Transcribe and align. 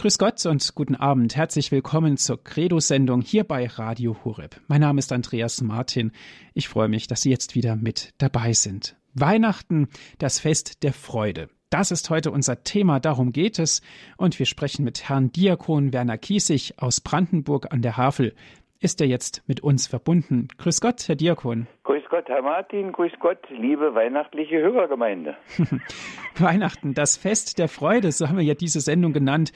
Grüß 0.00 0.16
Gott 0.18 0.46
und 0.46 0.76
guten 0.76 0.94
Abend. 0.94 1.34
Herzlich 1.34 1.72
willkommen 1.72 2.18
zur 2.18 2.40
Credo-Sendung 2.44 3.20
hier 3.20 3.42
bei 3.42 3.66
Radio 3.66 4.16
Horeb. 4.24 4.60
Mein 4.68 4.80
Name 4.80 5.00
ist 5.00 5.12
Andreas 5.12 5.60
Martin. 5.60 6.12
Ich 6.54 6.68
freue 6.68 6.86
mich, 6.86 7.08
dass 7.08 7.22
Sie 7.22 7.30
jetzt 7.30 7.56
wieder 7.56 7.74
mit 7.74 8.14
dabei 8.18 8.52
sind. 8.52 8.94
Weihnachten, 9.14 9.88
das 10.20 10.38
Fest 10.38 10.84
der 10.84 10.92
Freude. 10.92 11.48
Das 11.68 11.90
ist 11.90 12.10
heute 12.10 12.30
unser 12.30 12.62
Thema, 12.62 13.00
darum 13.00 13.32
geht 13.32 13.58
es. 13.58 13.82
Und 14.16 14.38
wir 14.38 14.46
sprechen 14.46 14.84
mit 14.84 15.08
Herrn 15.08 15.32
Diakon 15.32 15.92
Werner 15.92 16.16
Kiesig 16.16 16.74
aus 16.76 17.00
Brandenburg 17.00 17.72
an 17.72 17.82
der 17.82 17.96
Havel. 17.96 18.36
Ist 18.78 19.00
er 19.00 19.08
jetzt 19.08 19.42
mit 19.48 19.64
uns 19.64 19.88
verbunden? 19.88 20.46
Grüß 20.58 20.80
Gott, 20.80 21.08
Herr 21.08 21.16
Diakon. 21.16 21.66
Grüß 21.82 22.04
Gott, 22.08 22.28
Herr 22.28 22.42
Martin. 22.42 22.92
Grüß 22.92 23.14
Gott, 23.18 23.40
liebe 23.50 23.96
weihnachtliche 23.96 24.58
Hörergemeinde. 24.58 25.36
Weihnachten, 26.38 26.94
das 26.94 27.16
Fest 27.16 27.58
der 27.58 27.66
Freude, 27.66 28.12
so 28.12 28.28
haben 28.28 28.36
wir 28.36 28.44
ja 28.44 28.54
diese 28.54 28.80
Sendung 28.80 29.12
genannt. 29.12 29.52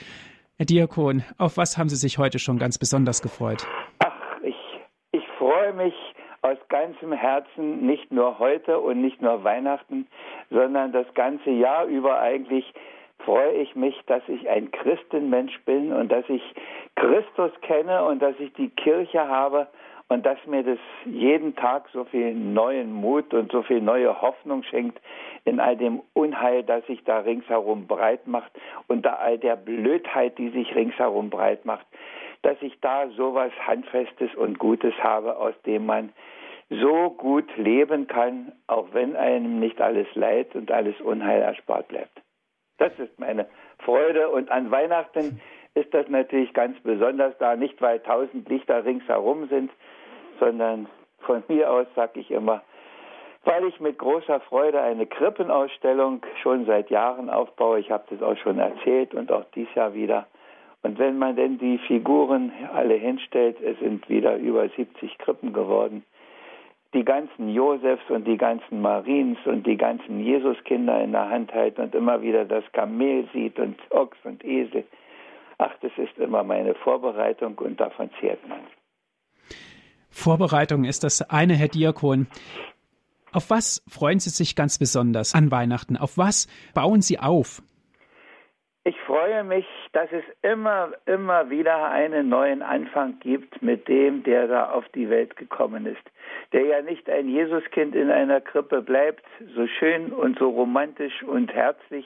Herr 0.62 0.66
Diakon, 0.66 1.24
auf 1.38 1.56
was 1.56 1.76
haben 1.76 1.88
Sie 1.88 1.96
sich 1.96 2.18
heute 2.18 2.38
schon 2.38 2.56
ganz 2.56 2.78
besonders 2.78 3.20
gefreut? 3.20 3.66
Ach, 3.98 4.12
ich, 4.44 4.54
ich 5.10 5.26
freue 5.36 5.72
mich 5.72 5.92
aus 6.42 6.56
ganzem 6.68 7.12
Herzen, 7.12 7.84
nicht 7.84 8.12
nur 8.12 8.38
heute 8.38 8.78
und 8.78 9.00
nicht 9.00 9.20
nur 9.20 9.42
Weihnachten, 9.42 10.06
sondern 10.50 10.92
das 10.92 11.12
ganze 11.14 11.50
Jahr 11.50 11.86
über 11.86 12.20
eigentlich 12.20 12.72
freue 13.24 13.54
ich 13.54 13.74
mich, 13.74 14.00
dass 14.06 14.22
ich 14.28 14.48
ein 14.48 14.70
Christenmensch 14.70 15.60
bin 15.64 15.92
und 15.92 16.12
dass 16.12 16.28
ich 16.28 16.42
Christus 16.94 17.50
kenne 17.62 18.04
und 18.04 18.22
dass 18.22 18.38
ich 18.38 18.52
die 18.52 18.68
Kirche 18.68 19.26
habe 19.26 19.66
und 20.08 20.26
dass 20.26 20.38
mir 20.46 20.62
das 20.62 20.78
jeden 21.04 21.56
Tag 21.56 21.88
so 21.92 22.04
viel 22.04 22.34
neuen 22.34 22.92
Mut 22.92 23.32
und 23.34 23.50
so 23.52 23.62
viel 23.62 23.80
neue 23.80 24.20
Hoffnung 24.20 24.62
schenkt 24.62 25.00
in 25.44 25.60
all 25.60 25.76
dem 25.76 26.02
Unheil, 26.12 26.62
das 26.62 26.86
sich 26.86 27.02
da 27.04 27.20
ringsherum 27.20 27.86
breit 27.86 28.26
macht, 28.26 28.52
unter 28.88 29.20
all 29.20 29.38
der 29.38 29.56
Blödheit, 29.56 30.38
die 30.38 30.50
sich 30.50 30.74
ringsherum 30.74 31.30
breit 31.30 31.64
macht, 31.64 31.86
dass 32.42 32.60
ich 32.60 32.78
da 32.80 33.08
sowas 33.10 33.52
Handfestes 33.66 34.34
und 34.34 34.58
Gutes 34.58 34.94
habe, 35.02 35.36
aus 35.36 35.54
dem 35.64 35.86
man 35.86 36.12
so 36.80 37.10
gut 37.10 37.54
leben 37.56 38.06
kann, 38.06 38.52
auch 38.66 38.88
wenn 38.92 39.16
einem 39.16 39.60
nicht 39.60 39.80
alles 39.80 40.06
Leid 40.14 40.54
und 40.54 40.70
alles 40.70 40.98
Unheil 41.00 41.42
erspart 41.42 41.88
bleibt. 41.88 42.22
Das 42.78 42.92
ist 42.98 43.18
meine 43.18 43.46
Freude 43.78 44.30
und 44.30 44.50
an 44.50 44.70
Weihnachten 44.70 45.40
ist 45.74 45.92
das 45.94 46.08
natürlich 46.08 46.52
ganz 46.52 46.78
besonders 46.80 47.36
da, 47.38 47.56
nicht 47.56 47.80
weil 47.80 48.00
tausend 48.00 48.48
Lichter 48.48 48.84
ringsherum 48.84 49.48
sind, 49.48 49.70
sondern 50.42 50.88
von 51.20 51.44
mir 51.46 51.70
aus 51.70 51.86
sage 51.94 52.18
ich 52.18 52.30
immer, 52.32 52.62
weil 53.44 53.64
ich 53.64 53.78
mit 53.80 53.98
großer 53.98 54.40
Freude 54.40 54.80
eine 54.80 55.06
Krippenausstellung 55.06 56.22
schon 56.42 56.66
seit 56.66 56.90
Jahren 56.90 57.30
aufbaue. 57.30 57.78
Ich 57.78 57.90
habe 57.90 58.04
das 58.10 58.22
auch 58.22 58.36
schon 58.38 58.58
erzählt 58.58 59.14
und 59.14 59.30
auch 59.30 59.44
dieses 59.54 59.72
Jahr 59.74 59.94
wieder. 59.94 60.26
Und 60.82 60.98
wenn 60.98 61.16
man 61.16 61.36
denn 61.36 61.58
die 61.58 61.78
Figuren 61.78 62.50
alle 62.74 62.94
hinstellt, 62.94 63.60
es 63.60 63.78
sind 63.78 64.08
wieder 64.08 64.36
über 64.36 64.68
70 64.68 65.16
Krippen 65.18 65.52
geworden, 65.52 66.04
die 66.92 67.04
ganzen 67.04 67.48
Josefs 67.48 68.10
und 68.10 68.26
die 68.26 68.36
ganzen 68.36 68.82
Mariens 68.82 69.38
und 69.44 69.64
die 69.64 69.76
ganzen 69.76 70.20
Jesuskinder 70.20 71.00
in 71.00 71.12
der 71.12 71.28
Hand 71.28 71.52
hält 71.52 71.78
und 71.78 71.94
immer 71.94 72.20
wieder 72.20 72.44
das 72.44 72.64
Kamel 72.72 73.28
sieht 73.32 73.60
und 73.60 73.76
Ochs 73.90 74.18
und 74.24 74.44
Esel. 74.44 74.84
Ach, 75.58 75.74
das 75.80 75.92
ist 75.96 76.18
immer 76.18 76.42
meine 76.42 76.74
Vorbereitung 76.74 77.56
und 77.58 77.80
davon 77.80 78.10
zehrt 78.20 78.46
man. 78.48 78.58
Vorbereitung 80.12 80.84
ist 80.84 81.02
das 81.04 81.22
eine, 81.30 81.54
Herr 81.54 81.68
Diakon. 81.68 82.28
Auf 83.32 83.48
was 83.50 83.82
freuen 83.88 84.20
Sie 84.20 84.30
sich 84.30 84.54
ganz 84.54 84.78
besonders 84.78 85.34
an 85.34 85.50
Weihnachten? 85.50 85.96
Auf 85.96 86.18
was 86.18 86.48
bauen 86.74 87.00
Sie 87.00 87.18
auf? 87.18 87.62
Ich 88.84 88.98
freue 89.00 89.44
mich, 89.44 89.64
dass 89.92 90.10
es 90.10 90.24
immer, 90.42 90.92
immer 91.06 91.48
wieder 91.50 91.90
einen 91.90 92.28
neuen 92.28 92.62
Anfang 92.62 93.20
gibt 93.20 93.62
mit 93.62 93.86
dem, 93.86 94.24
der 94.24 94.48
da 94.48 94.70
auf 94.70 94.84
die 94.88 95.08
Welt 95.08 95.36
gekommen 95.36 95.86
ist. 95.86 96.02
Der 96.52 96.64
ja 96.64 96.82
nicht 96.82 97.08
ein 97.08 97.28
Jesuskind 97.28 97.94
in 97.94 98.10
einer 98.10 98.40
Krippe 98.40 98.82
bleibt, 98.82 99.24
so 99.54 99.66
schön 99.66 100.12
und 100.12 100.38
so 100.38 100.50
romantisch 100.50 101.22
und 101.22 101.54
herzlich, 101.54 102.04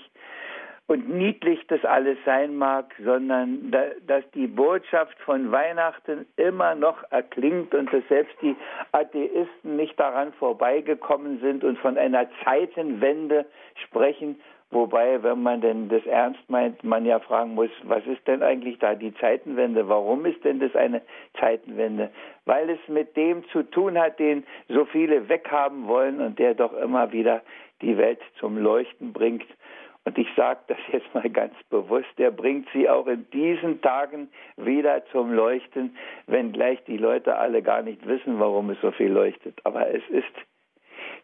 und 0.89 1.09
niedlich 1.09 1.67
das 1.67 1.85
alles 1.85 2.17
sein 2.25 2.57
mag, 2.57 2.95
sondern 3.05 3.71
da, 3.71 3.87
dass 4.07 4.23
die 4.33 4.47
Botschaft 4.47 5.19
von 5.21 5.51
Weihnachten 5.51 6.27
immer 6.37 6.75
noch 6.75 7.03
erklingt 7.11 7.75
und 7.75 7.93
dass 7.93 8.07
selbst 8.09 8.37
die 8.41 8.55
Atheisten 8.93 9.77
nicht 9.77 9.99
daran 9.99 10.33
vorbeigekommen 10.35 11.41
sind 11.41 11.65
und 11.65 11.79
von 11.79 11.99
einer 11.99 12.29
Zeitenwende 12.45 13.47
sprechen, 13.85 14.37
Wobei, 14.73 15.23
wenn 15.23 15.43
man 15.45 15.61
denn 15.61 15.89
das 15.89 16.05
ernst 16.07 16.51
meint, 16.51 16.83
man 16.83 17.07
ja 17.07 17.21
fragen 17.21 17.55
muss, 17.55 17.71
was 17.85 18.05
ist 18.07 18.27
denn 18.27 18.43
eigentlich 18.43 18.81
da 18.81 18.97
die 18.97 19.15
Zeitenwende? 19.15 19.89
Warum 19.89 20.27
ist 20.27 20.45
denn 20.45 20.59
das 20.59 20.75
eine 20.75 21.03
Zeitenwende? 21.39 22.11
Weil 22.47 22.71
es 22.71 22.81
mit 22.89 23.17
dem 23.17 23.49
zu 23.51 23.63
tun 23.63 23.97
hat, 23.97 24.19
den 24.19 24.45
so 24.69 24.85
viele 24.85 25.29
weghaben 25.29 25.87
wollen 25.87 26.21
und 26.21 26.41
der 26.41 26.55
doch 26.55 26.73
immer 26.73 27.13
wieder 27.13 27.43
die 27.81 27.97
Welt 27.97 28.21
zum 28.41 28.59
Leuchten 28.59 29.13
bringt. 29.13 29.47
Und 30.07 30.17
ich 30.19 30.29
sage 30.37 30.61
das 30.69 30.79
jetzt 30.93 31.13
mal 31.15 31.29
ganz 31.29 31.55
bewusst, 31.69 32.09
er 32.17 32.31
bringt 32.31 32.69
sie 32.73 32.89
auch 32.89 33.09
in 33.09 33.29
diesen 33.33 33.83
Tagen 33.83 34.29
wieder 34.57 35.05
zum 35.07 35.33
Leuchten, 35.33 35.97
wenngleich 36.29 36.83
die 36.85 36.97
Leute 36.97 37.37
alle 37.37 37.61
gar 37.61 37.83
nicht 37.83 38.07
wissen, 38.07 38.39
warum 38.39 38.71
es 38.71 38.81
so 38.81 38.93
viel 38.93 39.11
leuchtet. 39.11 39.61
Aber 39.65 39.93
es 39.93 40.03
ist 40.09 40.33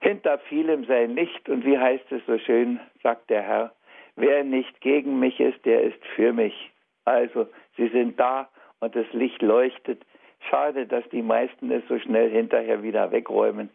hinter 0.01 0.39
vielem 0.41 0.85
sein 0.87 1.15
Licht 1.15 1.49
und 1.49 1.65
wie 1.65 1.79
heißt 1.79 2.11
es 2.11 2.27
so 2.27 2.39
schön, 2.39 2.81
sagt 3.05 3.31
der 3.31 3.43
Herr, 3.43 3.73
wer 4.17 4.43
nicht 4.43 4.81
gegen 4.81 5.21
mich 5.21 5.39
ist, 5.39 5.65
der 5.65 5.83
ist 5.83 6.05
für 6.17 6.33
mich. 6.33 6.73
Also, 7.05 7.47
sie 7.77 7.87
sind 7.89 8.19
da 8.19 8.49
und 8.81 8.97
das 8.97 9.07
Licht 9.13 9.43
leuchtet. 9.43 10.05
Schade, 10.51 10.87
dass 10.87 11.09
die 11.11 11.23
meisten 11.23 11.71
es 11.71 11.87
so 11.87 12.01
schnell 12.01 12.31
hinterher 12.31 12.83
wieder 12.83 13.13
wegräumen 13.13 13.71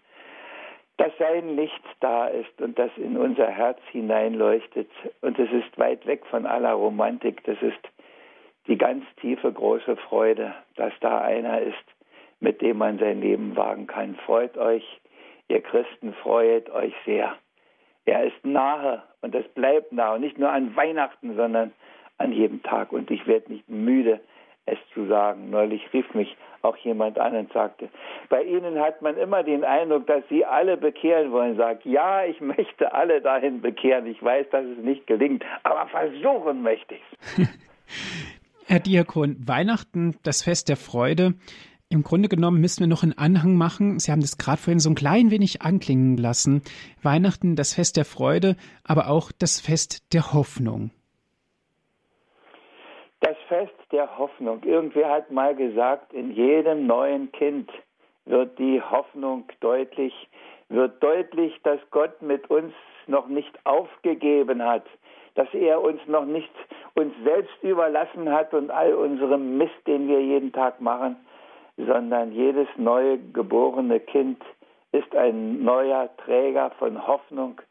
dass 0.98 1.12
sein 1.20 1.56
Licht 1.56 1.84
da 2.00 2.28
ist 2.28 2.60
und 2.60 2.78
das 2.78 2.92
in 2.98 3.18
unser 3.18 3.48
Herz 3.48 3.80
hineinleuchtet. 3.92 4.90
Und 5.22 5.38
es 5.38 5.52
ist 5.52 5.78
weit 5.78 6.06
weg 6.08 6.26
von 6.26 6.46
aller 6.46 6.74
Romantik. 6.74 7.44
Das 7.44 7.62
ist 7.62 7.80
die 8.68 8.78
ganz 8.78 9.06
tiefe, 9.22 9.52
große 9.52 9.96
Freude, 9.96 10.54
dass 10.76 10.94
da 11.00 11.22
einer 11.22 11.62
ist, 11.62 11.76
mit 12.40 12.62
dem 12.62 12.80
man 12.80 12.98
sein 12.98 13.22
Leben 13.22 13.56
wagen 13.56 13.88
kann. 13.88 14.16
Freut 14.26 14.58
euch, 14.58 14.84
ihr 15.48 15.62
Christen, 15.62 16.14
freut 16.14 16.70
euch 16.72 16.94
sehr. 17.06 17.36
Er 18.06 18.24
ist 18.24 18.46
nahe 18.46 19.04
und 19.22 19.36
es 19.36 19.48
bleibt 19.50 19.92
nahe. 19.92 20.20
nicht 20.20 20.38
nur 20.38 20.50
an 20.50 20.76
Weihnachten, 20.76 21.36
sondern 21.36 21.74
an 22.18 22.32
jedem 22.32 22.64
Tag. 22.64 22.92
Und 22.92 23.12
ich 23.12 23.28
werde 23.28 23.54
nicht 23.54 23.70
müde, 23.70 24.20
es 24.68 24.78
zu 24.94 25.08
sagen. 25.08 25.50
Neulich 25.50 25.82
rief 25.94 26.14
mich 26.14 26.38
auch 26.62 26.78
jemand 26.78 27.18
an 27.18 27.36
und 27.36 27.52
sagte, 27.54 27.90
bei 28.30 28.44
Ihnen 28.44 28.80
hat 28.80 29.02
man 29.02 29.18
immer 29.18 29.44
den 29.44 29.64
Eindruck, 29.64 30.06
dass 30.08 30.24
Sie 30.30 30.46
alle 30.46 30.78
bekehren 30.78 31.32
wollen. 31.32 31.58
Sagt, 31.58 31.86
ja, 31.86 32.26
ich 32.26 32.40
möchte 32.42 32.94
alle 32.94 33.22
dahin 33.22 33.62
bekehren. 33.62 34.06
Ich 34.06 34.22
weiß, 34.22 34.48
dass 34.52 34.66
es 34.66 34.84
nicht 34.84 35.08
gelingt, 35.08 35.44
aber 35.64 35.88
versuchen 35.88 36.62
möchte 36.62 36.96
ich 36.96 37.02
es. 37.38 37.48
Herr 38.68 38.80
Diakon, 38.80 39.38
Weihnachten, 39.48 40.18
das 40.24 40.44
Fest 40.44 40.68
der 40.68 40.78
Freude. 40.78 41.36
Im 41.90 42.04
Grunde 42.04 42.28
genommen 42.28 42.60
müssen 42.60 42.82
wir 42.82 42.88
noch 42.88 43.04
einen 43.04 43.18
Anhang 43.18 43.56
machen. 43.56 43.98
Sie 44.00 44.12
haben 44.12 44.20
das 44.20 44.38
gerade 44.38 44.58
vorhin 44.58 44.80
so 44.80 44.90
ein 44.90 44.96
klein 44.96 45.32
wenig 45.32 45.62
anklingen 45.62 46.18
lassen. 46.18 46.62
Weihnachten, 47.02 47.56
das 47.56 47.74
Fest 47.74 47.96
der 47.96 48.04
Freude, 48.04 48.58
aber 48.84 49.10
auch 49.10 49.32
das 49.32 49.62
Fest 49.62 50.14
der 50.14 50.34
Hoffnung 50.34 50.92
Fest 53.48 53.74
der 53.92 54.18
Hoffnung. 54.18 54.64
Irgendwer 54.64 55.10
hat 55.10 55.32
mal 55.32 55.56
gesagt, 55.56 56.14
in 56.14 56.32
jedem 56.32 56.88
neuen 56.88 57.32
Kind 57.32 57.72
wird 58.26 58.58
die 58.60 58.82
Hoffnung 58.82 59.46
deutlich, 59.62 60.14
wird 60.70 61.02
deutlich, 61.02 61.54
dass 61.64 61.80
Gott 61.92 62.22
mit 62.22 62.50
uns 62.50 62.74
noch 63.08 63.28
nicht 63.28 63.58
aufgegeben 63.66 64.62
hat, 64.64 64.84
dass 65.36 65.48
er 65.54 65.82
uns 65.82 66.02
noch 66.08 66.26
nicht 66.26 66.52
uns 66.96 67.14
selbst 67.24 67.56
überlassen 67.62 68.32
hat 68.32 68.54
und 68.54 68.72
all 68.72 68.94
unserem 68.94 69.58
Mist, 69.58 69.76
den 69.86 70.08
wir 70.08 70.22
jeden 70.22 70.52
Tag 70.52 70.82
machen, 70.82 71.16
sondern 71.78 72.32
jedes 72.32 72.68
neue 72.76 73.18
geborene 73.18 74.00
Kind 74.00 74.42
ist 74.92 75.16
ein 75.16 75.64
neuer 75.64 76.10
Träger 76.18 76.72
von 76.80 77.06
Hoffnung, 77.06 77.62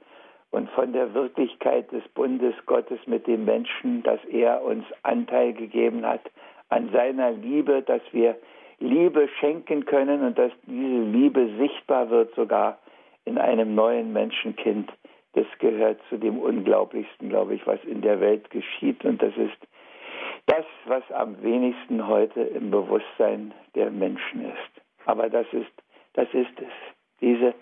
und 0.51 0.71
von 0.71 0.93
der 0.93 1.13
Wirklichkeit 1.15 1.91
des 1.93 2.07
Bundes 2.15 2.55
Gottes 2.67 2.99
mit 3.07 3.27
dem 3.27 3.45
Menschen, 3.45 4.03
dass 4.03 4.25
er 4.27 4.63
uns 4.63 4.85
Anteil 5.03 5.53
gegeben 5.53 6.07
hat 6.07 6.23
an 6.69 6.91
seiner 6.93 7.33
Liebe, 7.33 7.83
dass 7.83 8.03
wir 8.13 8.37
Liebe 8.79 9.29
schenken 9.41 9.85
können 9.85 10.23
und 10.23 10.39
dass 10.39 10.53
diese 10.67 11.03
Liebe 11.03 11.49
sichtbar 11.59 12.11
wird 12.11 12.35
sogar 12.35 12.79
in 13.25 13.39
einem 13.39 13.75
neuen 13.75 14.13
Menschenkind. 14.13 14.93
Das 15.33 15.47
gehört 15.59 16.01
zu 16.09 16.17
dem 16.17 16.39
Unglaublichsten, 16.39 17.29
glaube 17.29 17.55
ich, 17.55 17.67
was 17.67 17.83
in 17.85 18.01
der 18.01 18.21
Welt 18.21 18.51
geschieht. 18.51 19.05
Und 19.05 19.23
das 19.23 19.37
ist 19.37 19.59
das, 20.47 20.65
was 20.87 21.03
am 21.13 21.43
wenigsten 21.43 22.07
heute 22.07 22.41
im 22.41 22.71
Bewusstsein 22.71 23.53
der 23.75 23.91
Menschen 23.91 24.47
ist. 24.47 24.83
Aber 25.07 25.29
das 25.29 25.47
ist, 25.53 25.73
das 26.15 26.29
ist 26.33 26.59
es. 26.59 26.73
Diese 27.21 27.55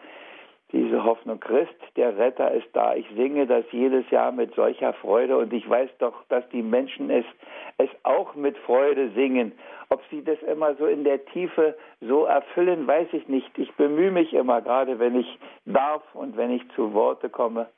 diese 0.75 1.05
Hoffnung. 1.05 1.41
Christ, 1.41 1.75
der 1.97 2.19
Retter, 2.19 2.50
ist 2.50 2.67
da. 2.73 2.94
Ich 2.94 3.06
singe 3.17 3.47
das 3.47 3.65
jedes 3.71 4.09
Jahr 4.11 4.32
mit 4.32 4.55
solcher 4.55 4.93
Freude 4.94 5.38
und 5.38 5.53
ich 5.53 5.69
weiß 5.69 5.88
doch, 5.99 6.15
dass 6.29 6.47
die 6.50 6.62
Menschen 6.62 7.09
es, 7.11 7.25
es 7.79 7.88
auch 8.03 8.35
mit 8.35 8.59
Freude 8.59 9.11
singen. 9.11 9.53
Ob 9.88 10.03
sie 10.11 10.23
das 10.23 10.41
immer 10.43 10.75
so 10.75 10.87
in 10.87 11.05
der 11.05 11.25
Tiefe 11.26 11.76
so 12.00 12.25
erfüllen, 12.25 12.87
weiß 12.87 13.09
ich 13.12 13.29
nicht. 13.29 13.56
Ich 13.56 13.73
bemühe 13.75 14.11
mich 14.11 14.35
immer, 14.35 14.61
gerade 14.61 14.99
wenn 14.99 15.19
ich 15.19 15.38
darf 15.65 16.03
und 16.15 16.37
wenn 16.37 16.50
ich 16.50 16.62
zu 16.75 16.93
Worte 16.93 17.29
komme, 17.29 17.69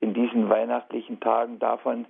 in 0.00 0.14
diesen 0.14 0.48
weihnachtlichen 0.48 1.18
Tagen 1.20 1.58
davon 1.58 2.06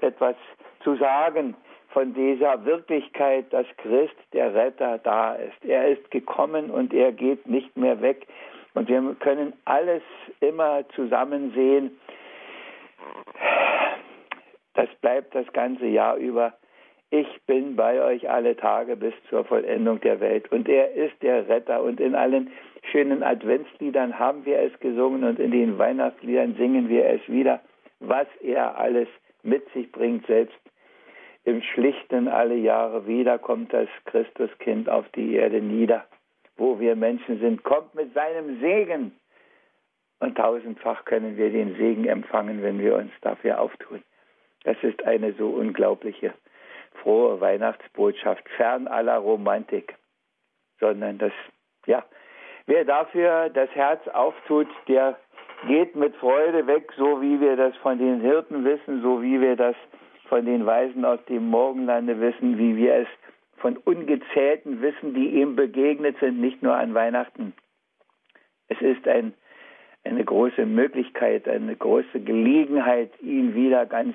etwas 0.00 0.36
zu 0.84 0.96
sagen, 0.96 1.56
von 1.90 2.12
dieser 2.14 2.64
Wirklichkeit, 2.64 3.52
dass 3.52 3.66
Christ, 3.78 4.14
der 4.32 4.54
Retter, 4.54 4.98
da 4.98 5.34
ist. 5.34 5.64
Er 5.64 5.88
ist 5.88 6.10
gekommen 6.10 6.70
und 6.70 6.92
er 6.92 7.12
geht 7.12 7.48
nicht 7.48 7.76
mehr 7.76 8.00
weg. 8.00 8.26
Und 8.78 8.88
wir 8.88 9.16
können 9.18 9.54
alles 9.64 10.02
immer 10.38 10.84
zusammen 10.94 11.52
sehen. 11.52 11.98
Das 14.74 14.88
bleibt 15.00 15.34
das 15.34 15.52
ganze 15.52 15.86
Jahr 15.86 16.16
über. 16.16 16.52
Ich 17.10 17.26
bin 17.46 17.74
bei 17.74 18.00
euch 18.00 18.30
alle 18.30 18.56
Tage 18.56 18.94
bis 18.94 19.14
zur 19.28 19.44
Vollendung 19.44 20.00
der 20.02 20.20
Welt. 20.20 20.52
Und 20.52 20.68
er 20.68 20.92
ist 20.92 21.20
der 21.22 21.48
Retter. 21.48 21.82
Und 21.82 21.98
in 21.98 22.14
allen 22.14 22.52
schönen 22.92 23.24
Adventsliedern 23.24 24.16
haben 24.16 24.46
wir 24.46 24.60
es 24.60 24.78
gesungen 24.78 25.24
und 25.24 25.40
in 25.40 25.50
den 25.50 25.76
Weihnachtsliedern 25.76 26.54
singen 26.54 26.88
wir 26.88 27.04
es 27.06 27.20
wieder, 27.26 27.60
was 27.98 28.28
er 28.40 28.78
alles 28.78 29.08
mit 29.42 29.68
sich 29.72 29.90
bringt, 29.90 30.24
selbst 30.28 30.56
im 31.42 31.62
Schlichten 31.62 32.28
alle 32.28 32.54
Jahre 32.54 33.08
wieder 33.08 33.38
kommt 33.38 33.72
das 33.72 33.88
Christuskind 34.04 34.88
auf 34.88 35.08
die 35.16 35.34
Erde 35.34 35.60
nieder 35.60 36.04
wo 36.58 36.78
wir 36.78 36.96
Menschen 36.96 37.40
sind, 37.40 37.62
kommt 37.62 37.94
mit 37.94 38.12
seinem 38.12 38.60
Segen. 38.60 39.12
Und 40.20 40.36
tausendfach 40.36 41.04
können 41.04 41.36
wir 41.36 41.50
den 41.50 41.76
Segen 41.76 42.04
empfangen, 42.06 42.62
wenn 42.62 42.80
wir 42.80 42.96
uns 42.96 43.12
dafür 43.22 43.60
auftun. 43.60 44.02
Das 44.64 44.76
ist 44.82 45.02
eine 45.04 45.32
so 45.34 45.48
unglaubliche, 45.50 46.34
frohe 47.02 47.40
Weihnachtsbotschaft, 47.40 48.46
fern 48.56 48.88
aller 48.88 49.18
Romantik, 49.18 49.94
sondern 50.80 51.18
das, 51.18 51.32
ja, 51.86 52.04
wer 52.66 52.84
dafür 52.84 53.48
das 53.50 53.70
Herz 53.70 54.06
auftut, 54.08 54.66
der 54.88 55.16
geht 55.68 55.94
mit 55.94 56.14
Freude 56.16 56.66
weg, 56.66 56.92
so 56.96 57.22
wie 57.22 57.40
wir 57.40 57.56
das 57.56 57.76
von 57.76 57.98
den 57.98 58.20
Hirten 58.20 58.64
wissen, 58.64 59.02
so 59.02 59.22
wie 59.22 59.40
wir 59.40 59.54
das 59.54 59.76
von 60.28 60.44
den 60.44 60.66
Weisen 60.66 61.04
aus 61.04 61.24
dem 61.26 61.48
Morgenlande 61.48 62.20
wissen, 62.20 62.58
wie 62.58 62.76
wir 62.76 62.94
es 62.96 63.08
von 63.58 63.76
ungezählten 63.76 64.80
Wissen, 64.82 65.14
die 65.14 65.40
ihm 65.40 65.56
begegnet 65.56 66.16
sind, 66.20 66.40
nicht 66.40 66.62
nur 66.62 66.74
an 66.74 66.94
Weihnachten. 66.94 67.52
Es 68.68 68.80
ist 68.80 69.06
ein, 69.08 69.34
eine 70.04 70.24
große 70.24 70.66
Möglichkeit, 70.66 71.48
eine 71.48 71.74
große 71.76 72.20
Gelegenheit, 72.20 73.10
ihn 73.20 73.54
wieder 73.54 73.86
ganz 73.86 74.14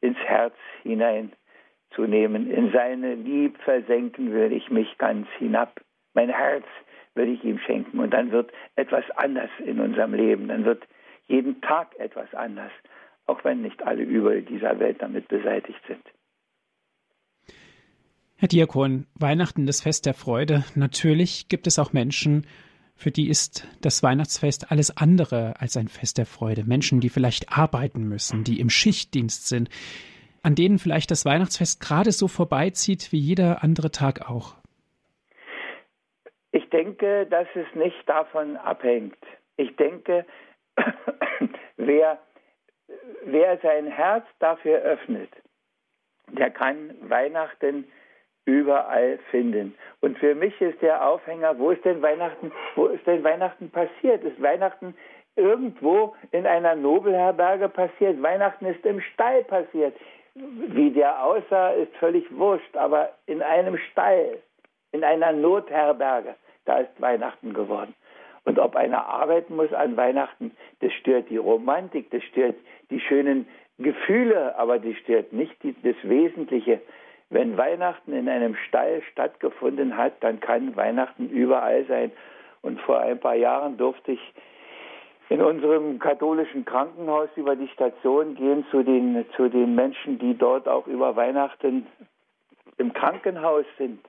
ins 0.00 0.18
Herz 0.18 0.54
hineinzunehmen. 0.82 2.50
In 2.50 2.72
seine 2.72 3.14
Lieb 3.14 3.58
versenken 3.62 4.32
würde 4.32 4.54
ich 4.54 4.70
mich 4.70 4.98
ganz 4.98 5.26
hinab. 5.38 5.80
Mein 6.14 6.28
Herz 6.28 6.64
würde 7.14 7.32
ich 7.32 7.44
ihm 7.44 7.58
schenken. 7.58 7.98
Und 7.98 8.10
dann 8.10 8.30
wird 8.30 8.52
etwas 8.76 9.04
anders 9.16 9.50
in 9.64 9.80
unserem 9.80 10.14
Leben. 10.14 10.48
Dann 10.48 10.64
wird 10.64 10.86
jeden 11.26 11.60
Tag 11.60 11.98
etwas 11.98 12.32
anders, 12.34 12.72
auch 13.26 13.44
wenn 13.44 13.62
nicht 13.62 13.82
alle 13.82 14.02
Übel 14.02 14.42
dieser 14.42 14.78
Welt 14.78 15.00
damit 15.00 15.28
beseitigt 15.28 15.80
sind. 15.86 16.02
Herr 18.40 18.48
Diakon, 18.48 19.06
Weihnachten 19.18 19.66
das 19.66 19.82
Fest 19.82 20.06
der 20.06 20.14
Freude. 20.14 20.64
Natürlich 20.74 21.50
gibt 21.50 21.66
es 21.66 21.78
auch 21.78 21.92
Menschen, 21.92 22.46
für 22.96 23.10
die 23.10 23.28
ist 23.28 23.68
das 23.82 24.02
Weihnachtsfest 24.02 24.72
alles 24.72 24.96
andere 24.96 25.60
als 25.60 25.76
ein 25.76 25.88
Fest 25.88 26.16
der 26.16 26.24
Freude. 26.24 26.64
Menschen, 26.64 27.00
die 27.00 27.10
vielleicht 27.10 27.52
arbeiten 27.52 28.08
müssen, 28.08 28.42
die 28.42 28.58
im 28.58 28.70
Schichtdienst 28.70 29.46
sind, 29.46 29.68
an 30.42 30.54
denen 30.54 30.78
vielleicht 30.78 31.10
das 31.10 31.26
Weihnachtsfest 31.26 31.82
gerade 31.82 32.12
so 32.12 32.28
vorbeizieht 32.28 33.12
wie 33.12 33.18
jeder 33.18 33.62
andere 33.62 33.90
Tag 33.90 34.30
auch. 34.30 34.54
Ich 36.52 36.66
denke, 36.70 37.26
dass 37.26 37.46
es 37.54 37.66
nicht 37.74 38.08
davon 38.08 38.56
abhängt. 38.56 39.18
Ich 39.58 39.76
denke, 39.76 40.24
wer, 41.76 42.18
wer 43.26 43.58
sein 43.58 43.86
Herz 43.88 44.24
dafür 44.38 44.78
öffnet, 44.78 45.28
der 46.32 46.50
kann 46.50 46.94
Weihnachten 47.02 47.84
überall 48.44 49.18
finden. 49.30 49.74
Und 50.00 50.18
für 50.18 50.34
mich 50.34 50.58
ist 50.60 50.80
der 50.82 51.06
Aufhänger, 51.06 51.58
wo 51.58 51.70
ist 51.70 51.84
denn 51.84 52.02
Weihnachten, 52.02 52.52
wo 52.74 52.86
ist 52.86 53.06
denn 53.06 53.22
Weihnachten 53.22 53.70
passiert? 53.70 54.24
Ist 54.24 54.40
Weihnachten 54.40 54.94
irgendwo 55.36 56.14
in 56.32 56.46
einer 56.46 56.74
Nobelherberge 56.74 57.68
passiert? 57.68 58.20
Weihnachten 58.22 58.66
ist 58.66 58.84
im 58.84 59.00
Stall 59.00 59.44
passiert. 59.44 59.94
Wie 60.34 60.90
der 60.90 61.24
aussah, 61.24 61.70
ist 61.70 61.94
völlig 61.96 62.24
wurscht, 62.36 62.76
aber 62.76 63.10
in 63.26 63.42
einem 63.42 63.76
Stall, 63.90 64.38
in 64.92 65.04
einer 65.04 65.32
Notherberge, 65.32 66.34
da 66.64 66.78
ist 66.78 67.00
Weihnachten 67.00 67.52
geworden. 67.52 67.94
Und 68.44 68.58
ob 68.58 68.74
einer 68.76 69.06
arbeiten 69.06 69.56
muss 69.56 69.72
an 69.72 69.96
Weihnachten, 69.96 70.52
das 70.80 70.92
stört 70.94 71.28
die 71.30 71.36
Romantik, 71.36 72.10
das 72.10 72.22
stört 72.24 72.56
die 72.90 73.00
schönen 73.00 73.46
Gefühle, 73.78 74.56
aber 74.58 74.78
das 74.78 74.96
stört 74.98 75.32
nicht 75.32 75.62
die, 75.62 75.74
das 75.82 75.96
Wesentliche, 76.02 76.80
wenn 77.30 77.56
Weihnachten 77.56 78.12
in 78.12 78.28
einem 78.28 78.56
Stall 78.68 79.02
stattgefunden 79.12 79.96
hat, 79.96 80.14
dann 80.20 80.40
kann 80.40 80.76
Weihnachten 80.76 81.30
überall 81.30 81.84
sein. 81.86 82.10
Und 82.60 82.80
vor 82.82 82.98
ein 83.00 83.18
paar 83.18 83.36
Jahren 83.36 83.78
durfte 83.78 84.12
ich 84.12 84.34
in 85.28 85.40
unserem 85.40 86.00
katholischen 86.00 86.64
Krankenhaus 86.64 87.28
über 87.36 87.54
die 87.54 87.68
Station 87.68 88.34
gehen 88.34 88.66
zu 88.72 88.82
den, 88.82 89.24
zu 89.36 89.48
den 89.48 89.76
Menschen, 89.76 90.18
die 90.18 90.36
dort 90.36 90.68
auch 90.68 90.88
über 90.88 91.14
Weihnachten 91.14 91.86
im 92.78 92.92
Krankenhaus 92.92 93.64
sind. 93.78 94.04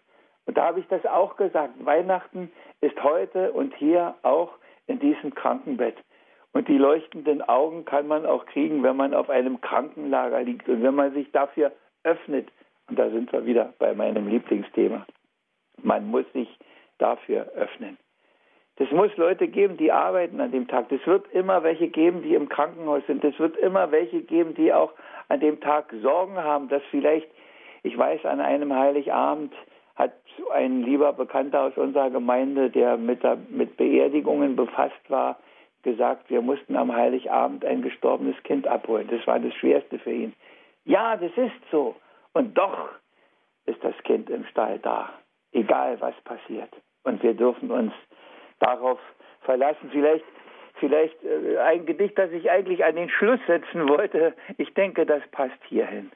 Und 0.47 0.57
da 0.57 0.65
habe 0.65 0.79
ich 0.79 0.87
das 0.87 1.05
auch 1.05 1.37
gesagt. 1.37 1.73
Weihnachten 1.85 2.51
ist 2.81 3.01
heute 3.03 3.51
und 3.51 3.75
hier 3.75 4.15
auch 4.23 4.49
in 4.87 4.99
diesem 4.99 5.35
Krankenbett. 5.35 5.95
Und 6.53 6.67
die 6.67 6.79
leuchtenden 6.79 7.43
Augen 7.43 7.85
kann 7.85 8.07
man 8.07 8.25
auch 8.25 8.47
kriegen, 8.47 8.81
wenn 8.81 8.97
man 8.97 9.13
auf 9.13 9.29
einem 9.29 9.61
Krankenlager 9.61 10.41
liegt 10.41 10.67
und 10.67 10.81
wenn 10.81 10.95
man 10.95 11.13
sich 11.13 11.31
dafür 11.31 11.71
öffnet, 12.03 12.49
und 12.91 12.99
da 12.99 13.09
sind 13.09 13.31
wir 13.31 13.45
wieder 13.45 13.73
bei 13.79 13.93
meinem 13.93 14.27
Lieblingsthema. 14.27 15.05
Man 15.81 16.11
muss 16.11 16.25
sich 16.33 16.49
dafür 16.97 17.47
öffnen. 17.55 17.97
Es 18.75 18.91
muss 18.91 19.15
Leute 19.15 19.47
geben, 19.47 19.77
die 19.77 19.93
arbeiten 19.93 20.41
an 20.41 20.51
dem 20.51 20.67
Tag. 20.67 20.91
Es 20.91 21.05
wird 21.07 21.25
immer 21.31 21.63
welche 21.63 21.87
geben, 21.87 22.21
die 22.21 22.33
im 22.33 22.49
Krankenhaus 22.49 23.03
sind. 23.07 23.23
Es 23.23 23.39
wird 23.39 23.55
immer 23.57 23.91
welche 23.91 24.21
geben, 24.23 24.55
die 24.55 24.73
auch 24.73 24.91
an 25.29 25.39
dem 25.39 25.61
Tag 25.61 25.93
Sorgen 26.01 26.35
haben, 26.35 26.67
dass 26.67 26.81
vielleicht, 26.91 27.29
ich 27.83 27.97
weiß, 27.97 28.25
an 28.25 28.41
einem 28.41 28.73
Heiligabend 28.75 29.53
hat 29.95 30.13
ein 30.51 30.83
lieber 30.83 31.13
Bekannter 31.13 31.61
aus 31.61 31.77
unserer 31.77 32.09
Gemeinde, 32.09 32.71
der 32.71 32.97
mit, 32.97 33.23
der, 33.23 33.37
mit 33.49 33.77
Beerdigungen 33.77 34.57
befasst 34.57 35.09
war, 35.09 35.37
gesagt, 35.83 36.29
wir 36.29 36.41
mussten 36.41 36.75
am 36.75 36.93
Heiligabend 36.93 37.63
ein 37.63 37.83
gestorbenes 37.83 38.35
Kind 38.43 38.67
abholen. 38.67 39.07
Das 39.09 39.25
war 39.27 39.39
das 39.39 39.53
Schwerste 39.53 39.97
für 39.99 40.11
ihn. 40.11 40.33
Ja, 40.83 41.15
das 41.15 41.31
ist 41.37 41.53
so. 41.71 41.95
Und 42.33 42.57
doch 42.57 42.89
ist 43.65 43.83
das 43.83 43.95
Kind 44.03 44.29
im 44.29 44.45
Stall 44.45 44.79
da, 44.79 45.09
egal 45.51 45.99
was 45.99 46.15
passiert. 46.21 46.69
Und 47.03 47.21
wir 47.23 47.33
dürfen 47.33 47.71
uns 47.71 47.93
darauf 48.59 48.99
verlassen. 49.41 49.89
Vielleicht, 49.91 50.25
vielleicht 50.79 51.23
äh, 51.23 51.57
ein 51.57 51.85
Gedicht, 51.85 52.17
das 52.17 52.31
ich 52.31 52.49
eigentlich 52.49 52.83
an 52.83 52.95
den 52.95 53.09
Schluss 53.09 53.39
setzen 53.47 53.87
wollte. 53.89 54.33
Ich 54.57 54.73
denke, 54.73 55.05
das 55.05 55.23
passt 55.31 55.61
hierhin. 55.67 56.11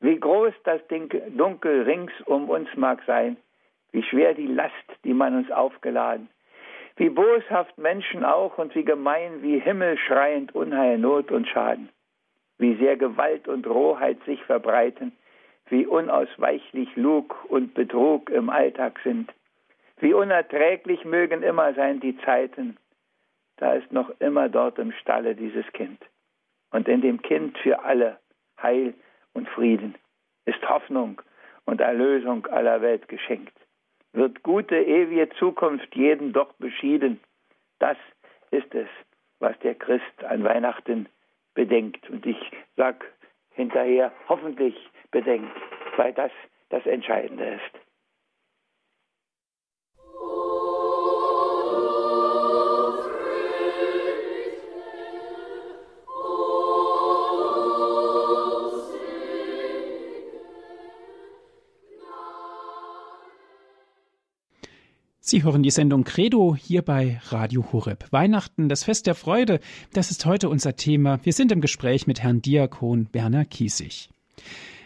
Wie 0.00 0.18
groß 0.18 0.52
das 0.64 0.80
Dunkel 0.88 1.82
rings 1.82 2.12
um 2.26 2.50
uns 2.50 2.68
mag 2.76 3.02
sein, 3.06 3.36
wie 3.92 4.02
schwer 4.02 4.34
die 4.34 4.48
Last, 4.48 4.74
die 5.04 5.14
man 5.14 5.36
uns 5.36 5.50
aufgeladen, 5.50 6.28
wie 6.96 7.08
boshaft 7.08 7.78
Menschen 7.78 8.24
auch 8.24 8.58
und 8.58 8.74
wie 8.74 8.84
gemein, 8.84 9.42
wie 9.42 9.58
himmelschreiend 9.58 10.54
Unheil, 10.54 10.98
Not 10.98 11.30
und 11.30 11.48
Schaden 11.48 11.88
wie 12.58 12.76
sehr 12.76 12.96
Gewalt 12.96 13.48
und 13.48 13.66
Rohheit 13.66 14.18
sich 14.24 14.42
verbreiten, 14.44 15.12
wie 15.68 15.86
unausweichlich 15.86 16.94
Lug 16.96 17.44
und 17.48 17.74
Betrug 17.74 18.30
im 18.30 18.50
Alltag 18.50 19.00
sind, 19.02 19.32
wie 19.98 20.12
unerträglich 20.12 21.04
mögen 21.04 21.42
immer 21.42 21.74
sein 21.74 22.00
die 22.00 22.16
Zeiten, 22.18 22.76
da 23.56 23.74
ist 23.74 23.92
noch 23.92 24.10
immer 24.20 24.48
dort 24.48 24.78
im 24.78 24.92
Stalle 24.92 25.34
dieses 25.34 25.66
Kind. 25.72 26.00
Und 26.70 26.88
in 26.88 27.00
dem 27.00 27.22
Kind 27.22 27.56
für 27.58 27.84
alle 27.84 28.18
Heil 28.60 28.94
und 29.32 29.48
Frieden 29.48 29.94
ist 30.44 30.68
Hoffnung 30.68 31.22
und 31.64 31.80
Erlösung 31.80 32.46
aller 32.46 32.82
Welt 32.82 33.08
geschenkt. 33.08 33.54
Wird 34.12 34.42
gute, 34.42 34.76
ewige 34.76 35.28
Zukunft 35.38 35.94
jedem 35.94 36.32
dort 36.32 36.58
beschieden. 36.58 37.20
Das 37.78 37.96
ist 38.50 38.74
es, 38.74 38.88
was 39.38 39.58
der 39.60 39.74
Christ 39.74 40.24
an 40.24 40.44
Weihnachten 40.44 41.08
bedenkt. 41.54 42.08
Und 42.10 42.24
ich 42.26 42.38
sage 42.76 43.06
hinterher, 43.52 44.12
hoffentlich 44.28 44.74
bedenkt, 45.10 45.52
weil 45.96 46.12
das 46.12 46.32
das 46.70 46.84
Entscheidende 46.86 47.44
ist. 47.44 47.83
Sie 65.26 65.42
hören 65.42 65.62
die 65.62 65.70
Sendung 65.70 66.04
Credo 66.04 66.54
hier 66.54 66.82
bei 66.82 67.18
Radio 67.30 67.64
Horeb. 67.72 68.12
Weihnachten, 68.12 68.68
das 68.68 68.84
Fest 68.84 69.06
der 69.06 69.14
Freude, 69.14 69.58
das 69.94 70.10
ist 70.10 70.26
heute 70.26 70.50
unser 70.50 70.76
Thema. 70.76 71.18
Wir 71.22 71.32
sind 71.32 71.50
im 71.50 71.62
Gespräch 71.62 72.06
mit 72.06 72.22
Herrn 72.22 72.42
Diakon 72.42 73.08
Werner 73.14 73.46
Kiesig. 73.46 74.10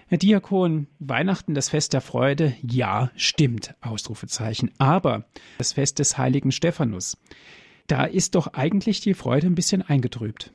Herr 0.06 0.18
Diakon, 0.18 0.86
Weihnachten, 1.00 1.54
das 1.54 1.70
Fest 1.70 1.92
der 1.92 2.02
Freude, 2.02 2.52
ja, 2.62 3.10
stimmt, 3.16 3.74
Ausrufezeichen. 3.80 4.70
Aber 4.78 5.24
das 5.58 5.72
Fest 5.72 5.98
des 5.98 6.16
heiligen 6.18 6.52
Stephanus, 6.52 7.20
da 7.88 8.04
ist 8.04 8.36
doch 8.36 8.54
eigentlich 8.54 9.00
die 9.00 9.14
Freude 9.14 9.48
ein 9.48 9.56
bisschen 9.56 9.82
eingetrübt. 9.82 10.52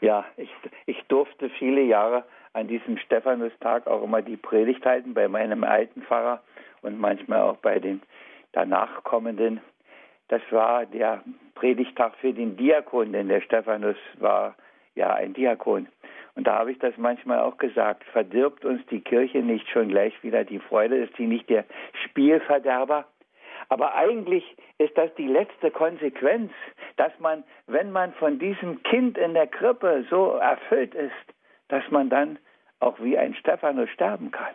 Ja, 0.00 0.24
ich, 0.36 0.50
ich 0.86 1.02
durfte 1.08 1.50
viele 1.58 1.82
Jahre 1.82 2.22
an 2.52 2.68
diesem 2.68 2.96
Stephanustag 2.98 3.88
auch 3.88 4.04
immer 4.04 4.22
die 4.22 4.36
Predigt 4.36 4.86
halten 4.86 5.14
bei 5.14 5.26
meinem 5.26 5.64
alten 5.64 6.02
Pfarrer 6.02 6.44
und 6.82 7.00
manchmal 7.00 7.40
auch 7.42 7.56
bei 7.56 7.80
den 7.80 8.02
danach 8.52 9.02
kommenden. 9.04 9.60
Das 10.28 10.42
war 10.50 10.86
der 10.86 11.22
Predigtag 11.54 12.16
für 12.16 12.32
den 12.32 12.56
Diakon, 12.56 13.12
denn 13.12 13.28
der 13.28 13.40
Stephanus 13.40 13.96
war 14.18 14.56
ja 14.94 15.12
ein 15.14 15.34
Diakon. 15.34 15.88
Und 16.34 16.46
da 16.46 16.58
habe 16.58 16.72
ich 16.72 16.78
das 16.78 16.96
manchmal 16.96 17.40
auch 17.40 17.58
gesagt, 17.58 18.04
verdirbt 18.04 18.64
uns 18.64 18.84
die 18.86 19.00
Kirche 19.00 19.38
nicht 19.38 19.68
schon 19.68 19.88
gleich 19.88 20.14
wieder 20.22 20.44
die 20.44 20.58
Freude, 20.58 20.96
ist 20.96 21.14
sie 21.16 21.26
nicht 21.26 21.50
der 21.50 21.64
Spielverderber? 22.04 23.06
Aber 23.68 23.94
eigentlich 23.94 24.44
ist 24.78 24.96
das 24.96 25.14
die 25.14 25.26
letzte 25.26 25.70
Konsequenz, 25.70 26.52
dass 26.96 27.12
man, 27.20 27.44
wenn 27.66 27.92
man 27.92 28.12
von 28.14 28.38
diesem 28.38 28.82
Kind 28.82 29.18
in 29.18 29.34
der 29.34 29.46
Krippe 29.46 30.04
so 30.10 30.32
erfüllt 30.32 30.94
ist, 30.94 31.12
dass 31.68 31.88
man 31.90 32.10
dann 32.10 32.38
auch 32.80 32.98
wie 33.00 33.16
ein 33.16 33.34
Stephanus 33.34 33.88
sterben 33.90 34.30
kann. 34.30 34.54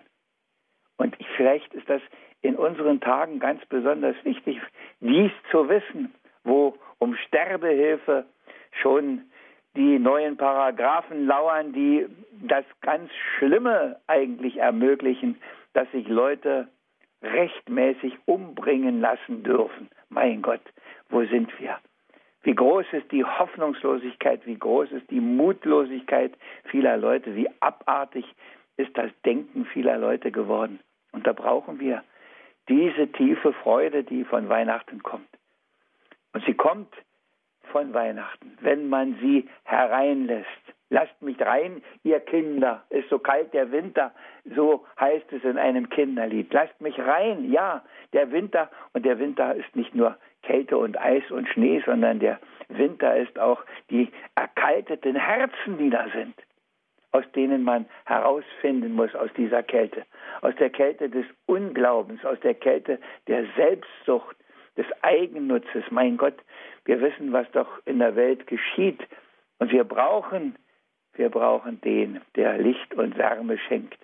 Und 0.98 1.16
vielleicht 1.36 1.74
ist 1.74 1.90
das 1.90 2.02
in 2.48 2.56
unseren 2.56 3.02
Tagen 3.02 3.40
ganz 3.40 3.64
besonders 3.66 4.16
wichtig, 4.24 4.60
dies 5.02 5.32
zu 5.52 5.68
wissen, 5.68 6.14
wo 6.46 6.78
um 6.98 7.14
Sterbehilfe 7.16 8.26
schon 8.82 9.24
die 9.76 10.00
neuen 10.00 10.38
Paragraphen 10.38 11.28
lauern, 11.28 11.74
die 11.74 12.08
das 12.48 12.64
ganz 12.82 13.12
Schlimme 13.38 14.00
eigentlich 14.08 14.58
ermöglichen, 14.58 15.38
dass 15.74 15.92
sich 15.92 16.08
Leute 16.08 16.70
rechtmäßig 17.22 18.18
umbringen 18.26 19.02
lassen 19.02 19.44
dürfen. 19.44 19.90
Mein 20.10 20.42
Gott, 20.42 20.62
wo 21.10 21.24
sind 21.26 21.52
wir? 21.60 21.78
Wie 22.44 22.56
groß 22.56 22.86
ist 22.94 23.12
die 23.12 23.26
Hoffnungslosigkeit, 23.26 24.46
wie 24.46 24.58
groß 24.58 24.92
ist 24.94 25.12
die 25.12 25.20
Mutlosigkeit 25.20 26.34
vieler 26.64 26.96
Leute, 26.96 27.36
wie 27.36 27.50
abartig 27.60 28.26
ist 28.78 28.98
das 28.98 29.12
Denken 29.26 29.66
vieler 29.66 29.98
Leute 29.98 30.32
geworden. 30.32 30.80
Und 31.12 31.28
da 31.28 31.34
brauchen 31.34 31.80
wir 31.80 32.04
diese 32.70 33.12
tiefe 33.12 33.54
Freude, 33.54 34.04
die 34.04 34.24
von 34.24 34.50
Weihnachten 34.50 35.04
kommt. 35.04 35.30
Und 36.34 36.44
sie 36.46 36.54
kommt 36.54 36.94
von 37.72 37.94
Weihnachten, 37.94 38.58
wenn 38.62 38.90
man 38.90 39.18
sie 39.22 39.48
hereinlässt. 39.64 40.48
Lasst 40.90 41.22
mich 41.22 41.40
rein, 41.42 41.82
ihr 42.04 42.20
Kinder. 42.22 42.84
Ist 42.90 43.10
so 43.10 43.20
kalt 43.20 43.54
der 43.54 43.72
Winter, 43.72 44.14
so 44.56 44.86
heißt 45.00 45.32
es 45.34 45.44
in 45.44 45.58
einem 45.58 45.90
Kinderlied. 45.90 46.54
Lasst 46.54 46.80
mich 46.80 46.98
rein, 46.98 47.52
ja, 47.52 47.84
der 48.14 48.32
Winter. 48.32 48.70
Und 48.94 49.06
der 49.06 49.20
Winter 49.20 49.54
ist 49.56 49.76
nicht 49.76 49.94
nur 49.94 50.18
Kälte 50.44 50.78
und 50.78 50.98
Eis 50.98 51.30
und 51.30 51.48
Schnee, 51.50 51.84
sondern 51.86 52.20
der 52.20 52.40
Winter 52.70 53.18
ist 53.18 53.38
auch 53.38 53.64
die 53.90 54.10
erkalteten 54.36 55.16
Herzen, 55.16 55.78
die 55.78 55.90
da 55.90 56.08
sind 56.14 56.36
aus 57.12 57.24
denen 57.36 57.64
man 57.64 57.86
herausfinden 58.06 58.94
muss 58.94 59.16
aus 59.16 59.30
dieser 59.38 59.64
Kälte, 59.64 60.06
aus 60.42 60.56
der 60.56 60.70
Kälte 60.70 61.10
des 61.10 61.26
Unglaubens, 61.46 62.24
aus 62.26 62.40
der 62.42 62.54
Kälte 62.54 63.00
der 63.28 63.46
Selbstsucht, 63.56 64.36
des 64.78 64.86
Eigennutzes. 65.02 65.84
Mein 65.90 66.18
Gott, 66.18 66.36
wir 66.86 67.02
wissen, 67.02 67.34
was 67.34 67.50
doch 67.52 67.68
in 67.86 68.00
der 68.00 68.16
Welt 68.16 68.48
geschieht 68.48 69.02
und 69.60 69.72
wir 69.72 69.84
brauchen, 69.84 70.56
wir 71.14 71.30
brauchen 71.30 71.82
den, 71.82 72.22
der 72.36 72.58
Licht 72.58 72.94
und 72.94 73.18
Wärme 73.18 73.58
schenkt. 73.58 73.98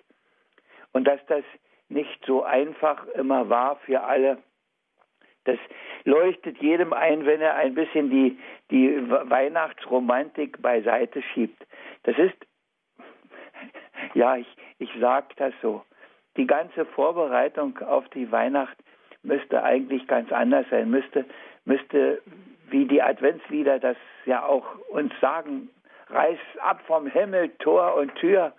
Und 0.92 1.04
dass 1.04 1.24
das 1.26 1.44
nicht 1.88 2.24
so 2.26 2.42
einfach 2.42 3.06
immer 3.08 3.48
war 3.48 3.76
für 3.76 4.02
alle, 4.02 4.38
das 5.44 5.58
leuchtet 6.04 6.58
jedem 6.58 6.92
ein, 6.92 7.26
wenn 7.26 7.40
er 7.40 7.54
ein 7.56 7.74
bisschen 7.74 8.10
die, 8.10 8.38
die 8.70 8.96
Weihnachtsromantik 9.08 10.60
beiseite 10.62 11.22
schiebt. 11.22 11.66
Das 12.04 12.16
ist 12.18 12.34
ja, 14.14 14.36
ich, 14.36 14.46
ich 14.78 14.90
sage 15.00 15.28
das 15.36 15.52
so. 15.62 15.82
Die 16.36 16.46
ganze 16.46 16.84
Vorbereitung 16.84 17.78
auf 17.78 18.08
die 18.10 18.30
Weihnacht 18.30 18.76
müsste 19.22 19.62
eigentlich 19.62 20.06
ganz 20.06 20.30
anders 20.32 20.66
sein, 20.70 20.90
müsste, 20.90 21.24
müsste 21.64 22.20
wie 22.70 22.86
die 22.86 23.02
Adventslieder 23.02 23.78
das 23.78 23.96
ja 24.26 24.44
auch 24.44 24.64
uns 24.90 25.12
sagen, 25.20 25.70
reiß 26.08 26.38
ab 26.60 26.82
vom 26.86 27.06
Himmel 27.06 27.50
Tor 27.58 27.94
und 27.94 28.14
Tür, 28.16 28.52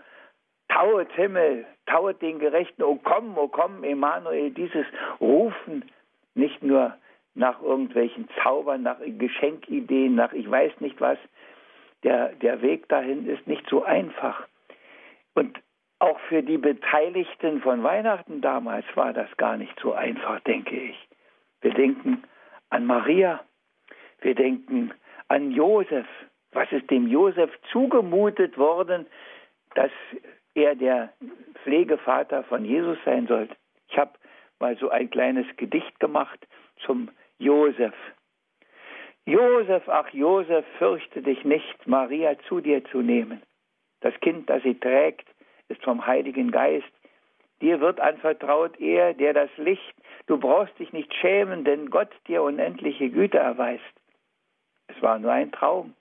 tauet 0.69 1.11
Himmel, 1.13 1.65
tauet 1.85 2.21
den 2.21 2.39
Gerechten, 2.39 2.83
oh 2.83 2.99
komm, 3.03 3.37
oh 3.37 3.47
komm, 3.47 3.83
Emanuel, 3.83 4.51
dieses 4.51 4.85
Rufen. 5.19 5.85
Nicht 6.33 6.63
nur 6.63 6.95
nach 7.33 7.61
irgendwelchen 7.61 8.27
Zaubern, 8.43 8.83
nach 8.83 8.97
Geschenkideen, 9.05 10.15
nach 10.15 10.33
ich 10.33 10.49
weiß 10.49 10.79
nicht 10.79 10.99
was, 10.99 11.17
der, 12.03 12.29
der 12.35 12.61
Weg 12.61 12.87
dahin 12.89 13.27
ist 13.27 13.47
nicht 13.47 13.67
so 13.69 13.83
einfach. 13.83 14.47
Und 15.35 15.61
auch 15.99 16.19
für 16.21 16.41
die 16.41 16.57
Beteiligten 16.57 17.61
von 17.61 17.83
Weihnachten 17.83 18.41
damals 18.41 18.85
war 18.95 19.13
das 19.13 19.29
gar 19.37 19.57
nicht 19.57 19.79
so 19.79 19.93
einfach, 19.93 20.39
denke 20.41 20.75
ich. 20.75 21.07
Wir 21.61 21.73
denken 21.73 22.23
an 22.69 22.85
Maria, 22.85 23.41
wir 24.21 24.35
denken 24.35 24.93
an 25.27 25.51
Josef. 25.51 26.07
Was 26.51 26.71
ist 26.71 26.89
dem 26.89 27.07
Josef 27.07 27.51
zugemutet 27.71 28.57
worden, 28.57 29.05
dass 29.75 29.91
er 30.53 30.75
der 30.75 31.11
Pflegevater 31.63 32.43
von 32.43 32.63
Jesus 32.63 32.97
sein 33.03 33.27
sollte? 33.27 33.55
Ich 33.89 33.97
habe 33.97 34.13
mal 34.59 34.77
so 34.77 34.89
ein 34.89 35.09
kleines 35.09 35.45
Gedicht 35.57 35.99
gemacht 35.99 36.47
zum 36.85 37.09
Josef. 37.39 37.93
Josef, 39.25 39.89
ach 39.89 40.09
Josef, 40.13 40.65
fürchte 40.77 41.21
dich 41.21 41.43
nicht, 41.43 41.87
Maria 41.87 42.37
zu 42.47 42.61
dir 42.61 42.83
zu 42.85 43.01
nehmen. 43.01 43.41
Das 44.05 44.13
Kind, 44.19 44.47
das 44.51 44.61
sie 44.61 44.75
trägt, 44.75 45.27
ist 45.67 45.83
vom 45.83 46.05
Heiligen 46.05 46.51
Geist. 46.51 46.91
Dir 47.59 47.79
wird 47.79 47.99
anvertraut 47.99 48.79
er, 48.79 49.15
der 49.15 49.33
das 49.33 49.49
Licht, 49.57 49.95
du 50.27 50.37
brauchst 50.37 50.77
dich 50.77 50.93
nicht 50.93 51.11
schämen, 51.15 51.65
denn 51.65 51.89
Gott 51.89 52.11
dir 52.27 52.43
unendliche 52.43 53.09
Güte 53.09 53.39
erweist. 53.39 53.81
Es 54.85 55.01
war 55.01 55.17
nur 55.17 55.31
ein 55.31 55.51
Traum, 55.51 55.95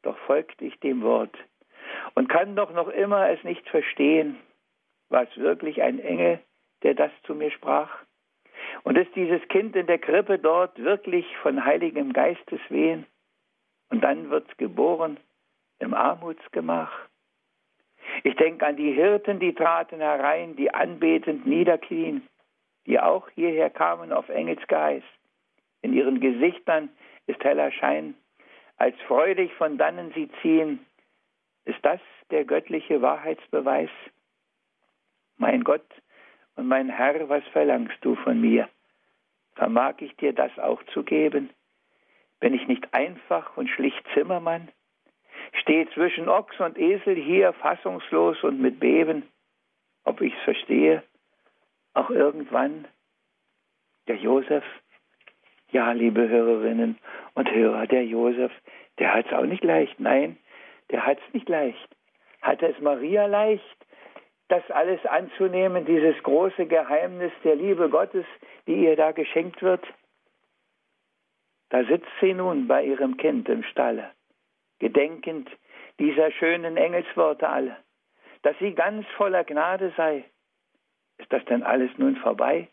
doch 0.00 0.16
folgt 0.20 0.62
ich 0.62 0.80
dem 0.80 1.02
Wort 1.02 1.36
und 2.14 2.30
kann 2.30 2.56
doch 2.56 2.72
noch 2.72 2.88
immer 2.88 3.28
es 3.28 3.44
nicht 3.44 3.68
verstehen. 3.68 4.38
War 5.10 5.24
es 5.24 5.36
wirklich 5.36 5.82
ein 5.82 5.98
Engel, 5.98 6.40
der 6.82 6.94
das 6.94 7.10
zu 7.24 7.34
mir 7.34 7.50
sprach? 7.50 7.90
Und 8.84 8.96
ist 8.96 9.14
dieses 9.14 9.46
Kind 9.48 9.76
in 9.76 9.86
der 9.86 9.98
Krippe 9.98 10.38
dort 10.38 10.82
wirklich 10.82 11.26
von 11.42 11.62
heiligem 11.62 12.14
Geistes 12.14 12.60
wehen? 12.70 13.04
Und 13.90 14.00
dann 14.00 14.30
wird's 14.30 14.56
geboren 14.56 15.18
im 15.78 15.92
Armutsgemach. 15.92 17.06
Ich 18.22 18.36
denke 18.36 18.66
an 18.66 18.76
die 18.76 18.92
Hirten, 18.92 19.40
die 19.40 19.54
traten 19.54 20.00
herein, 20.00 20.56
die 20.56 20.72
anbetend 20.72 21.46
niederknien, 21.46 22.26
die 22.86 23.00
auch 23.00 23.28
hierher 23.30 23.70
kamen 23.70 24.12
auf 24.12 24.28
Engelsgeheiß. 24.28 25.02
In 25.82 25.92
ihren 25.92 26.20
Gesichtern 26.20 26.88
ist 27.26 27.42
heller 27.42 27.70
Schein, 27.70 28.14
als 28.76 28.96
freudig 29.06 29.52
von 29.54 29.78
dannen 29.78 30.12
sie 30.14 30.30
ziehen. 30.40 30.84
Ist 31.64 31.78
das 31.82 32.00
der 32.30 32.44
göttliche 32.44 33.02
Wahrheitsbeweis? 33.02 33.90
Mein 35.36 35.64
Gott 35.64 35.86
und 36.56 36.68
mein 36.68 36.88
Herr, 36.88 37.28
was 37.28 37.44
verlangst 37.52 37.98
du 38.02 38.14
von 38.16 38.40
mir? 38.40 38.68
Vermag 39.54 39.94
ich 40.00 40.16
dir 40.16 40.32
das 40.32 40.56
auch 40.58 40.82
zu 40.92 41.02
geben? 41.02 41.50
Bin 42.40 42.54
ich 42.54 42.66
nicht 42.66 42.92
einfach 42.92 43.56
und 43.56 43.68
schlicht 43.68 44.04
Zimmermann? 44.14 44.70
Stehe 45.64 45.88
zwischen 45.92 46.28
Ochs 46.28 46.60
und 46.60 46.78
Esel 46.78 47.14
hier 47.14 47.54
fassungslos 47.54 48.44
und 48.44 48.60
mit 48.60 48.80
Beben, 48.80 49.22
ob 50.04 50.20
ich 50.20 50.34
es 50.34 50.42
verstehe, 50.42 51.02
auch 51.94 52.10
irgendwann 52.10 52.86
der 54.06 54.16
Josef, 54.16 54.62
ja, 55.70 55.92
liebe 55.92 56.28
Hörerinnen 56.28 56.98
und 57.32 57.50
Hörer, 57.50 57.86
der 57.86 58.04
Josef, 58.04 58.52
der 58.98 59.14
hat 59.14 59.26
es 59.26 59.32
auch 59.32 59.46
nicht 59.46 59.64
leicht, 59.64 59.98
nein, 59.98 60.36
der 60.90 61.06
hat 61.06 61.18
es 61.26 61.34
nicht 61.34 61.48
leicht. 61.48 61.88
Hatte 62.42 62.66
es 62.66 62.78
Maria 62.80 63.24
leicht, 63.24 63.64
das 64.48 64.70
alles 64.70 65.04
anzunehmen, 65.06 65.86
dieses 65.86 66.22
große 66.24 66.66
Geheimnis 66.66 67.32
der 67.42 67.56
Liebe 67.56 67.88
Gottes, 67.88 68.26
die 68.66 68.84
ihr 68.84 68.96
da 68.96 69.12
geschenkt 69.12 69.62
wird? 69.62 69.82
Da 71.70 71.84
sitzt 71.84 72.12
sie 72.20 72.34
nun 72.34 72.68
bei 72.68 72.84
ihrem 72.84 73.16
Kind 73.16 73.48
im 73.48 73.62
Stalle 73.62 74.10
gedenkend 74.78 75.50
dieser 75.98 76.30
schönen 76.32 76.76
Engelsworte 76.76 77.48
alle, 77.48 77.76
dass 78.42 78.58
sie 78.58 78.74
ganz 78.74 79.06
voller 79.16 79.44
Gnade 79.44 79.92
sei. 79.96 80.24
Ist 81.18 81.32
das 81.32 81.44
denn 81.46 81.62
alles 81.62 81.90
nun 81.96 82.16
vorbei? 82.16 82.68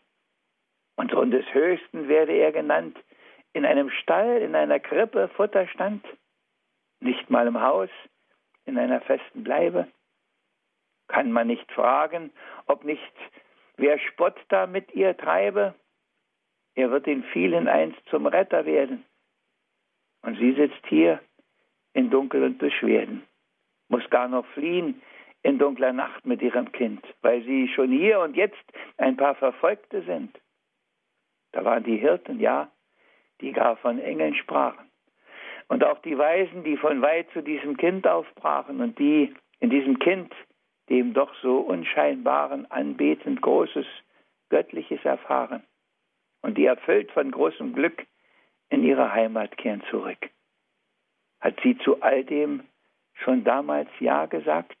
Und 0.96 1.10
Sohn 1.12 1.30
des 1.30 1.46
Höchsten 1.54 2.08
werde 2.08 2.32
er 2.32 2.52
genannt. 2.52 2.98
In 3.52 3.64
einem 3.64 3.90
Stall, 3.90 4.38
in 4.42 4.54
einer 4.54 4.80
Krippe 4.80 5.28
Futter 5.28 5.66
stand, 5.68 6.04
nicht 7.00 7.30
mal 7.30 7.46
im 7.46 7.60
Haus, 7.60 7.90
in 8.64 8.78
einer 8.78 9.00
festen 9.00 9.44
Bleibe. 9.44 9.88
Kann 11.08 11.32
man 11.32 11.46
nicht 11.46 11.70
fragen, 11.72 12.32
ob 12.66 12.84
nicht 12.84 13.12
wer 13.76 13.98
Spott 13.98 14.38
da 14.48 14.66
mit 14.66 14.94
ihr 14.94 15.16
treibe? 15.16 15.74
Er 16.74 16.90
wird 16.90 17.06
in 17.06 17.22
vielen 17.24 17.68
einst 17.68 18.00
zum 18.08 18.26
Retter 18.26 18.64
werden. 18.64 19.04
Und 20.22 20.38
sie 20.38 20.52
sitzt 20.54 20.86
hier 20.86 21.20
in 21.94 22.10
Dunkel 22.10 22.42
und 22.42 22.58
Beschwerden, 22.58 23.22
muss 23.88 24.08
gar 24.10 24.28
noch 24.28 24.46
fliehen 24.46 25.02
in 25.42 25.58
dunkler 25.58 25.92
Nacht 25.92 26.24
mit 26.24 26.40
ihrem 26.40 26.70
Kind, 26.72 27.04
weil 27.20 27.42
sie 27.42 27.68
schon 27.68 27.90
hier 27.90 28.20
und 28.20 28.36
jetzt 28.36 28.62
ein 28.96 29.16
paar 29.16 29.34
Verfolgte 29.34 30.02
sind. 30.02 30.38
Da 31.52 31.64
waren 31.64 31.84
die 31.84 31.96
Hirten, 31.96 32.40
ja, 32.40 32.70
die 33.40 33.52
gar 33.52 33.76
von 33.76 33.98
Engeln 33.98 34.34
sprachen. 34.34 34.88
Und 35.68 35.84
auch 35.84 35.98
die 36.02 36.16
Weisen, 36.16 36.64
die 36.64 36.76
von 36.76 37.02
weit 37.02 37.30
zu 37.32 37.42
diesem 37.42 37.76
Kind 37.76 38.06
aufbrachen 38.06 38.80
und 38.80 38.98
die 38.98 39.34
in 39.60 39.70
diesem 39.70 39.98
Kind, 39.98 40.32
dem 40.88 41.14
doch 41.14 41.34
so 41.42 41.58
unscheinbaren, 41.58 42.70
anbetend 42.70 43.40
Großes, 43.42 43.86
Göttliches 44.48 45.04
erfahren 45.04 45.62
und 46.42 46.58
die 46.58 46.66
erfüllt 46.66 47.10
von 47.12 47.30
großem 47.30 47.72
Glück 47.72 48.06
in 48.68 48.84
ihre 48.84 49.12
Heimat 49.12 49.56
kehren 49.56 49.82
zurück. 49.90 50.30
Hat 51.42 51.58
sie 51.62 51.76
zu 51.78 52.00
all 52.02 52.24
dem 52.24 52.62
schon 53.14 53.42
damals 53.44 53.90
Ja 53.98 54.26
gesagt? 54.26 54.76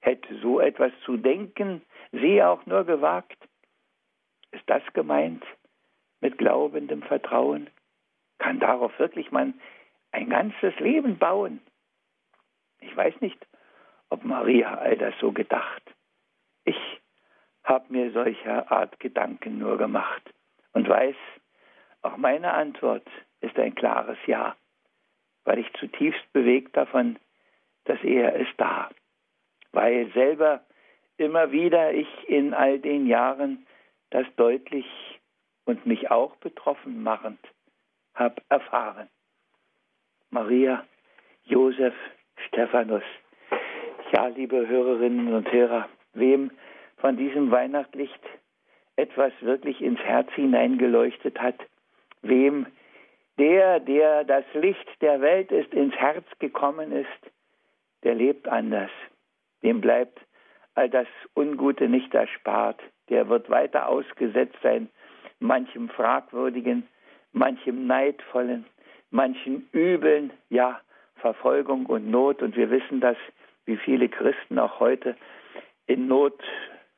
Hätte 0.00 0.38
so 0.40 0.60
etwas 0.60 0.92
zu 1.04 1.16
denken 1.16 1.80
sie 2.12 2.42
auch 2.42 2.64
nur 2.66 2.84
gewagt? 2.84 3.38
Ist 4.52 4.68
das 4.68 4.82
gemeint 4.92 5.42
mit 6.20 6.36
glaubendem 6.36 7.02
Vertrauen? 7.02 7.70
Kann 8.38 8.60
darauf 8.60 8.96
wirklich 8.98 9.32
man 9.32 9.54
ein 10.12 10.28
ganzes 10.28 10.78
Leben 10.78 11.16
bauen? 11.16 11.60
Ich 12.80 12.94
weiß 12.94 13.20
nicht, 13.22 13.38
ob 14.10 14.22
Maria 14.22 14.74
all 14.74 14.98
das 14.98 15.14
so 15.18 15.32
gedacht. 15.32 15.82
Ich 16.64 16.76
habe 17.64 17.90
mir 17.90 18.12
solcher 18.12 18.70
Art 18.70 19.00
Gedanken 19.00 19.58
nur 19.58 19.78
gemacht 19.78 20.22
und 20.74 20.86
weiß, 20.86 21.16
auch 22.02 22.18
meine 22.18 22.52
Antwort 22.52 23.06
ist 23.40 23.58
ein 23.58 23.74
klares 23.74 24.18
Ja, 24.26 24.54
weil 25.44 25.58
ich 25.58 25.72
zutiefst 25.74 26.32
bewegt 26.32 26.76
davon, 26.76 27.18
dass 27.84 28.02
er 28.02 28.40
es 28.40 28.48
da, 28.56 28.90
weil 29.72 30.10
selber 30.12 30.62
immer 31.16 31.52
wieder 31.52 31.92
ich 31.92 32.08
in 32.28 32.54
all 32.54 32.78
den 32.78 33.06
Jahren 33.06 33.66
das 34.10 34.26
deutlich 34.36 34.86
und 35.64 35.86
mich 35.86 36.10
auch 36.10 36.36
betroffen 36.36 37.02
machend 37.02 37.40
habe 38.14 38.40
erfahren. 38.48 39.08
Maria, 40.30 40.84
Josef, 41.44 41.94
Stephanus. 42.48 43.02
Ja, 44.12 44.28
liebe 44.28 44.66
Hörerinnen 44.68 45.32
und 45.34 45.50
Hörer, 45.50 45.88
wem 46.12 46.50
von 46.98 47.16
diesem 47.16 47.50
Weihnachtslicht 47.50 48.20
etwas 48.96 49.32
wirklich 49.40 49.80
ins 49.80 49.98
Herz 50.00 50.30
hineingeleuchtet 50.32 51.40
hat, 51.40 51.56
wem 52.22 52.66
der, 53.38 53.80
der 53.80 54.24
das 54.24 54.44
Licht 54.54 54.88
der 55.00 55.20
Welt 55.20 55.50
ist, 55.50 55.72
ins 55.72 55.94
Herz 55.94 56.26
gekommen 56.38 56.92
ist, 56.92 57.32
der 58.02 58.14
lebt 58.14 58.48
anders. 58.48 58.90
Dem 59.62 59.80
bleibt 59.80 60.20
all 60.74 60.88
das 60.88 61.08
Ungute 61.34 61.88
nicht 61.88 62.14
erspart. 62.14 62.80
Der 63.08 63.28
wird 63.28 63.50
weiter 63.50 63.88
ausgesetzt 63.88 64.56
sein, 64.62 64.88
manchem 65.38 65.88
Fragwürdigen, 65.88 66.86
manchem 67.32 67.86
Neidvollen, 67.86 68.66
manchen 69.10 69.68
Übeln, 69.72 70.32
ja, 70.48 70.80
Verfolgung 71.16 71.86
und 71.86 72.10
Not. 72.10 72.42
Und 72.42 72.56
wir 72.56 72.70
wissen 72.70 73.00
das, 73.00 73.16
wie 73.64 73.76
viele 73.76 74.08
Christen 74.08 74.58
auch 74.58 74.80
heute 74.80 75.16
in 75.86 76.06
Not 76.06 76.42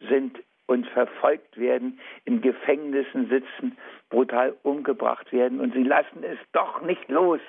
sind 0.00 0.38
und 0.66 0.86
verfolgt 0.88 1.56
werden, 1.58 2.00
in 2.24 2.40
Gefängnissen 2.40 3.28
sitzen, 3.28 3.78
brutal 4.10 4.56
umgebracht 4.62 5.32
werden 5.32 5.60
und 5.60 5.72
sie 5.74 5.84
lassen 5.84 6.24
es 6.24 6.38
doch 6.52 6.82
nicht 6.82 7.08
los, 7.08 7.40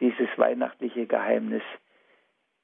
dieses 0.00 0.28
weihnachtliche 0.36 1.06
Geheimnis 1.06 1.62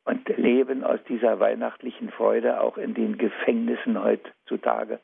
und 0.05 0.29
leben 0.37 0.85
aus 0.85 1.01
dieser 1.09 1.39
weihnachtlichen 1.39 2.11
Freude 2.11 2.61
auch 2.61 2.79
in 2.79 2.95
den 2.95 3.19
Gefängnissen 3.19 4.03
heutzutage, 4.03 5.01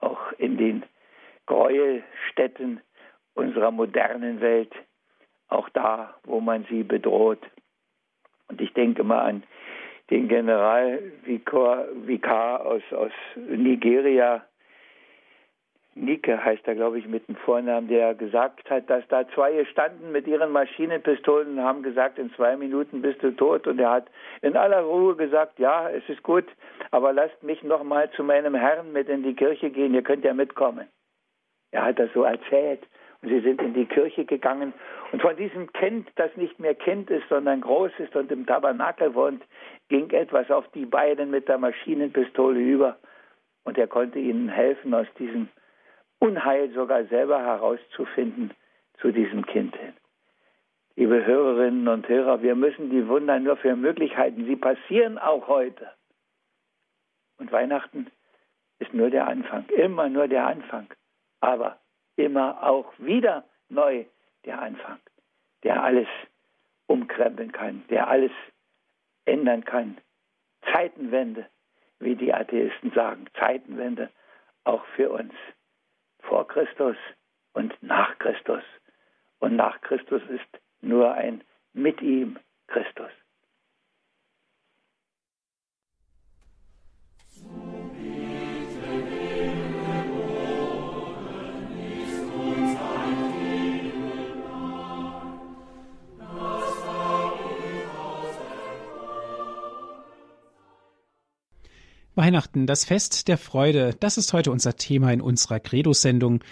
auch 0.00 0.32
in 0.38 0.56
den 0.56 0.82
Gräuelstätten 1.46 2.80
unserer 3.34 3.70
modernen 3.70 4.40
Welt, 4.40 4.74
auch 5.48 5.68
da, 5.68 6.14
wo 6.24 6.40
man 6.40 6.64
sie 6.68 6.82
bedroht. 6.82 7.40
Und 8.48 8.60
ich 8.60 8.72
denke 8.72 9.04
mal 9.04 9.20
an 9.20 9.42
den 10.10 10.28
Generalvikar 10.28 11.80
aus, 12.64 12.82
aus 12.92 13.12
Nigeria, 13.36 14.46
Nike 15.98 16.36
heißt 16.36 16.68
er, 16.68 16.74
glaube 16.74 16.98
ich, 16.98 17.08
mit 17.08 17.26
dem 17.26 17.36
Vornamen, 17.36 17.88
der 17.88 18.14
gesagt 18.14 18.68
hat, 18.68 18.90
dass 18.90 19.02
da 19.08 19.26
zwei 19.30 19.64
standen 19.64 20.12
mit 20.12 20.26
ihren 20.26 20.52
Maschinenpistolen 20.52 21.56
und 21.56 21.64
haben 21.64 21.82
gesagt, 21.82 22.18
in 22.18 22.30
zwei 22.34 22.54
Minuten 22.54 23.00
bist 23.00 23.22
du 23.22 23.30
tot. 23.34 23.66
Und 23.66 23.78
er 23.78 23.90
hat 23.90 24.06
in 24.42 24.58
aller 24.58 24.82
Ruhe 24.82 25.16
gesagt, 25.16 25.58
ja, 25.58 25.88
es 25.88 26.06
ist 26.10 26.22
gut, 26.22 26.44
aber 26.90 27.14
lasst 27.14 27.42
mich 27.42 27.62
noch 27.62 27.82
mal 27.82 28.10
zu 28.10 28.22
meinem 28.22 28.54
Herrn 28.54 28.92
mit 28.92 29.08
in 29.08 29.22
die 29.22 29.34
Kirche 29.34 29.70
gehen, 29.70 29.94
ihr 29.94 30.02
könnt 30.02 30.22
ja 30.22 30.34
mitkommen. 30.34 30.86
Er 31.70 31.86
hat 31.86 31.98
das 31.98 32.12
so 32.12 32.24
erzählt. 32.24 32.86
Und 33.22 33.28
sie 33.30 33.40
sind 33.40 33.60
in 33.62 33.74
die 33.74 33.86
Kirche 33.86 34.24
gegangen. 34.24 34.72
Und 35.12 35.22
von 35.22 35.36
diesem 35.36 35.72
Kind, 35.72 36.08
das 36.16 36.34
nicht 36.36 36.58
mehr 36.58 36.74
Kind 36.74 37.10
ist, 37.10 37.28
sondern 37.28 37.60
groß 37.60 37.92
ist 37.98 38.14
und 38.14 38.30
im 38.30 38.46
Tabernakel 38.46 39.14
wohnt, 39.14 39.42
ging 39.88 40.10
etwas 40.10 40.50
auf 40.50 40.68
die 40.72 40.86
beiden 40.86 41.30
mit 41.30 41.48
der 41.48 41.58
Maschinenpistole 41.58 42.60
über. 42.60 42.98
Und 43.64 43.78
er 43.78 43.86
konnte 43.86 44.18
ihnen 44.18 44.48
helfen, 44.48 44.94
aus 44.94 45.06
diesem 45.18 45.48
Unheil 46.18 46.70
sogar 46.70 47.04
selber 47.04 47.40
herauszufinden 47.40 48.52
zu 49.00 49.12
diesem 49.12 49.44
Kind 49.46 49.76
hin. 49.76 49.92
Liebe 50.94 51.26
Hörerinnen 51.26 51.88
und 51.88 52.08
Hörer, 52.08 52.42
wir 52.42 52.54
müssen 52.54 52.88
die 52.88 53.06
Wunder 53.06 53.38
nur 53.38 53.56
für 53.58 53.76
möglich 53.76 54.16
halten. 54.16 54.46
Sie 54.46 54.56
passieren 54.56 55.18
auch 55.18 55.46
heute. 55.46 55.90
Und 57.38 57.52
Weihnachten 57.52 58.06
ist 58.78 58.94
nur 58.94 59.10
der 59.10 59.26
Anfang, 59.26 59.66
immer 59.68 60.08
nur 60.08 60.26
der 60.26 60.46
Anfang. 60.46 60.86
Aber 61.40 61.78
immer 62.16 62.62
auch 62.62 62.92
wieder 62.98 63.44
neu 63.68 64.04
der 64.44 64.60
Anfang, 64.60 64.98
der 65.62 65.82
alles 65.82 66.08
umkrempeln 66.86 67.52
kann, 67.52 67.84
der 67.88 68.08
alles 68.08 68.32
ändern 69.24 69.64
kann. 69.64 69.98
Zeitenwende, 70.72 71.46
wie 71.98 72.14
die 72.14 72.32
Atheisten 72.32 72.92
sagen, 72.92 73.26
Zeitenwende 73.38 74.10
auch 74.64 74.84
für 74.94 75.10
uns. 75.10 75.32
Vor 76.20 76.46
Christus 76.48 76.96
und 77.52 77.74
nach 77.82 78.18
Christus. 78.18 78.62
Und 79.38 79.56
nach 79.56 79.80
Christus 79.80 80.22
ist 80.28 80.62
nur 80.80 81.12
ein 81.12 81.44
mit 81.72 82.00
ihm 82.02 82.38
Christus. 82.66 83.10
Weihnachten, 102.16 102.66
das 102.66 102.86
Fest 102.86 103.28
der 103.28 103.36
Freude, 103.36 103.94
das 104.00 104.16
ist 104.16 104.32
heute 104.32 104.50
unser 104.50 104.76
Thema 104.76 105.12
in 105.12 105.20
unserer 105.20 105.60
Credo-Sendung. 105.60 106.42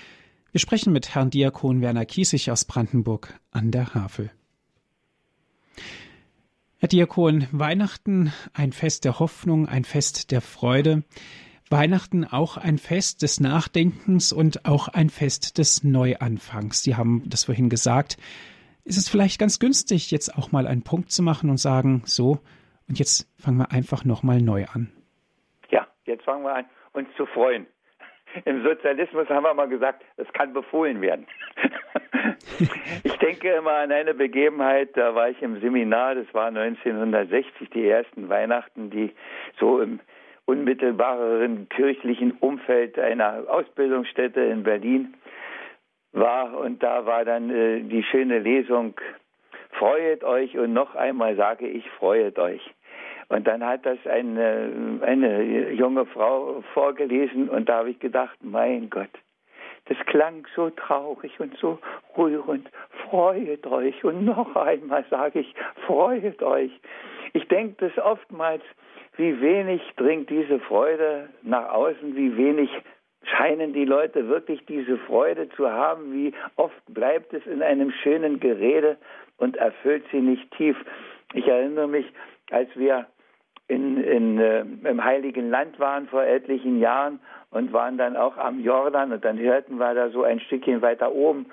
Wir 0.53 0.61
sprechen 0.61 0.93
mit 0.93 1.15
Herrn 1.15 1.31
Diakon 1.31 1.81
Werner 1.81 2.05
Kiesig 2.05 2.51
aus 2.51 2.67
Brandenburg 2.67 3.41
an 3.51 3.71
der 3.71 3.95
Havel. 3.95 4.31
Herr 6.77 6.89
Diakon, 6.89 7.47
Weihnachten 7.51 8.31
ein 8.53 8.73
Fest 8.73 9.07
der 9.07 9.19
Hoffnung, 9.19 9.67
ein 9.67 9.85
Fest 9.85 10.33
der 10.33 10.43
Freude. 10.43 11.03
Weihnachten 11.71 12.27
auch 12.27 12.59
ein 12.59 12.77
Fest 12.77 13.23
des 13.23 13.41
Nachdenkens 13.41 14.33
und 14.33 14.67
auch 14.67 14.89
ein 14.89 15.09
Fest 15.09 15.57
des 15.57 15.83
Neuanfangs. 15.83 16.83
Sie 16.83 16.95
haben 16.95 17.23
das 17.25 17.45
vorhin 17.45 17.71
gesagt. 17.71 18.19
Ist 18.85 18.99
es 18.99 19.09
vielleicht 19.09 19.39
ganz 19.39 19.59
günstig, 19.61 20.11
jetzt 20.11 20.37
auch 20.37 20.53
mal 20.53 20.67
einen 20.67 20.83
Punkt 20.83 21.11
zu 21.11 21.23
machen 21.23 21.49
und 21.49 21.57
sagen, 21.57 22.03
so, 22.05 22.41
und 22.87 22.99
jetzt 22.99 23.27
fangen 23.39 23.57
wir 23.57 23.73
einfach 23.73 24.05
nochmal 24.05 24.43
neu 24.43 24.67
an. 24.67 24.91
Jetzt 26.25 26.31
fangen 26.31 26.45
wir 26.45 26.55
an, 26.55 26.65
uns 26.95 27.09
zu 27.17 27.27
freuen. 27.27 27.67
Im 28.47 28.65
Sozialismus 28.65 29.29
haben 29.29 29.45
wir 29.45 29.53
mal 29.53 29.69
gesagt, 29.69 30.03
es 30.17 30.27
kann 30.33 30.55
befohlen 30.55 31.03
werden. 31.03 31.27
ich 33.05 33.17
denke 33.19 33.53
immer 33.53 33.73
an 33.73 33.93
eine 33.93 34.15
Begebenheit, 34.15 34.97
da 34.97 35.15
war 35.15 35.29
ich 35.29 35.43
im 35.43 35.61
Seminar, 35.61 36.15
das 36.15 36.33
war 36.33 36.47
1960, 36.47 37.69
die 37.71 37.87
ersten 37.87 38.31
Weihnachten, 38.31 38.89
die 38.89 39.13
so 39.61 39.83
im 39.83 40.01
unmittelbareren 40.47 41.69
kirchlichen 41.69 42.33
Umfeld 42.41 42.99
einer 42.99 43.45
Ausbildungsstätte 43.47 44.41
in 44.41 44.63
Berlin 44.63 45.15
war 46.13 46.57
und 46.57 46.83
da 46.83 47.05
war 47.05 47.27
dann 47.27 47.51
äh, 47.51 47.81
die 47.83 48.03
schöne 48.03 48.39
Lesung 48.39 48.95
Freuet 49.73 50.25
euch 50.25 50.57
und 50.57 50.73
noch 50.73 50.95
einmal 50.95 51.37
sage 51.37 51.67
ich 51.67 51.89
Freuet 51.99 52.39
euch. 52.39 52.63
Und 53.29 53.47
dann 53.47 53.65
hat 53.65 53.87
das 53.87 53.99
eine, 54.07 55.01
eine 55.03 55.73
junge 55.73 56.07
Frau 56.07 56.63
vorgelesen 56.73 57.49
und 57.49 57.69
da 57.69 57.79
habe 57.79 57.91
ich 57.91 57.99
gedacht, 57.99 58.37
mein 58.43 58.91
Gott, 58.91 59.11
das 59.87 59.99
klang 60.07 60.47
so 60.55 60.71
traurig 60.71 61.39
und 61.41 61.57
so 61.59 61.79
rührend. 62.17 62.69
Freuet 63.09 63.67
euch. 63.67 64.03
Und 64.05 64.25
noch 64.25 64.57
einmal 64.57 65.05
sage 65.11 65.41
ich, 65.41 65.55
freuet 65.87 66.43
euch. 66.43 66.71
Ich 67.33 67.47
denke 67.49 67.89
das 67.89 68.05
oftmals, 68.05 68.63
wie 69.17 69.41
wenig 69.41 69.83
dringt 69.97 70.31
diese 70.31 70.59
Freude 70.61 71.29
nach 71.43 71.71
außen, 71.71 72.17
wie 72.17 72.37
wenig 72.37 72.71
scheinen 73.25 73.73
die 73.73 73.85
Leute 73.85 74.29
wirklich 74.29 74.65
diese 74.67 74.99
Freude 74.99 75.49
zu 75.51 75.71
haben, 75.71 76.13
wie 76.13 76.33
oft 76.57 76.83
bleibt 76.89 77.33
es 77.33 77.47
in 77.47 77.63
einem 77.63 77.91
schönen 77.91 78.41
Gerede 78.41 78.97
und 79.39 79.57
erfüllt 79.57 80.05
sie 80.11 80.21
nicht 80.21 80.51
tief. 80.53 80.77
Ich 81.33 81.47
erinnere 81.47 81.89
mich, 81.89 82.07
als 82.51 82.69
wir 82.77 83.07
in, 83.69 84.03
in, 84.03 84.39
äh, 84.39 84.61
im 84.61 85.05
Heiligen 85.05 85.51
Land 85.51 85.79
waren 85.81 86.07
vor 86.09 86.23
etlichen 86.23 86.79
Jahren 86.81 87.21
und 87.51 87.73
waren 87.73 87.97
dann 87.97 88.17
auch 88.17 88.37
am 88.37 88.61
Jordan 88.61 89.13
und 89.13 89.25
dann 89.25 89.39
hörten 89.39 89.79
wir 89.79 89.95
da 89.95 90.11
so 90.11 90.23
ein 90.23 90.41
Stückchen 90.41 90.83
weiter 90.83 91.13
oben 91.13 91.47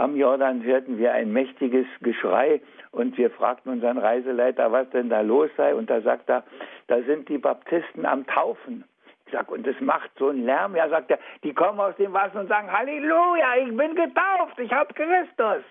am 0.00 0.16
Jordan 0.16 0.62
hörten 0.62 0.98
wir 0.98 1.12
ein 1.12 1.32
mächtiges 1.32 1.86
Geschrei 2.00 2.60
und 2.90 3.18
wir 3.18 3.30
fragten 3.30 3.70
unseren 3.72 3.98
Reiseleiter, 3.98 4.72
was 4.72 4.88
denn 4.90 5.10
da 5.10 5.20
los 5.20 5.50
sei 5.56 5.74
und 5.74 5.90
da 5.90 6.00
sagt 6.00 6.30
er, 6.30 6.42
da 6.86 7.02
sind 7.02 7.28
die 7.28 7.38
Baptisten 7.38 8.06
am 8.06 8.26
Taufen. 8.26 8.84
Ich 9.26 9.32
sag, 9.32 9.50
und 9.50 9.66
das 9.66 9.78
macht 9.80 10.10
so 10.18 10.28
einen 10.28 10.44
Lärm. 10.44 10.74
Ja, 10.74 10.88
sagt 10.88 11.10
er, 11.10 11.18
die 11.44 11.52
kommen 11.52 11.78
aus 11.78 11.94
dem 11.96 12.12
Wasser 12.12 12.40
und 12.40 12.48
sagen, 12.48 12.72
Halleluja, 12.72 13.56
ich 13.58 13.76
bin 13.76 13.94
getauft, 13.94 14.58
ich 14.58 14.72
habe 14.72 14.92
Christus. 14.94 15.64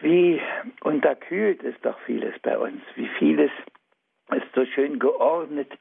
Wie 0.00 0.40
unterkühlt 0.82 1.62
ist 1.64 1.84
doch 1.84 1.98
vieles 2.06 2.38
bei 2.40 2.56
uns, 2.56 2.80
wie 2.94 3.08
vieles 3.18 3.50
ist 4.30 4.54
so 4.54 4.64
schön 4.66 4.98
geordnet, 4.98 5.72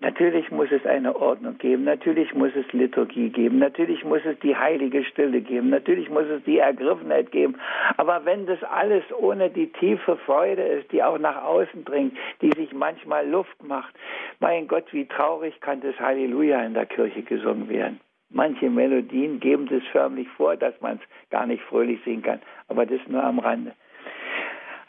Natürlich 0.00 0.50
muss 0.50 0.70
es 0.70 0.84
eine 0.84 1.16
Ordnung 1.16 1.56
geben, 1.56 1.84
natürlich 1.84 2.34
muss 2.34 2.50
es 2.54 2.70
Liturgie 2.72 3.30
geben, 3.30 3.58
natürlich 3.58 4.04
muss 4.04 4.20
es 4.26 4.38
die 4.40 4.54
heilige 4.54 5.04
Stille 5.04 5.40
geben, 5.40 5.70
natürlich 5.70 6.10
muss 6.10 6.26
es 6.26 6.42
die 6.44 6.58
Ergriffenheit 6.58 7.30
geben. 7.30 7.54
Aber 7.96 8.24
wenn 8.26 8.44
das 8.44 8.62
alles 8.64 9.04
ohne 9.16 9.48
die 9.50 9.68
tiefe 9.72 10.16
Freude 10.26 10.62
ist, 10.62 10.92
die 10.92 11.02
auch 11.02 11.18
nach 11.18 11.42
außen 11.42 11.84
dringt, 11.84 12.18
die 12.42 12.50
sich 12.50 12.72
manchmal 12.74 13.26
Luft 13.26 13.62
macht, 13.62 13.94
mein 14.40 14.68
Gott, 14.68 14.92
wie 14.92 15.06
traurig 15.06 15.58
kann 15.60 15.80
das 15.80 15.98
Halleluja 15.98 16.60
in 16.64 16.74
der 16.74 16.86
Kirche 16.86 17.22
gesungen 17.22 17.68
werden. 17.70 18.00
Manche 18.28 18.68
Melodien 18.68 19.38
geben 19.40 19.68
das 19.68 19.84
förmlich 19.92 20.28
vor, 20.36 20.56
dass 20.56 20.78
man 20.80 20.96
es 20.96 21.30
gar 21.30 21.46
nicht 21.46 21.62
fröhlich 21.62 22.00
singen 22.04 22.22
kann, 22.22 22.42
aber 22.68 22.84
das 22.84 23.00
nur 23.06 23.22
am 23.22 23.38
Rande. 23.38 23.72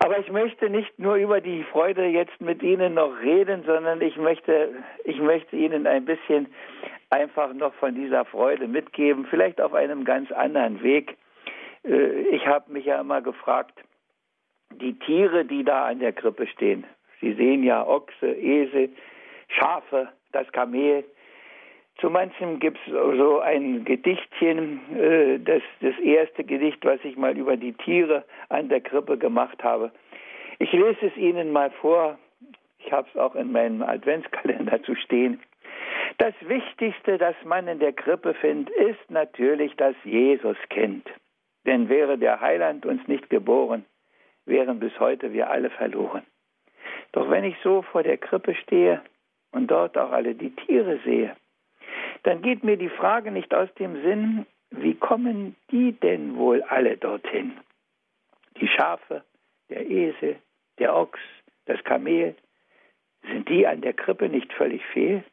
Aber 0.06 0.20
ich 0.20 0.32
möchte 0.32 0.70
nicht 0.70 1.00
nur 1.00 1.16
über 1.16 1.42
die 1.42 1.64
Freude 1.64 2.06
jetzt 2.06 2.40
mit 2.40 2.62
Ihnen 2.62 2.94
noch 2.94 3.20
reden, 3.24 3.64
sondern 3.66 4.00
ich 4.02 4.16
möchte, 4.18 4.70
ich 5.04 5.20
möchte 5.20 5.56
Ihnen 5.56 5.88
ein 5.88 6.06
bisschen 6.06 6.46
einfach 7.10 7.52
noch 7.56 7.74
von 7.74 7.96
dieser 7.96 8.24
Freude 8.24 8.68
mitgeben, 8.68 9.26
vielleicht 9.28 9.60
auf 9.60 9.74
einem 9.74 10.06
ganz 10.06 10.32
anderen 10.32 10.84
Weg. 10.84 11.18
Äh, 11.84 12.22
ich 12.36 12.46
habe 12.46 12.72
mich 12.72 12.86
ja 12.86 13.02
immer 13.02 13.24
gefragt, 13.24 13.74
die 14.76 14.94
Tiere, 14.94 15.44
die 15.44 15.64
da 15.64 15.88
an 15.88 15.98
der 15.98 16.14
Krippe 16.14 16.46
stehen, 16.46 16.84
Sie 17.20 17.34
sehen 17.34 17.64
ja 17.64 17.84
Ochse, 17.84 18.28
Esel, 18.28 18.90
Schafe, 19.48 20.10
das 20.32 20.52
Kamel, 20.52 21.04
zu 21.98 22.10
manchem 22.10 22.60
gibt 22.60 22.78
es 22.86 22.94
so 22.94 23.40
ein 23.40 23.86
Gedichtchen, 23.86 24.80
äh, 24.98 25.40
das, 25.40 25.62
das 25.82 25.98
erste 26.00 26.44
Gedicht, 26.44 26.84
was 26.84 27.00
ich 27.04 27.16
mal 27.16 27.38
über 27.38 27.56
die 27.56 27.74
Tiere 27.74 28.26
an 28.50 28.70
der 28.70 28.82
Krippe 28.82 29.18
gemacht 29.18 29.64
habe. 29.64 29.92
Ich 30.60 30.72
lese 30.72 31.08
es 31.08 31.18
Ihnen 31.18 31.52
mal 31.52 31.72
vor. 31.72 32.18
Ich 32.80 32.92
habe 32.92 33.08
es 33.12 33.20
auch 33.20 33.36
in 33.36 33.52
meinem 33.52 33.82
Adventskalender 33.82 34.84
zu 34.84 34.96
stehen. 34.96 35.42
Das 36.18 36.34
Wichtigste, 36.42 37.18
das 37.18 37.36
man 37.44 37.68
in 37.68 37.80
der 37.80 37.94
Krippe 37.94 38.34
findet, 38.36 38.76
ist 38.76 39.10
natürlich 39.10 39.76
das 39.76 39.96
Jesuskind. 40.04 41.10
Denn 41.66 41.90
wäre 41.90 42.18
der 42.18 42.42
Heiland 42.42 42.86
uns 42.86 43.06
nicht 43.08 43.30
geboren, 43.30 43.86
wären 44.46 44.80
bis 44.80 44.98
heute 45.00 45.34
wir 45.34 45.50
alle 45.50 45.70
verloren. 45.70 46.24
Doch 47.12 47.30
wenn 47.30 47.44
ich 47.44 47.56
so 47.64 47.82
vor 47.82 48.04
der 48.04 48.18
Krippe 48.18 48.54
stehe 48.56 49.02
und 49.52 49.72
dort 49.72 49.98
auch 49.98 50.12
alle 50.12 50.36
die 50.36 50.56
Tiere 50.56 51.00
sehe, 51.04 51.36
dann 52.26 52.42
geht 52.42 52.64
mir 52.64 52.76
die 52.76 52.90
Frage 52.90 53.30
nicht 53.30 53.54
aus 53.54 53.72
dem 53.76 54.02
Sinn, 54.02 54.48
wie 54.72 54.96
kommen 54.96 55.56
die 55.70 55.92
denn 55.94 56.36
wohl 56.38 56.64
alle 56.64 56.98
dorthin? 56.98 57.54
Die 58.60 58.68
Schafe, 58.68 59.24
der 59.70 59.88
Esel, 59.88 60.38
der 60.80 60.96
Ochs, 60.96 61.20
das 61.66 61.84
Kamel, 61.84 62.36
sind 63.32 63.48
die 63.48 63.68
an 63.68 63.82
der 63.82 63.94
Krippe 63.94 64.28
nicht 64.28 64.52
völlig 64.54 64.84
fehl? 64.88 65.24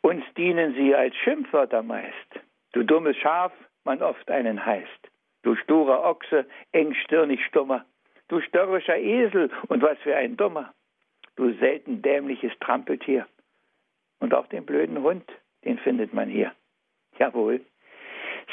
Uns 0.00 0.24
dienen 0.36 0.74
sie 0.74 0.94
als 0.94 1.16
Schimpfwörter 1.16 1.82
meist. 1.82 2.40
Du 2.72 2.84
dummes 2.84 3.16
Schaf, 3.16 3.52
man 3.82 4.00
oft 4.00 4.30
einen 4.30 4.64
heißt. 4.64 5.08
Du 5.42 5.56
sturer 5.56 6.04
Ochse, 6.04 6.46
engstirnig 6.70 7.44
stummer. 7.46 7.84
Du 8.28 8.40
störrischer 8.40 8.98
Esel 8.98 9.50
und 9.66 9.82
was 9.82 9.98
für 9.98 10.14
ein 10.14 10.36
Dummer. 10.36 10.72
Du 11.34 11.52
selten 11.54 12.02
dämliches 12.02 12.52
Trampeltier. 12.60 13.26
Und 14.20 14.32
auch 14.32 14.46
den 14.46 14.64
blöden 14.64 15.02
Hund, 15.02 15.28
den 15.64 15.78
findet 15.78 16.12
man 16.12 16.28
hier. 16.28 16.52
Jawohl, 17.18 17.60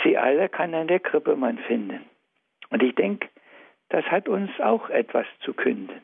sie 0.03 0.17
alle 0.17 0.49
kann 0.49 0.73
an 0.73 0.87
der 0.87 0.99
Krippe 0.99 1.35
man 1.35 1.57
finden. 1.59 2.05
Und 2.69 2.81
ich 2.83 2.95
denke, 2.95 3.29
das 3.89 4.05
hat 4.05 4.27
uns 4.27 4.51
auch 4.59 4.89
etwas 4.89 5.27
zu 5.41 5.53
künden. 5.53 6.01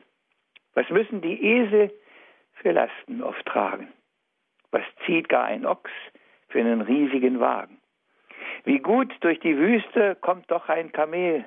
Was 0.74 0.88
müssen 0.90 1.20
die 1.20 1.42
Esel 1.42 1.92
für 2.54 2.72
Lasten 2.72 3.22
oft 3.22 3.44
tragen? 3.46 3.88
Was 4.70 4.84
zieht 5.04 5.28
gar 5.28 5.44
ein 5.44 5.66
Ochs 5.66 5.90
für 6.48 6.60
einen 6.60 6.80
riesigen 6.80 7.40
Wagen? 7.40 7.78
Wie 8.64 8.78
gut 8.78 9.12
durch 9.20 9.40
die 9.40 9.56
Wüste 9.56 10.16
kommt 10.16 10.50
doch 10.50 10.68
ein 10.68 10.92
Kamel. 10.92 11.44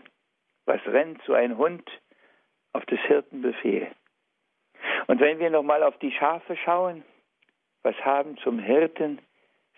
Was 0.65 0.85
rennt 0.85 1.21
so 1.23 1.33
ein 1.33 1.57
Hund 1.57 1.89
auf 2.73 2.85
des 2.85 2.99
Hirten 3.01 3.41
Befehl? 3.41 3.87
Und 5.07 5.19
wenn 5.19 5.39
wir 5.39 5.49
nochmal 5.49 5.83
auf 5.83 5.97
die 5.99 6.11
Schafe 6.11 6.57
schauen, 6.57 7.03
was 7.83 7.95
haben 8.03 8.37
zum 8.37 8.59
Hirten 8.59 9.19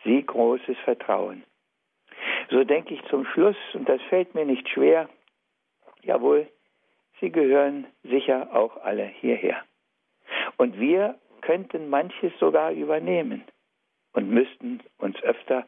sie 0.07 0.25
großes 0.25 0.77
Vertrauen. 0.85 1.43
So 2.49 2.63
denke 2.63 2.93
ich 2.93 3.03
zum 3.09 3.25
Schluss, 3.25 3.57
und 3.73 3.87
das 3.89 4.01
fällt 4.03 4.33
mir 4.33 4.45
nicht 4.45 4.67
schwer, 4.69 5.09
jawohl, 6.01 6.47
sie 7.19 7.29
gehören 7.29 7.87
sicher 8.03 8.49
auch 8.53 8.77
alle 8.77 9.05
hierher. 9.05 9.61
Und 10.57 10.79
wir 10.79 11.19
könnten 11.41 11.89
manches 11.89 12.31
sogar 12.39 12.71
übernehmen 12.71 13.43
und 14.13 14.29
müssten 14.29 14.81
uns 14.97 15.21
öfter 15.23 15.67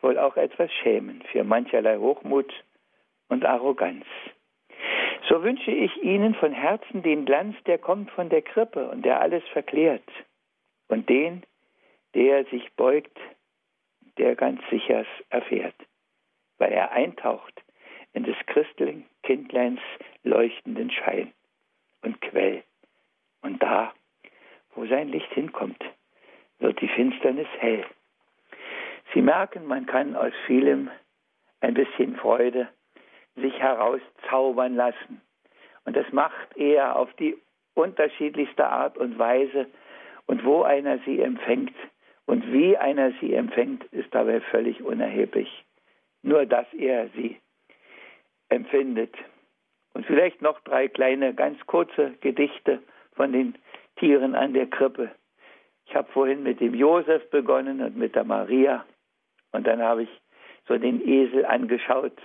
wohl 0.00 0.18
auch 0.18 0.36
etwas 0.36 0.72
schämen 0.72 1.22
für 1.32 1.44
mancherlei 1.44 1.98
Hochmut 1.98 2.52
und 3.28 3.44
Arroganz. 3.44 4.06
So 5.28 5.42
wünsche 5.42 5.70
ich 5.70 5.96
Ihnen 6.02 6.34
von 6.34 6.52
Herzen 6.52 7.02
den 7.02 7.24
Glanz, 7.24 7.56
der 7.64 7.78
kommt 7.78 8.10
von 8.10 8.28
der 8.28 8.42
Krippe 8.42 8.88
und 8.88 9.04
der 9.04 9.20
alles 9.20 9.42
verklärt, 9.52 10.08
und 10.88 11.08
den, 11.08 11.42
der 12.14 12.44
sich 12.46 12.72
beugt 12.74 13.18
der 14.18 14.36
ganz 14.36 14.60
sicher 14.70 15.04
erfährt, 15.30 15.74
weil 16.58 16.72
er 16.72 16.92
eintaucht 16.92 17.62
in 18.12 18.24
des 18.24 18.36
Christkindleins 18.46 19.80
leuchtenden 20.22 20.90
Schein 20.90 21.32
und 22.02 22.20
Quell. 22.20 22.62
Und 23.42 23.62
da, 23.62 23.92
wo 24.74 24.86
sein 24.86 25.08
Licht 25.08 25.32
hinkommt, 25.32 25.82
wird 26.58 26.80
die 26.80 26.88
Finsternis 26.88 27.48
hell. 27.58 27.84
Sie 29.12 29.22
merken, 29.22 29.66
man 29.66 29.86
kann 29.86 30.16
aus 30.16 30.32
vielem 30.46 30.90
ein 31.60 31.74
bisschen 31.74 32.16
Freude 32.16 32.68
sich 33.36 33.58
herauszaubern 33.58 34.76
lassen. 34.76 35.20
Und 35.84 35.96
das 35.96 36.10
macht 36.12 36.56
er 36.56 36.96
auf 36.96 37.12
die 37.14 37.36
unterschiedlichste 37.74 38.66
Art 38.66 38.96
und 38.96 39.18
Weise. 39.18 39.66
Und 40.26 40.44
wo 40.44 40.62
einer 40.62 40.98
sie 41.00 41.20
empfängt, 41.20 41.74
und 42.26 42.52
wie 42.52 42.76
einer 42.76 43.12
sie 43.20 43.34
empfängt, 43.34 43.84
ist 43.92 44.14
dabei 44.14 44.40
völlig 44.40 44.82
unerheblich. 44.82 45.64
Nur, 46.22 46.46
dass 46.46 46.66
er 46.72 47.08
sie 47.10 47.38
empfindet. 48.48 49.14
Und 49.92 50.06
vielleicht 50.06 50.40
noch 50.42 50.60
drei 50.60 50.88
kleine, 50.88 51.34
ganz 51.34 51.64
kurze 51.66 52.14
Gedichte 52.20 52.82
von 53.12 53.32
den 53.32 53.54
Tieren 53.96 54.34
an 54.34 54.54
der 54.54 54.66
Krippe. 54.66 55.10
Ich 55.86 55.94
habe 55.94 56.10
vorhin 56.12 56.42
mit 56.42 56.60
dem 56.60 56.74
Josef 56.74 57.28
begonnen 57.30 57.80
und 57.80 57.96
mit 57.96 58.14
der 58.14 58.24
Maria. 58.24 58.84
Und 59.52 59.66
dann 59.66 59.82
habe 59.82 60.04
ich 60.04 60.08
so 60.66 60.78
den 60.78 61.06
Esel 61.06 61.44
angeschaut. 61.44 62.20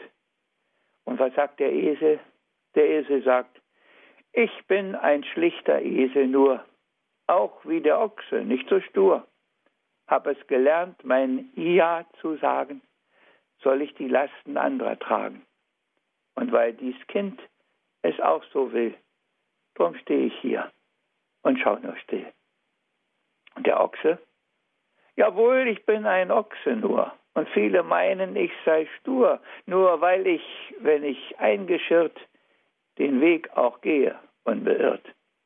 Und 1.03 1.19
was 1.19 1.33
sagt 1.35 1.59
der 1.59 1.71
Esel? 1.71 2.19
Der 2.75 2.89
Esel 2.89 3.21
sagt, 3.23 3.61
ich 4.31 4.51
bin 4.67 4.95
ein 4.95 5.23
schlichter 5.23 5.81
Esel 5.81 6.27
nur, 6.27 6.63
auch 7.27 7.65
wie 7.65 7.81
der 7.81 7.99
Ochse, 7.99 8.43
nicht 8.45 8.69
so 8.69 8.79
stur. 8.79 9.27
Hab 10.09 10.25
es 10.25 10.37
gelernt, 10.47 11.03
mein 11.05 11.51
Ja 11.55 12.03
zu 12.19 12.35
sagen, 12.37 12.81
soll 13.61 13.81
ich 13.83 13.93
die 13.93 14.07
Lasten 14.07 14.57
anderer 14.57 14.97
tragen. 14.97 15.45
Und 16.35 16.51
weil 16.51 16.73
dies 16.73 16.95
Kind 17.07 17.39
es 18.01 18.19
auch 18.19 18.43
so 18.51 18.73
will, 18.73 18.95
drum 19.75 19.95
stehe 19.95 20.27
ich 20.27 20.39
hier 20.39 20.71
und 21.43 21.59
schau 21.59 21.77
nur 21.77 21.95
still. 21.97 22.25
Und 23.55 23.67
der 23.67 23.79
Ochse? 23.79 24.17
Jawohl, 25.15 25.67
ich 25.67 25.85
bin 25.85 26.05
ein 26.05 26.31
Ochse 26.31 26.75
nur. 26.75 27.13
Und 27.33 27.47
viele 27.49 27.83
meinen, 27.83 28.35
ich 28.35 28.51
sei 28.65 28.87
stur, 28.99 29.39
nur 29.65 30.01
weil 30.01 30.25
ich, 30.25 30.43
wenn 30.79 31.03
ich 31.03 31.37
eingeschirrt, 31.39 32.17
den 32.97 33.21
Weg 33.21 33.49
auch 33.55 33.81
gehe 33.81 34.17
unbeirrt. 34.43 35.05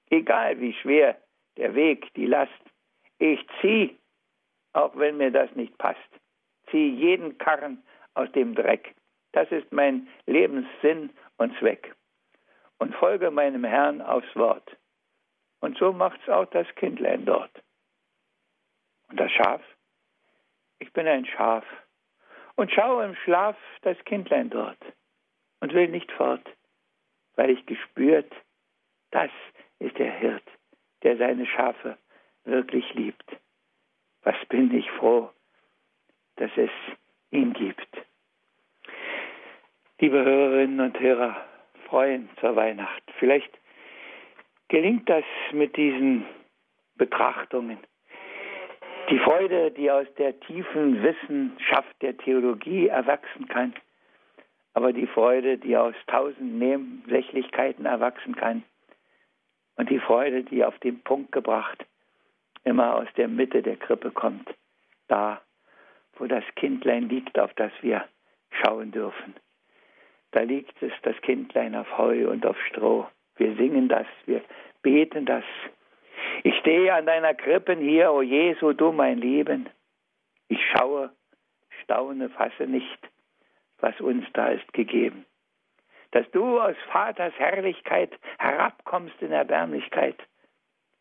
Egal 0.09 0.59
wie 0.59 0.73
schwer 0.73 1.17
der 1.57 1.75
Weg, 1.75 2.13
die 2.13 2.27
Last. 2.27 2.51
Ich 3.19 3.45
zieh, 3.61 3.97
auch 4.73 4.95
wenn 4.95 5.17
mir 5.17 5.31
das 5.31 5.53
nicht 5.55 5.77
passt. 5.77 5.99
Zieh 6.69 6.89
jeden 6.89 7.37
Karren 7.37 7.83
aus 8.13 8.31
dem 8.33 8.55
Dreck. 8.55 8.95
Das 9.31 9.51
ist 9.51 9.71
mein 9.71 10.07
Lebenssinn 10.25 11.11
und 11.37 11.57
Zweck. 11.59 11.95
Und 12.79 12.95
folge 12.95 13.31
meinem 13.31 13.63
Herrn 13.63 14.01
aufs 14.01 14.35
Wort. 14.35 14.77
Und 15.61 15.77
so 15.77 15.93
macht's 15.93 16.27
auch 16.27 16.45
das 16.45 16.67
Kindlein 16.75 17.25
dort. 17.25 17.51
Und 19.09 19.19
das 19.19 19.31
Schaf? 19.31 19.61
Ich 20.79 20.91
bin 20.91 21.07
ein 21.07 21.25
Schaf 21.25 21.63
und 22.55 22.71
schaue 22.71 23.05
im 23.05 23.15
Schlaf 23.15 23.55
das 23.81 23.97
Kindlein 24.05 24.49
dort 24.49 24.79
und 25.61 25.73
will 25.73 25.87
nicht 25.87 26.11
fort, 26.11 26.45
weil 27.35 27.51
ich 27.51 27.65
gespürt, 27.65 28.31
das 29.11 29.31
ist 29.79 29.97
der 29.97 30.11
Hirt, 30.11 30.43
der 31.03 31.17
seine 31.17 31.45
Schafe 31.45 31.97
wirklich 32.43 32.93
liebt. 32.93 33.37
Was 34.23 34.35
bin 34.49 34.73
ich 34.73 34.89
froh, 34.91 35.29
dass 36.37 36.51
es 36.55 36.69
ihn 37.31 37.53
gibt. 37.53 37.87
Liebe 39.99 40.23
Hörerinnen 40.23 40.79
und 40.79 40.99
Hörer, 40.99 41.35
freuen 41.87 42.29
zur 42.39 42.55
Weihnacht. 42.55 43.03
Vielleicht 43.19 43.51
gelingt 44.67 45.09
das 45.09 45.23
mit 45.51 45.75
diesen 45.77 46.25
Betrachtungen. 46.95 47.77
Die 49.09 49.19
Freude, 49.19 49.71
die 49.71 49.91
aus 49.91 50.07
der 50.17 50.39
tiefen 50.41 51.03
Wissenschaft 51.03 52.01
der 52.01 52.17
Theologie 52.17 52.87
erwachsen 52.87 53.47
kann, 53.47 53.73
aber 54.73 54.93
die 54.93 55.07
Freude, 55.07 55.57
die 55.57 55.77
aus 55.77 55.95
tausend 56.07 56.57
Nebensächlichkeiten 56.57 57.85
erwachsen 57.85 58.35
kann, 58.35 58.63
und 59.75 59.89
die 59.89 59.99
Freude, 59.99 60.43
die 60.43 60.63
auf 60.63 60.77
den 60.79 61.01
Punkt 61.01 61.31
gebracht 61.31 61.85
immer 62.63 62.95
aus 62.95 63.07
der 63.17 63.27
Mitte 63.27 63.61
der 63.61 63.77
Krippe 63.77 64.11
kommt, 64.11 64.49
da, 65.07 65.41
wo 66.15 66.25
das 66.25 66.43
Kindlein 66.55 67.09
liegt, 67.09 67.37
auf 67.39 67.53
das 67.55 67.71
wir 67.81 68.05
schauen 68.49 68.91
dürfen. 68.91 69.35
Da 70.31 70.41
liegt 70.41 70.81
es, 70.81 70.91
das 71.03 71.15
Kindlein 71.21 71.75
auf 71.75 71.97
Heu 71.97 72.29
und 72.29 72.45
auf 72.45 72.57
Stroh. 72.67 73.07
Wir 73.35 73.55
singen 73.55 73.87
das, 73.87 74.07
wir 74.25 74.41
beten 74.81 75.25
das. 75.25 75.43
Ich 76.43 76.55
stehe 76.59 76.93
an 76.93 77.05
deiner 77.05 77.33
Krippen 77.33 77.79
hier, 77.79 78.11
o 78.11 78.21
Jesu, 78.21 78.73
du 78.73 78.91
mein 78.91 79.17
Lieben. 79.19 79.69
Ich 80.47 80.59
schaue, 80.71 81.11
staune, 81.83 82.29
fasse 82.29 82.67
nicht, 82.67 82.99
was 83.79 83.99
uns 83.99 84.25
da 84.33 84.49
ist 84.49 84.71
gegeben 84.73 85.25
dass 86.13 86.29
du 86.29 86.61
aus 86.61 86.75
Vaters 86.91 87.33
Herrlichkeit 87.37 88.11
herabkommst 88.37 89.19
in 89.21 89.31
Erbärmlichkeit, 89.31 90.15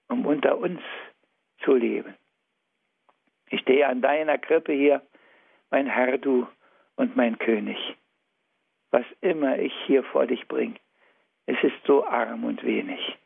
um 0.08 0.24
unter 0.26 0.56
uns 0.56 0.80
zu 1.64 1.74
leben. 1.74 2.14
Ich 3.50 3.60
stehe 3.60 3.86
an 3.86 4.00
deiner 4.00 4.38
Krippe 4.38 4.72
hier, 4.72 5.02
mein 5.70 5.86
Herr 5.86 6.18
du 6.18 6.46
und 6.96 7.16
mein 7.16 7.38
König. 7.38 7.78
Was 8.90 9.04
immer 9.20 9.58
ich 9.58 9.74
hier 9.86 10.04
vor 10.04 10.26
dich 10.26 10.46
bringe, 10.48 10.76
es 11.46 11.56
ist 11.62 11.84
so 11.86 12.04
arm 12.06 12.44
und 12.44 12.62
wenig. 12.62 13.18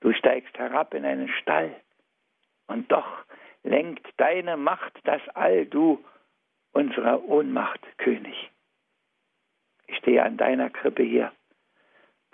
Du 0.00 0.12
steigst 0.12 0.56
herab 0.58 0.94
in 0.94 1.04
einen 1.04 1.28
Stall, 1.28 1.74
und 2.66 2.90
doch 2.90 3.24
lenkt 3.62 4.06
deine 4.16 4.56
Macht 4.56 4.98
das 5.04 5.20
All, 5.34 5.66
du 5.66 6.02
unserer 6.72 7.22
Ohnmacht 7.24 7.80
König. 7.98 8.50
Ich 9.86 9.98
stehe 9.98 10.22
an 10.22 10.36
deiner 10.36 10.70
Krippe 10.70 11.02
hier. 11.02 11.32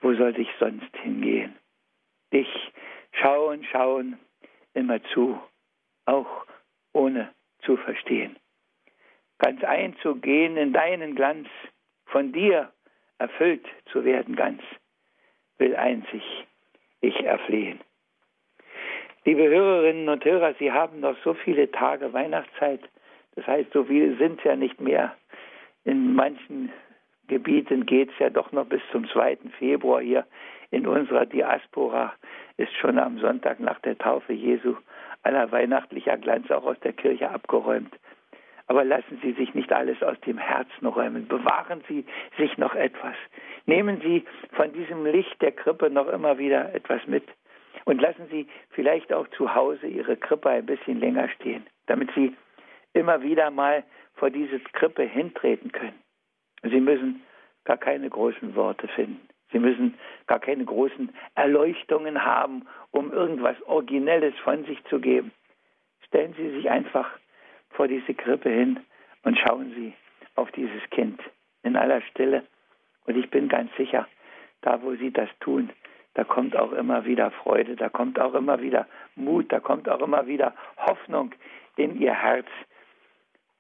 Wo 0.01 0.15
soll 0.15 0.39
ich 0.39 0.49
sonst 0.61 0.97
hingehen? 0.99 1.57
Dich 2.33 2.49
schauen, 3.13 3.65
schauen, 3.65 4.19
immer 4.75 5.03
zu, 5.15 5.41
auch 6.07 6.47
ohne 6.93 7.33
zu 7.63 7.77
verstehen. 7.77 8.37
Ganz 9.39 9.63
einzugehen 9.63 10.57
in 10.57 10.73
deinen 10.73 11.15
Glanz, 11.15 11.49
von 12.07 12.33
dir 12.33 12.73
erfüllt 13.19 13.67
zu 13.93 14.05
werden 14.05 14.35
ganz, 14.37 14.63
will 15.59 15.77
einzig 15.77 16.23
ich 17.01 17.25
erflehen. 17.25 17.81
Liebe 19.25 19.49
Hörerinnen 19.49 20.09
und 20.09 20.25
Hörer, 20.25 20.55
Sie 20.59 20.73
haben 20.73 21.01
noch 21.01 21.17
so 21.23 21.35
viele 21.35 21.71
Tage 21.71 22.13
Weihnachtszeit. 22.13 22.81
Das 23.37 23.47
heißt, 23.47 23.73
so 23.73 23.85
viele 23.85 24.17
sind 24.17 24.43
ja 24.43 24.57
nicht 24.57 24.81
mehr. 24.81 25.15
In 25.85 26.15
manchen 26.15 26.73
Gebieten 27.27 27.87
geht 27.87 28.11
es 28.11 28.19
ja 28.19 28.31
doch 28.31 28.53
noch 28.53 28.67
bis 28.67 28.81
zum 28.91 29.09
2. 29.09 29.39
Februar 29.59 30.01
hier 30.01 30.27
in 30.71 30.87
unserer 30.87 31.27
Diaspora 31.27 32.15
ist 32.59 32.75
schon 32.77 32.99
am 32.99 33.19
Sonntag 33.19 33.61
nach 33.61 33.79
der 33.81 33.97
Taufe 33.97 34.33
Jesu 34.33 34.77
aller 35.23 35.51
weihnachtlicher 35.51 36.19
Glanz 36.19 36.51
auch 36.51 36.65
aus 36.65 36.79
der 36.81 36.93
Kirche 36.93 37.31
abgeräumt. 37.31 37.95
Aber 38.67 38.85
lassen 38.85 39.19
Sie 39.23 39.33
sich 39.33 39.55
nicht 39.55 39.73
alles 39.73 40.03
aus 40.03 40.21
dem 40.21 40.37
Herzen 40.37 40.87
räumen. 40.87 41.27
Bewahren 41.27 41.83
Sie 41.89 42.05
sich 42.37 42.59
noch 42.59 42.75
etwas. 42.75 43.15
Nehmen 43.65 44.01
Sie 44.03 44.25
von 44.53 44.73
diesem 44.73 45.07
Licht 45.07 45.41
der 45.41 45.53
Krippe 45.53 45.89
noch 45.89 46.09
immer 46.09 46.37
wieder 46.37 46.75
etwas 46.75 47.07
mit. 47.07 47.25
Und 47.87 48.03
lassen 48.03 48.27
Sie 48.31 48.47
vielleicht 48.71 49.13
auch 49.13 49.27
zu 49.29 49.55
Hause 49.55 49.87
Ihre 49.87 50.17
Krippe 50.17 50.51
ein 50.51 50.67
bisschen 50.67 51.01
länger 51.01 51.29
stehen, 51.31 51.67
damit 51.87 52.11
Sie 52.15 52.37
immer 52.93 53.23
wieder 53.23 53.51
mal 53.51 53.85
vor 54.15 54.31
diese 54.31 54.59
Krippe 54.61 55.05
hintreten 55.05 55.73
können. 55.73 55.99
Sie 56.63 56.81
müssen 56.81 57.23
gar 57.65 57.79
keine 57.79 58.11
großen 58.11 58.55
Worte 58.55 58.89
finden. 58.89 59.29
Sie 59.53 59.59
müssen 59.59 59.95
gar 60.27 60.41
keine 60.41 60.65
großen 60.65 61.11
Erleuchtungen 61.35 62.25
haben, 62.25 62.67
um 62.91 63.13
irgendwas 63.13 63.61
Originelles 63.63 64.35
von 64.45 64.65
sich 64.65 64.83
zu 64.85 65.01
geben. 65.01 65.33
Stellen 66.07 66.35
Sie 66.37 66.51
sich 66.51 66.71
einfach 66.71 67.11
vor 67.71 67.89
diese 67.89 68.15
Krippe 68.15 68.51
hin 68.51 68.81
und 69.23 69.39
schauen 69.39 69.73
Sie 69.75 69.95
auf 70.35 70.51
dieses 70.53 70.83
Kind 70.91 71.21
in 71.63 71.77
aller 71.77 72.03
Stille. 72.03 72.45
Und 73.07 73.17
ich 73.17 73.31
bin 73.31 73.49
ganz 73.49 73.75
sicher, 73.77 74.07
da 74.61 74.83
wo 74.83 74.95
Sie 74.95 75.11
das 75.11 75.29
tun, 75.41 75.71
da 76.15 76.25
kommt 76.25 76.57
auch 76.57 76.73
immer 76.73 77.05
wieder 77.05 77.31
Freude, 77.31 77.77
da 77.77 77.89
kommt 77.89 78.19
auch 78.21 78.35
immer 78.35 78.61
wieder 78.61 78.87
Mut, 79.15 79.53
da 79.53 79.61
kommt 79.61 79.89
auch 79.89 80.01
immer 80.01 80.27
wieder 80.27 80.55
Hoffnung 80.77 81.33
in 81.77 82.01
Ihr 82.01 82.15
Herz. 82.15 82.49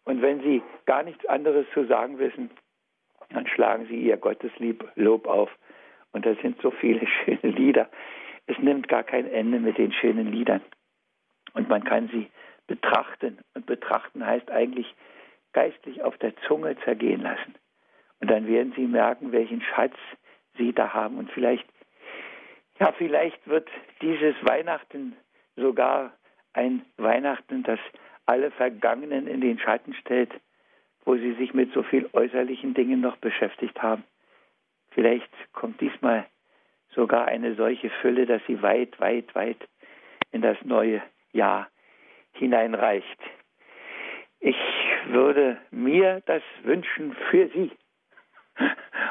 Und 0.04 0.22
wenn 0.22 0.40
Sie 0.42 0.62
gar 0.86 1.02
nichts 1.02 1.24
anderes 1.26 1.66
zu 1.72 1.84
sagen 1.84 2.18
wissen, 2.18 2.50
dann 3.30 3.46
schlagen 3.46 3.86
sie 3.86 3.96
ihr 3.96 4.16
Gotteslob 4.16 5.26
auf. 5.26 5.50
Und 6.12 6.26
da 6.26 6.34
sind 6.42 6.60
so 6.62 6.70
viele 6.70 7.06
schöne 7.24 7.52
Lieder. 7.54 7.88
Es 8.46 8.58
nimmt 8.58 8.88
gar 8.88 9.02
kein 9.02 9.30
Ende 9.30 9.60
mit 9.60 9.78
den 9.78 9.92
schönen 9.92 10.32
Liedern. 10.32 10.62
Und 11.54 11.68
man 11.68 11.84
kann 11.84 12.08
sie 12.08 12.30
betrachten. 12.66 13.38
Und 13.54 13.66
betrachten 13.66 14.24
heißt 14.24 14.50
eigentlich 14.50 14.94
geistlich 15.52 16.02
auf 16.02 16.16
der 16.18 16.36
Zunge 16.46 16.76
zergehen 16.84 17.22
lassen. 17.22 17.54
Und 18.20 18.30
dann 18.30 18.46
werden 18.46 18.72
sie 18.76 18.86
merken, 18.86 19.32
welchen 19.32 19.62
Schatz 19.62 19.94
sie 20.56 20.72
da 20.72 20.92
haben. 20.92 21.18
Und 21.18 21.30
vielleicht, 21.32 21.66
ja, 22.80 22.92
vielleicht 22.92 23.46
wird 23.46 23.68
dieses 24.02 24.34
Weihnachten 24.42 25.16
sogar 25.56 26.12
ein 26.52 26.84
Weihnachten, 26.96 27.62
das 27.62 27.78
alle 28.26 28.50
Vergangenen 28.50 29.26
in 29.26 29.40
den 29.40 29.58
Schatten 29.58 29.94
stellt 29.94 30.32
wo 31.08 31.16
sie 31.16 31.32
sich 31.36 31.54
mit 31.54 31.72
so 31.72 31.82
viel 31.82 32.06
äußerlichen 32.12 32.74
Dingen 32.74 33.00
noch 33.00 33.16
beschäftigt 33.16 33.82
haben. 33.82 34.04
Vielleicht 34.98 35.30
kommt 35.52 35.80
diesmal 35.80 36.26
sogar 36.90 37.28
eine 37.28 37.54
solche 37.54 37.88
Fülle, 38.02 38.26
dass 38.26 38.42
sie 38.48 38.60
weit, 38.62 38.98
weit, 38.98 39.32
weit 39.36 39.68
in 40.32 40.42
das 40.42 40.56
neue 40.64 41.00
Jahr 41.30 41.68
hineinreicht. 42.32 43.20
Ich 44.40 44.56
würde 45.06 45.56
mir 45.70 46.20
das 46.26 46.42
wünschen 46.64 47.14
für 47.30 47.46
Sie. 47.50 47.70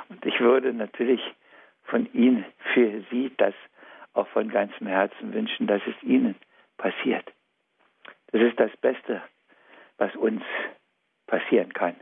Und 0.09 0.25
ich 0.25 0.37
würde 0.41 0.73
natürlich 0.73 1.21
von 1.83 2.11
Ihnen 2.11 2.43
für 2.73 3.05
Sie 3.09 3.31
das 3.37 3.53
auch 4.11 4.27
von 4.27 4.49
ganzem 4.49 4.87
Herzen 4.87 5.33
wünschen, 5.33 5.67
dass 5.67 5.81
es 5.87 6.03
Ihnen 6.03 6.35
passiert. 6.75 7.31
Das 8.33 8.41
ist 8.41 8.59
das 8.59 8.75
Beste, 8.81 9.21
was 9.97 10.13
uns 10.17 10.43
passieren 11.27 11.71
kann. 11.71 11.95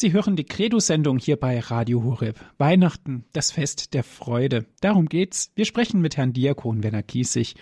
Sie 0.00 0.12
hören 0.12 0.36
die 0.36 0.44
Credo-Sendung 0.44 1.18
hier 1.18 1.36
bei 1.36 1.58
Radio 1.58 2.04
Horeb. 2.04 2.38
Weihnachten, 2.56 3.24
das 3.32 3.50
Fest 3.50 3.94
der 3.94 4.04
Freude. 4.04 4.64
Darum 4.80 5.08
geht's. 5.08 5.50
Wir 5.56 5.64
sprechen 5.64 6.00
mit 6.00 6.16
Herrn 6.16 6.32
Diakon 6.32 6.84
Werner 6.84 7.02
Kiesig 7.02 7.56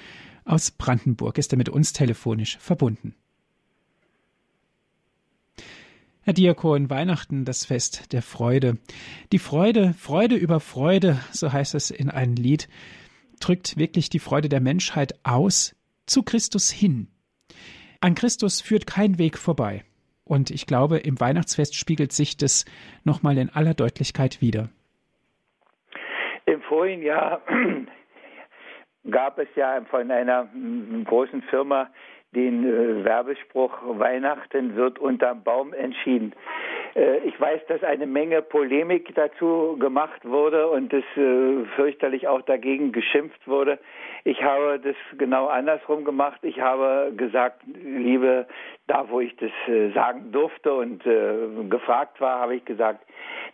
aus 0.44 0.70
Brandenburg. 0.70 1.38
Ist 1.38 1.54
er 1.54 1.56
mit 1.56 1.70
uns 1.70 1.94
telefonisch 1.94 2.58
verbunden? 2.58 3.14
Herr 6.20 6.34
Diakon, 6.34 6.90
Weihnachten, 6.90 7.46
das 7.46 7.64
Fest 7.64 8.12
der 8.12 8.20
Freude. 8.20 8.76
Die 9.32 9.38
Freude, 9.38 9.94
Freude 9.94 10.36
über 10.36 10.60
Freude, 10.60 11.18
so 11.32 11.50
heißt 11.50 11.74
es 11.74 11.90
in 11.90 12.10
einem 12.10 12.34
Lied, 12.34 12.68
drückt 13.40 13.78
wirklich 13.78 14.10
die 14.10 14.18
Freude 14.18 14.50
der 14.50 14.60
Menschheit 14.60 15.18
aus 15.22 15.74
zu 16.04 16.22
Christus 16.22 16.70
hin. 16.70 17.08
An 18.00 18.14
Christus 18.14 18.60
führt 18.60 18.86
kein 18.86 19.16
Weg 19.16 19.38
vorbei. 19.38 19.86
Und 20.26 20.50
ich 20.50 20.66
glaube, 20.66 20.98
im 20.98 21.20
Weihnachtsfest 21.20 21.76
spiegelt 21.76 22.12
sich 22.12 22.36
das 22.36 22.64
nochmal 23.04 23.38
in 23.38 23.48
aller 23.48 23.74
Deutlichkeit 23.74 24.40
wider. 24.40 24.68
Im 26.46 26.60
vorigen 26.62 27.02
Jahr 27.02 27.40
gab 29.10 29.38
es 29.38 29.48
ja 29.54 29.80
von 29.88 30.10
einer 30.10 30.48
großen 31.04 31.42
Firma 31.42 31.90
den 32.34 32.64
äh, 32.64 33.04
Werbespruch 33.04 33.72
Weihnachten 33.98 34.76
wird 34.76 34.98
unterm 34.98 35.42
Baum 35.42 35.72
entschieden. 35.72 36.34
Äh, 36.94 37.18
ich 37.18 37.40
weiß, 37.40 37.60
dass 37.68 37.82
eine 37.82 38.06
Menge 38.06 38.42
Polemik 38.42 39.14
dazu 39.14 39.76
gemacht 39.78 40.24
wurde 40.24 40.68
und 40.68 40.92
es 40.92 41.04
äh, 41.16 41.64
fürchterlich 41.76 42.28
auch 42.28 42.42
dagegen 42.42 42.92
geschimpft 42.92 43.46
wurde. 43.46 43.78
Ich 44.26 44.42
habe 44.42 44.80
das 44.80 44.96
genau 45.18 45.46
andersrum 45.46 46.04
gemacht. 46.04 46.40
Ich 46.42 46.60
habe 46.60 47.12
gesagt, 47.16 47.62
liebe, 47.64 48.48
da 48.88 49.08
wo 49.08 49.20
ich 49.20 49.36
das 49.36 49.52
äh, 49.68 49.90
sagen 49.92 50.32
durfte 50.32 50.74
und 50.74 51.04
gefragt 51.70 52.20
war, 52.20 52.40
habe 52.40 52.56
ich 52.56 52.64
gesagt, 52.64 53.06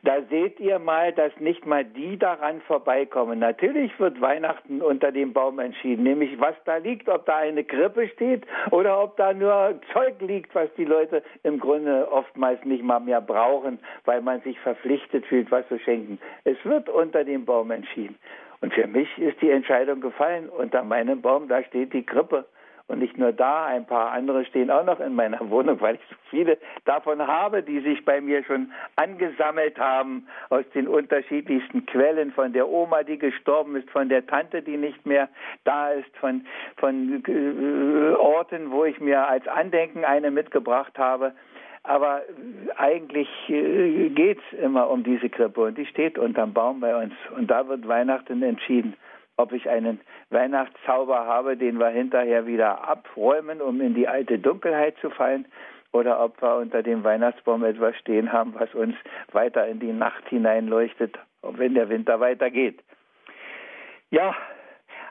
da 0.02 0.22
seht 0.30 0.58
ihr 0.61 0.78
mal, 0.78 1.12
dass 1.12 1.30
nicht 1.38 1.66
mal 1.66 1.85
die 1.85 2.18
daran 2.18 2.62
vorbeikommen. 2.62 3.38
Natürlich 3.38 3.98
wird 4.00 4.18
Weihnachten 4.22 4.80
unter 4.80 5.12
dem 5.12 5.35
Baum 5.35 5.58
entschieden, 5.58 6.04
nämlich 6.04 6.40
was 6.40 6.54
da 6.64 6.78
liegt, 6.78 7.06
ob 7.11 7.26
da 7.26 7.37
eine 7.37 7.64
Krippe 7.64 8.08
steht 8.08 8.46
oder 8.70 9.02
ob 9.02 9.18
da 9.18 9.35
nur 9.35 9.78
Zeug 9.92 10.22
liegt, 10.22 10.54
was 10.54 10.72
die 10.78 10.87
Leute 10.87 11.22
im 11.42 11.61
Grunde 11.61 12.11
oftmals 12.11 12.64
nicht 12.64 12.82
mal 12.82 13.00
mehr 13.00 13.20
brauchen, 13.20 13.78
weil 14.06 14.22
man 14.22 14.40
sich 14.40 14.58
verpflichtet 14.61 15.26
fühlt, 15.26 15.50
was 15.50 15.68
zu 15.68 15.78
schenken. 15.80 16.18
Es 16.44 16.56
wird 16.64 16.88
unter 16.88 17.24
dem 17.24 17.44
Baum 17.44 17.70
entschieden. 17.72 18.16
Und 18.62 18.72
für 18.72 18.87
mich 18.87 19.18
ist 19.18 19.42
die 19.42 19.51
Entscheidung 19.51 20.01
gefallen. 20.01 20.48
Unter 20.48 20.83
meinem 20.85 21.20
Baum, 21.20 21.48
da 21.48 21.62
steht 21.64 21.92
die 21.92 22.07
Krippe. 22.07 22.46
Und 22.88 22.98
nicht 22.98 23.16
nur 23.16 23.33
da, 23.33 23.66
ein 23.66 23.87
paar 23.87 24.12
andere 24.12 24.44
stehen 24.44 24.70
auch 24.70 24.85
noch 24.85 25.01
in 25.01 25.14
meiner 25.14 25.51
Wohnung, 25.51 25.81
weil 25.81 25.94
ich 25.94 26.01
so 26.11 26.16
viele 26.31 26.59
davon 26.85 27.27
habe, 27.27 27.62
die 27.62 27.81
sich 27.81 28.05
bei 28.05 28.20
mir 28.20 28.44
schon 28.44 28.72
angesammelt 28.96 29.79
haben 29.79 30.27
aus 30.51 30.64
den 30.75 30.88
unterschiedlichsten 30.88 31.87
Quellen, 31.87 32.33
von 32.33 32.53
der 32.53 32.68
Oma, 32.68 33.03
die 33.03 33.18
gestorben 33.18 33.77
ist, 33.77 33.88
von 33.90 34.09
der 34.09 34.27
Tante, 34.27 34.62
die 34.62 34.77
nicht 34.77 35.07
mehr 35.07 35.29
da 35.64 35.90
ist, 35.90 36.14
von, 36.18 36.44
von 36.77 37.22
äh, 37.27 38.14
Orten, 38.14 38.70
wo 38.70 38.85
ich 38.85 39.01
mir 39.01 39.27
als 39.27 39.46
Andenken 39.48 40.05
eine 40.05 40.31
mitgebracht 40.31 40.98
habe. 40.98 41.33
Aber 41.84 42.22
eigentlich 42.76 43.28
äh, 43.48 44.08
geht 44.10 44.38
es 44.38 44.58
immer 44.58 44.88
um 44.88 45.02
diese 45.02 45.28
Krippe 45.28 45.62
und 45.62 45.78
die 45.78 45.86
steht 45.86 46.16
unterm 46.16 46.52
Baum 46.52 46.80
bei 46.80 46.94
uns. 46.96 47.12
Und 47.36 47.50
da 47.50 47.66
wird 47.68 47.88
Weihnachten 47.88 48.42
entschieden 48.42 48.94
ob 49.36 49.52
ich 49.52 49.68
einen 49.68 50.00
Weihnachtszauber 50.30 51.26
habe, 51.26 51.56
den 51.56 51.78
wir 51.78 51.88
hinterher 51.88 52.46
wieder 52.46 52.86
abräumen, 52.86 53.60
um 53.60 53.80
in 53.80 53.94
die 53.94 54.08
alte 54.08 54.38
Dunkelheit 54.38 54.96
zu 55.00 55.10
fallen, 55.10 55.46
oder 55.92 56.24
ob 56.24 56.40
wir 56.40 56.56
unter 56.56 56.82
dem 56.82 57.04
Weihnachtsbaum 57.04 57.64
etwas 57.64 57.96
stehen 57.98 58.32
haben, 58.32 58.54
was 58.58 58.74
uns 58.74 58.94
weiter 59.32 59.66
in 59.66 59.78
die 59.78 59.92
Nacht 59.92 60.26
hineinleuchtet, 60.28 61.18
wenn 61.42 61.74
der 61.74 61.90
Winter 61.90 62.18
weitergeht. 62.18 62.82
Ja, 64.10 64.34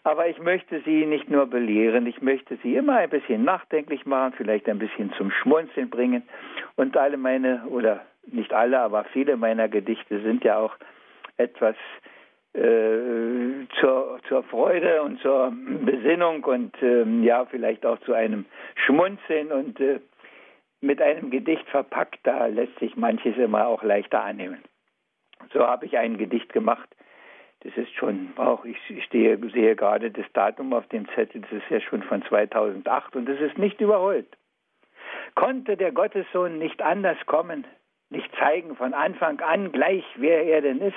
aber 0.04 0.28
ich 0.28 0.40
möchte 0.40 0.82
Sie 0.82 1.06
nicht 1.06 1.30
nur 1.30 1.46
belehren, 1.46 2.08
ich 2.08 2.22
möchte 2.22 2.58
Sie 2.64 2.76
immer 2.76 2.98
ein 2.98 3.10
bisschen 3.10 3.44
nachdenklich 3.44 4.06
machen, 4.06 4.34
vielleicht 4.36 4.68
ein 4.68 4.80
bisschen 4.80 5.14
zum 5.14 5.32
Schmunzeln 5.32 5.90
bringen. 5.90 6.24
Und 6.76 6.98
alle 6.98 7.18
meine, 7.18 7.64
oder 7.68 8.06
nicht 8.26 8.54
alle, 8.54 8.80
aber 8.80 9.04
viele 9.06 9.38
meiner 9.38 9.68
Gedichte 9.70 10.22
sind 10.22 10.44
ja 10.44 10.58
auch 10.58 10.76
etwas 11.38 11.76
äh, 12.54 13.68
zur, 13.80 14.20
zur 14.28 14.44
Freude 14.44 15.04
und 15.04 15.20
zur 15.22 15.54
Besinnung 15.86 16.44
und 16.44 16.76
ähm, 16.82 17.24
ja, 17.24 17.46
vielleicht 17.46 17.86
auch 17.86 18.00
zu 18.00 18.14
einem 18.14 18.46
Schmunzeln 18.86 19.52
und 19.52 19.80
äh, 19.80 20.00
mit 20.82 21.02
einem 21.02 21.30
Gedicht 21.30 21.68
verpackt, 21.70 22.20
da 22.24 22.48
lässt 22.48 22.78
sich 22.80 22.96
manches 22.96 23.38
immer 23.38 23.68
auch 23.68 23.84
leichter 23.84 24.24
annehmen. 24.24 24.64
So 25.54 25.66
habe 25.66 25.86
ich 25.86 25.98
ein 25.98 26.18
Gedicht 26.18 26.52
gemacht. 26.54 26.90
Das 27.64 27.76
ist 27.78 27.94
schon, 27.94 28.34
auch 28.38 28.66
ich 28.66 28.78
stehe, 29.06 29.38
sehe 29.52 29.76
gerade 29.76 30.12
das 30.12 30.26
Datum 30.34 30.74
auf 30.74 30.88
dem 30.88 31.08
Zettel, 31.10 31.42
das 31.42 31.52
ist 31.52 31.70
ja 31.70 31.80
schon 31.80 32.04
von 32.04 32.24
2008 32.24 33.16
und 33.16 33.26
das 33.28 33.40
ist 33.40 33.58
nicht 33.58 33.80
überholt. 33.80 34.28
Konnte 35.36 35.78
der 35.78 35.92
Gottessohn 35.92 36.58
nicht 36.58 36.82
anders 36.82 37.18
kommen, 37.28 37.66
nicht 38.10 38.30
zeigen 38.40 38.76
von 38.76 38.94
Anfang 38.94 39.40
an 39.42 39.72
gleich, 39.72 40.04
wer 40.18 40.44
er 40.46 40.62
denn 40.62 40.80
ist? 40.80 40.96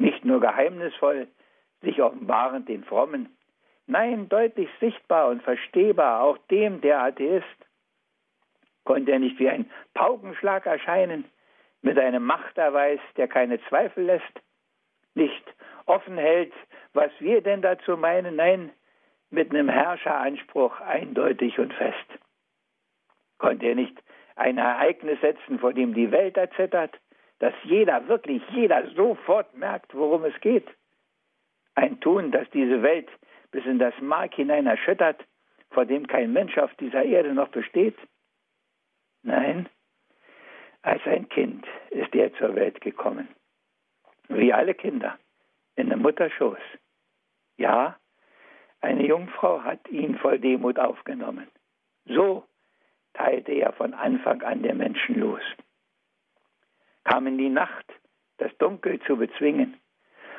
nicht 0.00 0.24
nur 0.24 0.40
geheimnisvoll, 0.40 1.28
sich 1.82 2.02
offenbarend 2.02 2.68
den 2.68 2.84
Frommen, 2.84 3.36
nein, 3.86 4.28
deutlich 4.28 4.68
sichtbar 4.80 5.28
und 5.28 5.42
verstehbar 5.42 6.22
auch 6.22 6.38
dem, 6.50 6.80
der 6.80 7.02
Atheist. 7.02 7.46
Konnte 8.84 9.12
er 9.12 9.18
nicht 9.18 9.38
wie 9.38 9.48
ein 9.48 9.70
Paukenschlag 9.94 10.66
erscheinen, 10.66 11.24
mit 11.82 11.98
einem 11.98 12.24
Machterweis, 12.24 13.00
der 13.16 13.28
keine 13.28 13.60
Zweifel 13.68 14.04
lässt, 14.04 14.40
nicht 15.14 15.44
offen 15.86 16.16
hält, 16.18 16.52
was 16.92 17.10
wir 17.18 17.40
denn 17.40 17.62
dazu 17.62 17.96
meinen, 17.96 18.36
nein, 18.36 18.70
mit 19.30 19.50
einem 19.50 19.68
Herrscheranspruch 19.68 20.80
eindeutig 20.80 21.58
und 21.58 21.72
fest. 21.74 22.06
Konnte 23.38 23.66
er 23.66 23.74
nicht 23.74 23.96
ein 24.36 24.58
Ereignis 24.58 25.20
setzen, 25.20 25.58
vor 25.58 25.72
dem 25.72 25.94
die 25.94 26.10
Welt 26.10 26.36
erzittert, 26.36 26.98
dass 27.38 27.54
jeder, 27.64 28.06
wirklich 28.08 28.42
jeder 28.50 28.86
sofort 28.90 29.54
merkt, 29.56 29.94
worum 29.94 30.24
es 30.24 30.38
geht. 30.40 30.68
Ein 31.74 32.00
Tun, 32.00 32.30
das 32.30 32.48
diese 32.50 32.82
Welt 32.82 33.08
bis 33.50 33.64
in 33.64 33.78
das 33.78 33.94
Mark 34.00 34.34
hinein 34.34 34.66
erschüttert, 34.66 35.24
vor 35.70 35.86
dem 35.86 36.06
kein 36.06 36.32
Mensch 36.32 36.58
auf 36.58 36.74
dieser 36.74 37.04
Erde 37.04 37.32
noch 37.32 37.48
besteht? 37.48 37.96
Nein, 39.22 39.68
als 40.82 41.02
ein 41.06 41.28
Kind 41.28 41.66
ist 41.90 42.14
er 42.14 42.32
zur 42.34 42.54
Welt 42.54 42.80
gekommen. 42.80 43.28
Wie 44.28 44.52
alle 44.52 44.74
Kinder, 44.74 45.18
in 45.80 45.88
der 45.88 45.98
Mutterschoß. 45.98 46.58
Ja, 47.56 47.96
eine 48.80 49.06
Jungfrau 49.06 49.62
hat 49.62 49.88
ihn 49.88 50.16
voll 50.18 50.38
Demut 50.38 50.78
aufgenommen. 50.78 51.48
So 52.06 52.44
teilte 53.14 53.52
er 53.52 53.72
von 53.72 53.94
Anfang 53.94 54.42
an 54.42 54.62
der 54.62 54.74
Menschen 54.74 55.18
los 55.18 55.42
kam 57.04 57.26
in 57.26 57.38
die 57.38 57.48
Nacht, 57.48 57.86
das 58.38 58.56
Dunkel 58.58 59.00
zu 59.00 59.16
bezwingen, 59.16 59.80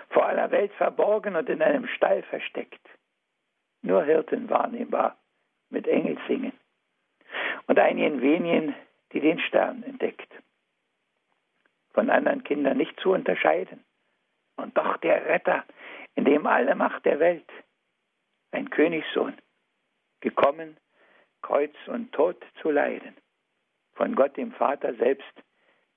vor 0.10 0.25
aller 0.25 0.51
Welt 0.51 0.71
verborgen 0.73 1.36
und 1.36 1.49
in 1.49 1.62
einem 1.62 1.88
Stall 1.88 2.23
versteckt. 2.23 2.82
Nur 3.82 4.04
Hirten 4.04 4.49
wahrnehmbar 4.49 5.17
mit 5.69 5.88
Engelsingen 5.88 6.54
und 7.67 7.80
einigen 7.80 8.21
wenigen, 8.21 8.75
die 9.12 9.19
den 9.19 9.39
Stern 9.39 9.84
entdeckt. 9.84 10.32
Von 11.93 12.10
anderen 12.10 12.43
Kindern 12.43 12.77
nicht 12.77 12.97
zu 12.99 13.12
unterscheiden. 13.12 13.83
Und 14.56 14.77
doch 14.77 14.97
der 14.97 15.25
Retter, 15.25 15.63
in 16.15 16.25
dem 16.25 16.45
alle 16.45 16.75
Macht 16.75 17.06
der 17.06 17.19
Welt, 17.19 17.49
ein 18.52 18.69
Königssohn, 18.69 19.37
gekommen, 20.19 20.77
Kreuz 21.41 21.73
und 21.87 22.12
Tod 22.12 22.37
zu 22.62 22.69
leiden, 22.69 23.15
von 23.93 24.15
Gott 24.15 24.37
dem 24.37 24.52
Vater 24.52 24.93
selbst 24.95 25.33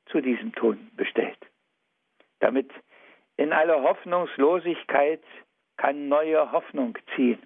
zu 0.06 0.20
diesem 0.20 0.52
Tun 0.52 0.90
bestellt. 0.96 1.38
Damit 2.40 2.70
in 3.36 3.52
aller 3.52 3.82
Hoffnungslosigkeit 3.82 5.22
kann 5.76 6.08
neue 6.08 6.52
Hoffnung 6.52 6.96
ziehen, 7.14 7.42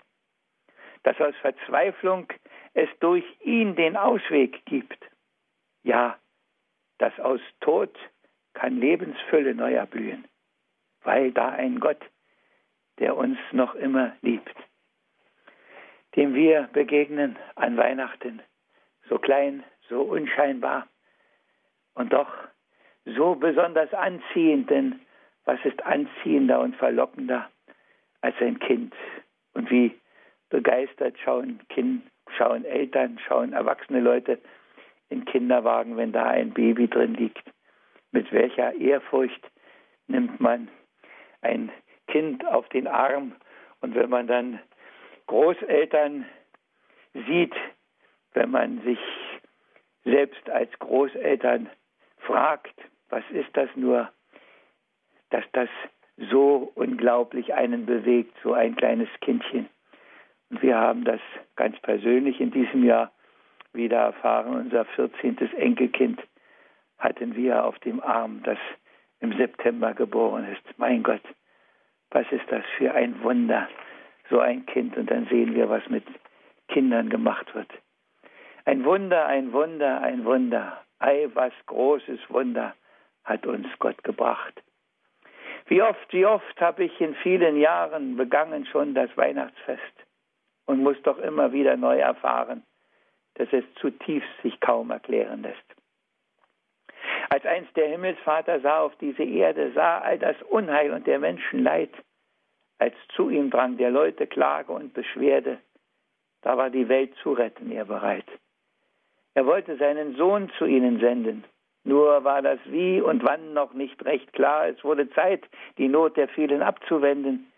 dass 1.03 1.21
aus 1.21 1.35
Verzweiflung 1.37 2.27
es 2.75 2.89
durch 3.01 3.25
ihn 3.41 3.75
den 3.77 3.97
Ausweg 3.97 4.65
gibt. 4.67 4.99
Ja, 5.83 6.19
dass 6.99 7.19
aus 7.21 7.41
Tod 7.61 7.97
kann 8.55 8.79
Lebensfülle 8.79 9.55
neu 9.55 9.75
erblühen, 9.75 10.27
weil 11.03 11.33
da 11.33 11.49
ein 11.51 11.81
Gott, 11.81 12.01
der 12.99 13.17
uns 13.17 13.39
noch 13.53 13.75
immer 13.75 14.17
liebt, 14.23 14.55
dem 16.17 16.35
wir 16.35 16.69
begegnen 16.73 17.37
an 17.55 17.77
Weihnachten, 17.77 18.43
so 19.09 19.19
klein, 19.19 19.65
so 19.89 20.03
unscheinbar, 20.03 20.87
und 21.95 22.13
doch 22.13 22.29
so 23.05 23.35
besonders 23.35 23.93
anziehend, 23.93 24.71
denn 24.71 25.01
was 25.45 25.59
ist 25.65 25.85
anziehender 25.85 26.61
und 26.61 26.77
verlockender 26.77 27.51
als 28.21 28.37
ein 28.41 28.59
Kind? 28.59 28.95
Und 29.55 29.71
wie 29.71 29.99
begeistert 30.51 31.19
schauen 31.19 31.61
Kind, 31.69 32.03
schauen 32.37 32.65
Eltern, 32.65 33.19
schauen 33.27 33.53
erwachsene 33.53 34.01
Leute 34.01 34.39
in 35.09 35.25
Kinderwagen, 35.25 35.97
wenn 35.97 36.13
da 36.13 36.25
ein 36.25 36.53
Baby 36.53 36.89
drin 36.89 37.15
liegt. 37.15 37.43
Mit 38.13 38.31
welcher 38.33 38.75
Ehrfurcht 38.75 39.51
nimmt 40.07 40.39
man 40.41 40.69
ein 41.43 41.71
Kind 42.07 42.45
auf 42.47 42.69
den 42.71 42.87
Arm 42.87 43.35
und 43.81 43.95
wenn 43.95 44.11
man 44.11 44.27
dann 44.27 44.61
Großeltern 45.27 46.25
sieht, 47.15 47.55
wenn 48.35 48.51
man 48.51 48.83
sich 48.83 48.99
selbst 50.05 50.49
als 50.51 50.71
Großeltern 50.79 51.69
fragt, 52.19 52.75
was 53.11 53.25
ist 53.31 53.51
das 53.55 53.69
nur, 53.75 54.11
dass 55.31 55.45
das 55.53 55.69
so 56.17 56.73
unglaublich 56.75 57.55
einen 57.55 57.87
bewegt, 57.87 58.37
so 58.43 58.53
ein 58.53 58.75
kleines 58.75 59.09
Kindchen. 59.21 59.69
Und 60.51 60.63
wir 60.63 60.77
haben 60.77 61.05
das 61.05 61.21
ganz 61.57 61.79
persönlich 61.81 62.41
in 62.41 62.51
diesem 62.51 62.85
Jahr 62.85 63.13
wieder 63.73 63.99
erfahren. 63.99 64.55
Unser 64.55 64.85
14. 64.87 65.37
Enkelkind 65.57 66.21
hatten 66.99 67.37
wir 67.37 67.65
auf 67.65 67.79
dem 67.81 68.01
Arm, 68.01 68.43
das 68.43 68.59
im 69.21 69.37
September 69.37 69.95
geboren 69.95 70.47
ist. 70.53 70.79
Mein 70.79 71.03
Gott, 71.03 71.23
was 72.11 72.27
ist 72.31 72.51
das 72.51 72.65
für 72.77 72.95
ein 72.95 73.23
Wunder, 73.23 73.69
so 74.31 74.41
ein 74.41 74.67
Kind. 74.67 74.97
Und 74.97 75.11
dann 75.11 75.27
sehen 75.27 75.55
wir, 75.55 75.69
was 75.69 75.87
mit 75.89 76.05
Kindern 76.69 77.09
gemacht 77.09 77.55
wird. 77.55 77.71
Ein 78.65 78.85
Wunder, 78.85 79.27
ein 79.27 79.53
Wunder, 79.53 80.01
ein 80.03 80.25
Wunder. 80.25 80.85
Ei, 80.99 81.29
was 81.35 81.53
großes 81.67 82.21
Wunder 82.29 82.75
hat 83.25 83.47
uns 83.47 83.67
Gott 83.79 84.03
gebracht. 84.05 84.63
Wie 85.67 85.83
oft, 85.83 86.13
wie 86.13 86.25
oft 86.25 86.61
habe 86.61 86.85
ich 86.85 87.01
in 87.01 87.15
vielen 87.17 87.57
Jahren 87.59 88.17
begangen 88.17 88.67
schon 88.67 88.95
das 88.95 89.15
Weihnachtsfest 89.17 89.83
und 90.67 90.83
muss 90.83 91.01
doch 91.03 91.19
immer 91.19 91.53
wieder 91.53 91.77
neu 91.77 91.99
erfahren, 91.99 92.63
dass 93.35 93.49
es 93.53 93.65
zutiefst 93.75 94.29
sich 94.43 94.59
kaum 94.61 94.91
erklären 94.91 95.43
lässt. 95.43 95.78
Als 97.31 97.45
einst 97.45 97.77
der 97.77 97.89
Himmelsvater 97.89 98.61
sah 98.61 98.81
auf 98.81 98.97
diese 98.97 99.23
Erde, 99.23 99.73
sah 99.73 99.99
all 99.99 100.19
das 100.19 100.41
Unheil 100.43 100.93
und 100.93 101.07
der 101.07 101.19
Menschen 101.19 101.63
Leid, 101.63 101.91
als 102.79 102.95
zu 103.15 103.29
ihm 103.29 103.51
drang 103.51 103.77
der 103.77 103.91
Leute 103.91 104.27
Klage 104.27 104.73
und 104.73 104.95
Beschwerde, 104.95 105.59
da 106.43 106.57
war 106.57 106.71
die 106.71 106.89
Welt 106.89 107.15
zu 107.23 107.33
retten 107.33 107.71
er 107.71 107.85
bereit. 107.85 108.27
Er 109.35 109.47
wollte 109.47 109.77
seinen 109.77 110.17
Sohn 110.17 110.51
zu 110.59 110.65
ihnen 110.65 111.01
senden, 111.01 111.45
nur 111.85 112.25
war 112.25 112.43
das 112.43 112.59
wie 112.67 113.01
und 113.01 113.25
wann 113.25 113.53
noch 113.53 113.73
nicht 113.73 114.05
recht 114.05 114.33
klar. 114.33 114.69
Es 114.69 114.83
wurde 114.85 115.11
Zeit, 115.11 115.45
die 115.79 115.89
Not 115.89 116.17
der 116.17 116.29
vielen 116.29 116.63
abzuwenden. 116.63 117.51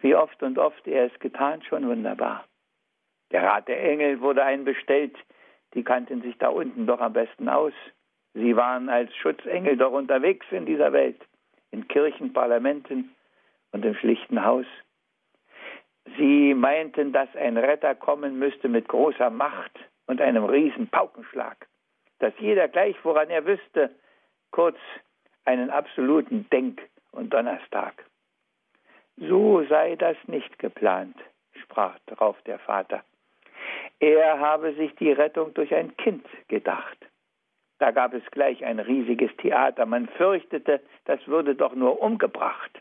Wie 0.00 0.14
oft 0.14 0.42
und 0.42 0.58
oft 0.58 0.86
er 0.86 1.06
es 1.06 1.18
getan, 1.20 1.62
schon 1.62 1.88
wunderbar. 1.88 2.44
Der 3.30 3.44
Rat 3.44 3.68
der 3.68 3.82
Engel 3.82 4.20
wurde 4.20 4.44
einbestellt, 4.44 5.16
die 5.74 5.84
kannten 5.84 6.22
sich 6.22 6.36
da 6.38 6.48
unten 6.48 6.86
doch 6.86 7.00
am 7.00 7.12
besten 7.12 7.48
aus. 7.48 7.72
Sie 8.34 8.56
waren 8.56 8.88
als 8.88 9.14
Schutzengel 9.16 9.76
doch 9.76 9.92
unterwegs 9.92 10.46
in 10.50 10.64
dieser 10.66 10.92
Welt, 10.92 11.20
in 11.70 11.86
Kirchen, 11.88 12.32
Parlamenten 12.32 13.14
und 13.72 13.84
im 13.84 13.94
schlichten 13.94 14.44
Haus. 14.44 14.66
Sie 16.16 16.54
meinten, 16.54 17.12
dass 17.12 17.34
ein 17.36 17.56
Retter 17.56 17.94
kommen 17.94 18.38
müsste 18.38 18.68
mit 18.68 18.88
großer 18.88 19.30
Macht 19.30 19.78
und 20.06 20.20
einem 20.20 20.44
riesen 20.44 20.88
Paukenschlag, 20.88 21.68
dass 22.18 22.32
jeder 22.38 22.68
gleich, 22.68 22.96
woran 23.04 23.30
er 23.30 23.46
wüsste, 23.46 23.90
kurz 24.50 24.78
einen 25.44 25.70
absoluten 25.70 26.48
Denk- 26.50 26.82
und 27.12 27.32
Donnerstag. 27.32 28.04
So 29.16 29.64
sei 29.68 29.96
das 29.96 30.16
nicht 30.26 30.58
geplant, 30.58 31.16
sprach 31.62 31.98
darauf 32.06 32.40
der 32.42 32.58
Vater. 32.58 33.04
Er 34.00 34.40
habe 34.40 34.74
sich 34.74 34.94
die 34.96 35.12
Rettung 35.12 35.54
durch 35.54 35.74
ein 35.74 35.96
Kind 35.96 36.26
gedacht. 36.48 36.98
Da 37.82 37.90
gab 37.90 38.14
es 38.14 38.22
gleich 38.30 38.64
ein 38.64 38.78
riesiges 38.78 39.36
Theater. 39.38 39.86
Man 39.86 40.06
fürchtete, 40.10 40.80
das 41.04 41.18
würde 41.26 41.56
doch 41.56 41.74
nur 41.74 42.00
umgebracht. 42.00 42.80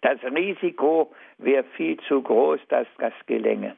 Das 0.00 0.20
Risiko 0.24 1.14
wäre 1.38 1.62
viel 1.76 2.00
zu 2.08 2.20
groß, 2.20 2.58
dass 2.66 2.88
das 2.98 3.12
gelänge. 3.26 3.76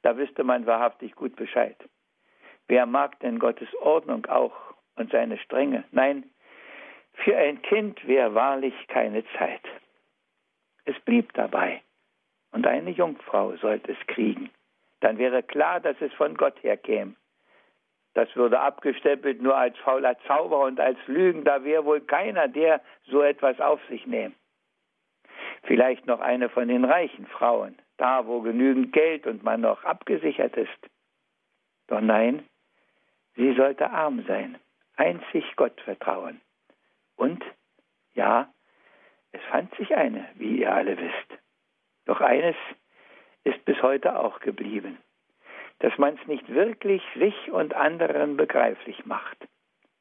Da 0.00 0.16
wüsste 0.16 0.44
man 0.44 0.64
wahrhaftig 0.64 1.14
gut 1.14 1.36
Bescheid. 1.36 1.76
Wer 2.68 2.86
mag 2.86 3.20
denn 3.20 3.38
Gottes 3.38 3.68
Ordnung 3.74 4.24
auch 4.24 4.56
und 4.94 5.12
seine 5.12 5.36
Strenge? 5.36 5.84
Nein, 5.90 6.24
für 7.12 7.36
ein 7.36 7.60
Kind 7.60 8.08
wäre 8.08 8.34
wahrlich 8.34 8.72
keine 8.88 9.24
Zeit. 9.36 9.68
Es 10.86 10.98
blieb 11.00 11.34
dabei. 11.34 11.82
Und 12.50 12.66
eine 12.66 12.92
Jungfrau 12.92 13.54
sollte 13.56 13.92
es 13.92 14.06
kriegen. 14.06 14.48
Dann 15.00 15.18
wäre 15.18 15.42
klar, 15.42 15.80
dass 15.80 16.00
es 16.00 16.14
von 16.14 16.34
Gott 16.34 16.62
herkäme. 16.62 17.14
Das 18.16 18.34
würde 18.34 18.58
abgestempelt 18.58 19.42
nur 19.42 19.54
als 19.54 19.76
fauler 19.76 20.18
Zauber 20.20 20.60
und 20.60 20.80
als 20.80 20.96
Lügen. 21.06 21.44
Da 21.44 21.64
wäre 21.64 21.84
wohl 21.84 22.00
keiner, 22.00 22.48
der 22.48 22.80
so 23.04 23.20
etwas 23.20 23.60
auf 23.60 23.78
sich 23.90 24.06
nähme. 24.06 24.34
Vielleicht 25.64 26.06
noch 26.06 26.20
eine 26.20 26.48
von 26.48 26.66
den 26.66 26.86
reichen 26.86 27.26
Frauen, 27.26 27.76
da 27.98 28.26
wo 28.26 28.40
genügend 28.40 28.94
Geld 28.94 29.26
und 29.26 29.42
man 29.42 29.60
noch 29.60 29.84
abgesichert 29.84 30.56
ist. 30.56 30.90
Doch 31.88 32.00
nein, 32.00 32.42
sie 33.34 33.54
sollte 33.54 33.90
arm 33.90 34.24
sein, 34.26 34.58
einzig 34.96 35.44
Gott 35.56 35.78
vertrauen. 35.82 36.40
Und, 37.16 37.44
ja, 38.14 38.48
es 39.32 39.42
fand 39.50 39.74
sich 39.74 39.94
eine, 39.94 40.26
wie 40.36 40.60
ihr 40.60 40.72
alle 40.72 40.96
wisst. 40.96 41.42
Doch 42.06 42.22
eines 42.22 42.56
ist 43.44 43.62
bis 43.66 43.82
heute 43.82 44.18
auch 44.18 44.40
geblieben 44.40 44.96
dass 45.80 45.96
man 45.98 46.14
es 46.20 46.26
nicht 46.26 46.48
wirklich 46.52 47.02
sich 47.18 47.50
und 47.50 47.74
anderen 47.74 48.36
begreiflich 48.36 49.04
macht. 49.06 49.36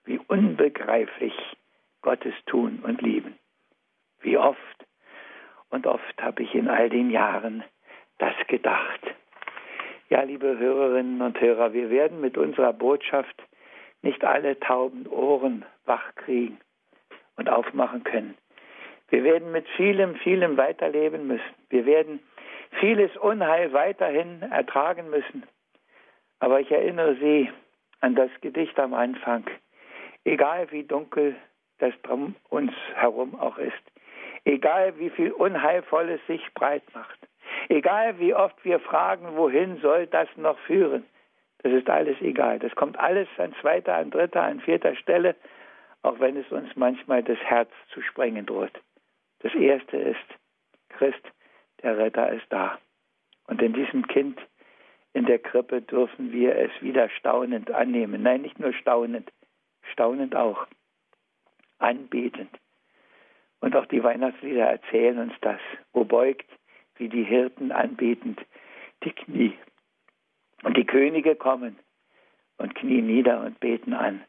Wie 0.06 0.20
unbegreiflich 0.20 1.34
Gottes 2.02 2.34
Tun 2.46 2.80
und 2.84 3.02
Lieben. 3.02 3.38
Wie 4.22 4.38
oft 4.38 4.86
und 5.70 5.88
oft 5.88 6.22
habe 6.22 6.44
ich 6.44 6.54
in 6.54 6.68
all 6.68 6.90
den 6.90 7.10
Jahren 7.10 7.64
das 8.20 8.36
gedacht. 8.48 9.02
Ja, 10.10 10.22
liebe 10.22 10.58
Hörerinnen 10.58 11.22
und 11.22 11.40
Hörer, 11.42 11.74
wir 11.74 11.90
werden 11.90 12.22
mit 12.22 12.38
unserer 12.38 12.74
Botschaft 12.74 13.36
nicht 14.02 14.24
alle 14.24 14.60
tauben 14.60 15.08
Ohren 15.08 15.66
wach 15.86 16.14
kriegen 16.16 16.60
und 17.36 17.50
aufmachen 17.50 18.04
können. 18.04 18.38
Wir 19.10 19.24
werden 19.24 19.52
mit 19.52 19.68
vielem, 19.70 20.16
vielem 20.16 20.58
weiterleben 20.58 21.28
müssen. 21.28 21.56
Wir 21.70 21.86
werden 21.86 22.20
vieles 22.80 23.16
Unheil 23.18 23.74
weiterhin 23.74 24.42
ertragen 24.44 25.10
müssen. 25.10 25.44
Aber 26.46 26.60
ich 26.60 26.72
erinnere 26.72 27.16
Sie 27.16 27.50
an 28.02 28.14
das 28.14 28.30
Gedicht 28.42 28.78
am 28.78 28.94
Anfang. 28.94 29.46
Egal 30.26 30.72
wie 30.72 30.84
dunkel 30.84 31.36
das 31.80 31.92
drum 32.04 32.36
uns 32.50 32.72
herum 32.94 33.34
auch 33.34 33.58
ist, 33.58 33.82
egal 34.44 34.96
wie 35.00 35.10
viel 35.10 35.32
Unheilvolles 35.32 36.20
sich 36.28 36.54
breit 36.54 36.84
macht, 36.94 37.18
egal 37.68 38.20
wie 38.20 38.36
oft 38.36 38.64
wir 38.64 38.80
fragen, 38.80 39.36
wohin 39.36 39.78
soll 39.78 40.06
das 40.06 40.28
noch 40.36 40.60
führen, 40.60 41.04
das 41.64 41.74
ist 41.74 41.90
alles 41.90 42.22
egal. 42.22 42.60
Das 42.60 42.76
kommt 42.76 43.00
alles 43.00 43.28
an 43.38 43.56
zweiter, 43.60 43.96
an 43.96 44.12
dritter, 44.12 44.44
an 44.44 44.60
vierter 44.60 44.96
Stelle, 44.98 45.36
auch 46.04 46.20
wenn 46.20 46.38
es 46.38 46.52
uns 46.52 46.70
manchmal 46.76 47.24
das 47.24 47.40
Herz 47.40 47.72
zu 47.92 48.04
sprengen 48.04 48.46
droht. 48.46 48.80
Das 49.40 49.56
Erste 49.56 49.98
ist, 49.98 50.28
Christ, 50.90 51.24
der 51.82 51.98
Retter 51.98 52.32
ist 52.34 52.46
da. 52.50 52.78
Und 53.48 53.64
in 53.64 53.74
diesem 53.74 54.06
Kind 54.08 54.40
in 55.16 55.26
der 55.26 55.40
Krippe 55.40 55.82
dürfen 55.82 56.34
wir 56.34 56.58
es 56.58 56.72
wieder 56.82 57.08
staunend 57.08 57.72
annehmen. 57.72 58.22
Nein, 58.22 58.42
nicht 58.42 58.60
nur 58.60 58.74
staunend, 58.74 59.32
staunend 59.94 60.36
auch, 60.36 60.68
anbetend. 61.80 62.50
Und 63.62 63.78
auch 63.78 63.86
die 63.86 64.04
Weihnachtslieder 64.04 64.66
erzählen 64.66 65.18
uns 65.20 65.34
das. 65.40 65.62
Wo 65.94 66.04
beugt, 66.04 66.46
wie 66.98 67.08
die 67.08 67.24
Hirten 67.24 67.72
anbetend, 67.72 68.42
die 69.06 69.14
Knie. 69.14 69.54
Und 70.64 70.76
die 70.76 70.86
Könige 70.86 71.38
kommen 71.38 71.80
und 72.58 72.76
knien 72.76 73.08
nieder 73.08 73.40
und 73.40 73.58
beten 73.62 73.94
an. 73.94 74.22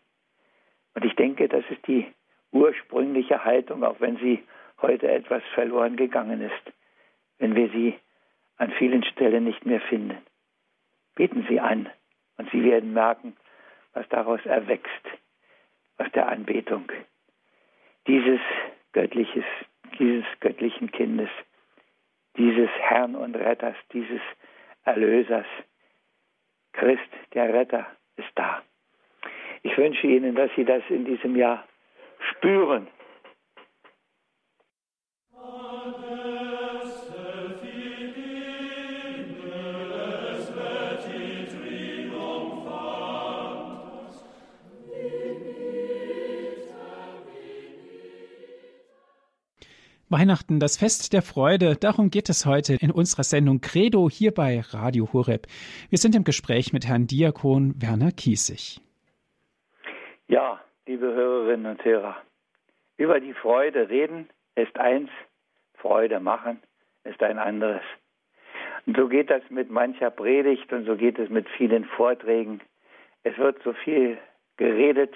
Und 0.94 1.04
ich 1.04 1.16
denke, 1.16 1.48
das 1.48 1.64
ist 1.68 1.84
die 1.88 2.06
ursprüngliche 2.52 3.44
Haltung, 3.44 3.82
auch 3.82 4.00
wenn 4.00 4.18
sie 4.18 4.44
heute 4.80 5.10
etwas 5.10 5.42
verloren 5.52 5.96
gegangen 5.96 6.42
ist, 6.42 6.72
wenn 7.38 7.56
wir 7.56 7.70
sie 7.70 7.94
an 8.56 8.70
vielen 8.78 9.02
Stellen 9.02 9.42
nicht 9.42 9.66
mehr 9.66 9.80
finden. 9.80 10.18
Beten 11.16 11.44
Sie 11.48 11.58
an 11.58 11.88
und 12.36 12.48
Sie 12.52 12.62
werden 12.62 12.92
merken, 12.92 13.36
was 13.94 14.08
daraus 14.10 14.44
erwächst, 14.44 15.04
aus 15.98 16.06
der 16.12 16.28
Anbetung 16.28 16.92
dieses 18.06 18.40
göttliches, 18.92 19.44
dieses 19.98 20.24
göttlichen 20.40 20.92
Kindes, 20.92 21.30
dieses 22.36 22.70
Herrn 22.78 23.16
und 23.16 23.34
Retters, 23.34 23.76
dieses 23.92 24.20
Erlösers. 24.84 25.46
Christ, 26.72 27.10
der 27.32 27.52
Retter, 27.52 27.86
ist 28.16 28.30
da. 28.34 28.62
Ich 29.62 29.76
wünsche 29.76 30.06
Ihnen, 30.06 30.34
dass 30.34 30.50
Sie 30.54 30.64
das 30.64 30.82
in 30.90 31.06
diesem 31.06 31.34
Jahr 31.34 31.66
spüren 32.30 32.86
Weihnachten, 50.08 50.60
das 50.60 50.76
Fest 50.76 51.12
der 51.12 51.22
Freude, 51.22 51.74
darum 51.74 52.10
geht 52.10 52.28
es 52.28 52.46
heute 52.46 52.74
in 52.74 52.92
unserer 52.92 53.24
Sendung 53.24 53.60
Credo 53.60 54.08
hier 54.08 54.30
bei 54.30 54.60
Radio 54.60 55.12
Horeb. 55.12 55.48
Wir 55.90 55.98
sind 55.98 56.14
im 56.14 56.22
Gespräch 56.22 56.72
mit 56.72 56.86
Herrn 56.86 57.08
Diakon 57.08 57.74
Werner 57.82 58.12
Kiesig. 58.12 58.80
Ja, 60.28 60.60
liebe 60.86 61.06
Hörerinnen 61.06 61.72
und 61.72 61.84
Hörer, 61.84 62.16
über 62.96 63.18
die 63.18 63.34
Freude 63.34 63.88
reden 63.88 64.30
ist 64.54 64.78
eins, 64.78 65.10
Freude 65.74 66.20
machen 66.20 66.62
ist 67.02 67.20
ein 67.20 67.40
anderes. 67.40 67.82
Und 68.86 68.96
so 68.96 69.08
geht 69.08 69.28
das 69.28 69.42
mit 69.50 69.70
mancher 69.70 70.10
Predigt 70.12 70.72
und 70.72 70.86
so 70.86 70.94
geht 70.94 71.18
es 71.18 71.30
mit 71.30 71.48
vielen 71.48 71.84
Vorträgen. 71.84 72.60
Es 73.24 73.36
wird 73.38 73.60
so 73.64 73.72
viel 73.72 74.18
geredet 74.56 75.14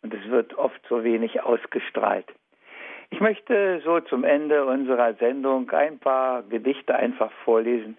und 0.00 0.14
es 0.14 0.26
wird 0.30 0.54
oft 0.54 0.80
so 0.88 1.04
wenig 1.04 1.42
ausgestrahlt. 1.42 2.26
Ich 3.10 3.20
möchte 3.20 3.80
so 3.84 4.00
zum 4.00 4.24
Ende 4.24 4.64
unserer 4.64 5.14
Sendung 5.14 5.68
ein 5.70 5.98
paar 5.98 6.42
Gedichte 6.44 6.94
einfach 6.94 7.32
vorlesen, 7.44 7.96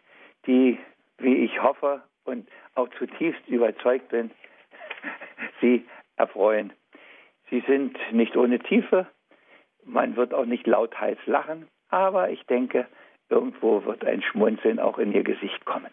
die, 0.48 0.80
wie 1.18 1.36
ich 1.46 1.62
hoffe 1.62 2.02
und 2.24 2.48
auch 2.76 2.90
zutiefst 2.98 3.48
überzeugt 3.48 4.10
bin, 4.10 4.32
Sie 5.62 5.86
erfreuen. 6.16 6.74
Sie 7.50 7.62
sind 7.68 7.98
nicht 8.12 8.38
ohne 8.38 8.60
Tiefe, 8.60 9.06
man 9.84 10.16
wird 10.16 10.34
auch 10.34 10.46
nicht 10.46 10.66
lauthals 10.68 11.20
lachen, 11.26 11.68
aber 11.90 12.30
ich 12.30 12.46
denke, 12.46 12.88
irgendwo 13.30 13.84
wird 13.86 14.06
ein 14.06 14.22
Schmunzeln 14.22 14.80
auch 14.80 14.98
in 14.98 15.12
Ihr 15.12 15.24
Gesicht 15.24 15.66
kommen. 15.66 15.92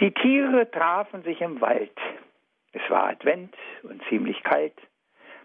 Die 0.00 0.12
Tiere 0.12 0.70
trafen 0.70 1.22
sich 1.22 1.40
im 1.40 1.60
Wald. 1.60 1.96
Es 2.72 2.82
war 2.90 3.08
Advent 3.08 3.54
und 3.82 4.02
ziemlich 4.08 4.42
kalt. 4.42 4.74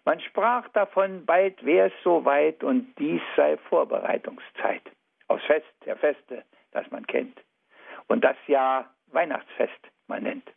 Man 0.08 0.22
sprach 0.22 0.70
davon, 0.70 1.26
bald 1.26 1.66
wäre 1.66 1.88
es 1.88 1.93
soweit 2.01 2.64
und 2.64 2.97
dies 2.97 3.22
sei 3.36 3.58
Vorbereitungszeit. 3.58 4.82
Aufs 5.28 5.43
Fest 5.43 5.68
der 5.84 5.97
Feste, 5.97 6.45
das 6.72 6.89
man 6.91 7.05
kennt. 7.05 7.38
Und 8.08 8.24
das 8.24 8.38
Jahr 8.47 8.89
Weihnachtsfest 9.08 9.91
man 10.08 10.24
nennt. 10.24 10.49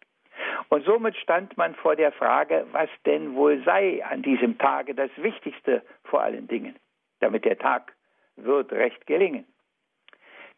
Und 0.68 0.84
somit 0.84 1.16
stand 1.16 1.57
man 1.57 1.74
vor 1.74 1.96
der 1.96 2.12
Frage, 2.12 2.64
was 2.70 2.88
denn 3.07 3.34
wohl 3.34 3.61
sei 3.64 4.05
an 4.05 4.22
diesem 4.22 4.57
Tage 4.57 4.94
das 4.94 5.11
Wichtigste 5.16 5.82
vor 6.05 6.22
allen 6.22 6.46
Dingen, 6.46 6.76
damit 7.18 7.44
der 7.44 7.59
Tag 7.59 7.92
wird 8.36 8.70
recht 8.70 9.05
gelingen. 9.09 9.46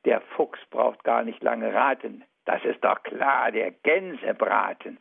Der 0.05 0.21
Fuchs 0.37 0.61
braucht 0.69 1.03
gar 1.03 1.25
nicht 1.25 1.43
lange 1.43 1.73
raten, 1.73 2.25
das 2.45 2.63
ist 2.67 2.85
doch 2.85 3.03
klar, 3.05 3.53
der 3.53 3.71
Gänsebraten. 3.71 4.99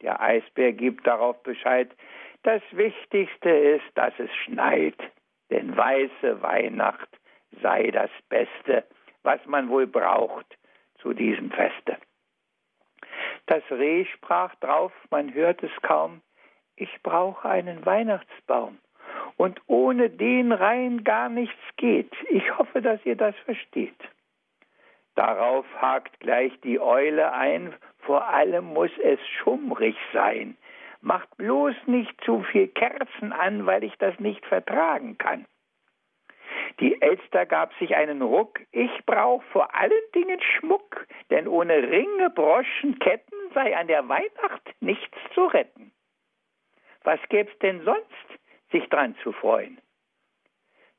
Der 0.00 0.20
Eisbär 0.20 0.72
gibt 0.72 1.06
darauf 1.06 1.42
Bescheid, 1.42 1.90
das 2.42 2.62
Wichtigste 2.72 3.50
ist, 3.50 3.86
dass 3.94 4.12
es 4.18 4.30
schneit, 4.44 4.98
denn 5.50 5.76
weiße 5.76 6.42
Weihnacht 6.42 7.08
sei 7.62 7.90
das 7.90 8.10
Beste, 8.28 8.84
was 9.22 9.44
man 9.46 9.68
wohl 9.68 9.86
braucht 9.86 10.46
zu 11.00 11.12
diesem 11.12 11.50
Feste. 11.50 11.96
Das 13.46 13.62
Reh 13.70 14.04
sprach 14.04 14.54
drauf, 14.56 14.92
man 15.10 15.32
hört 15.32 15.62
es 15.62 15.70
kaum, 15.82 16.20
ich 16.76 17.02
brauche 17.02 17.48
einen 17.48 17.84
Weihnachtsbaum. 17.86 18.78
Und 19.36 19.60
ohne 19.66 20.10
den 20.10 20.52
rein 20.52 21.02
gar 21.04 21.28
nichts 21.28 21.62
geht. 21.76 22.12
Ich 22.28 22.58
hoffe, 22.58 22.82
dass 22.82 23.04
ihr 23.06 23.16
das 23.16 23.34
versteht. 23.44 23.98
Darauf 25.14 25.64
hakt 25.80 26.20
gleich 26.20 26.52
die 26.60 26.78
Eule 26.78 27.32
ein, 27.32 27.74
vor 28.00 28.28
allem 28.28 28.66
muss 28.66 28.90
es 29.02 29.18
schummrig 29.40 29.96
sein, 30.12 30.56
Macht 31.00 31.36
bloß 31.36 31.74
nicht 31.86 32.20
zu 32.24 32.42
viel 32.42 32.68
Kerzen 32.68 33.32
an, 33.32 33.66
weil 33.66 33.84
ich 33.84 33.96
das 33.98 34.18
nicht 34.18 34.44
vertragen 34.46 35.16
kann. 35.18 35.46
Die 36.80 37.00
Elster 37.00 37.46
gab 37.46 37.72
sich 37.74 37.96
einen 37.96 38.22
Ruck. 38.22 38.60
Ich 38.72 38.90
brauch 39.06 39.42
vor 39.52 39.74
allen 39.74 39.92
Dingen 40.14 40.40
Schmuck, 40.40 41.06
denn 41.30 41.48
ohne 41.48 41.74
Ringe, 41.74 42.30
Broschen, 42.30 42.98
Ketten 42.98 43.36
sei 43.54 43.76
an 43.76 43.88
der 43.88 44.08
Weihnacht 44.08 44.74
nichts 44.80 45.16
zu 45.34 45.46
retten. 45.46 45.92
Was 47.04 47.20
gäb's 47.28 47.56
denn 47.60 47.82
sonst, 47.84 48.40
sich 48.70 48.88
dran 48.88 49.16
zu 49.22 49.32
freuen? 49.32 49.80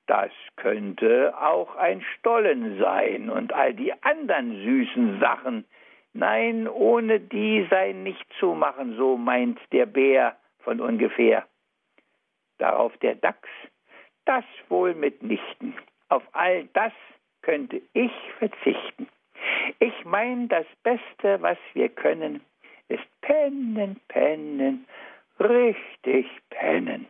Das 0.07 0.31
könnte 0.55 1.33
auch 1.39 1.75
ein 1.75 2.01
Stollen 2.01 2.79
sein 2.79 3.29
und 3.29 3.53
all 3.53 3.73
die 3.73 3.93
anderen 4.01 4.55
süßen 4.63 5.19
Sachen, 5.19 5.65
Nein, 6.13 6.67
ohne 6.67 7.19
die 7.19 7.67
sei 7.69 7.91
nicht 7.91 8.25
zu 8.39 8.55
machen, 8.55 8.95
so 8.97 9.17
meint 9.17 9.59
der 9.71 9.85
Bär 9.85 10.35
von 10.59 10.81
ungefähr. 10.81 11.47
Darauf 12.57 12.95
der 12.97 13.15
Dachs, 13.15 13.49
das 14.25 14.43
wohl 14.67 14.93
mitnichten. 14.95 15.75
Auf 16.09 16.23
all 16.33 16.65
das 16.73 16.93
könnte 17.41 17.81
ich 17.93 18.11
verzichten. 18.37 19.07
Ich 19.79 20.05
mein, 20.05 20.47
das 20.49 20.65
Beste, 20.83 21.41
was 21.41 21.57
wir 21.73 21.89
können, 21.89 22.41
ist 22.89 23.05
pennen, 23.21 23.99
pennen, 24.07 24.85
richtig 25.39 26.27
pennen. 26.49 27.07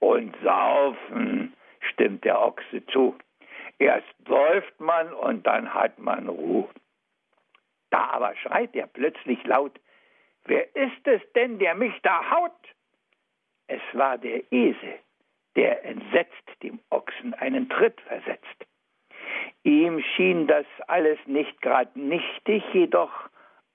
Und 0.00 0.34
saufen, 0.42 1.54
stimmt 1.92 2.24
der 2.24 2.40
Ochse 2.40 2.84
zu. 2.86 3.14
Erst 3.78 4.14
läuft 4.26 4.80
man 4.80 5.12
und 5.12 5.46
dann 5.46 5.72
hat 5.72 5.98
man 5.98 6.28
Ruhe. 6.28 6.68
Da 7.92 8.08
aber 8.08 8.34
schreit 8.36 8.74
er 8.74 8.86
plötzlich 8.86 9.44
laut, 9.44 9.78
wer 10.46 10.74
ist 10.74 11.06
es 11.06 11.20
denn, 11.34 11.58
der 11.58 11.74
mich 11.74 11.94
da 12.02 12.30
haut? 12.30 12.74
Es 13.66 13.82
war 13.92 14.16
der 14.16 14.50
Esel, 14.50 14.98
der 15.56 15.84
entsetzt 15.84 16.62
dem 16.62 16.80
Ochsen 16.88 17.34
einen 17.34 17.68
Tritt 17.68 18.00
versetzt. 18.00 18.66
Ihm 19.62 20.00
schien 20.16 20.46
das 20.46 20.64
alles 20.88 21.18
nicht 21.26 21.60
grad 21.60 21.94
nichtig, 21.94 22.64
jedoch 22.72 23.12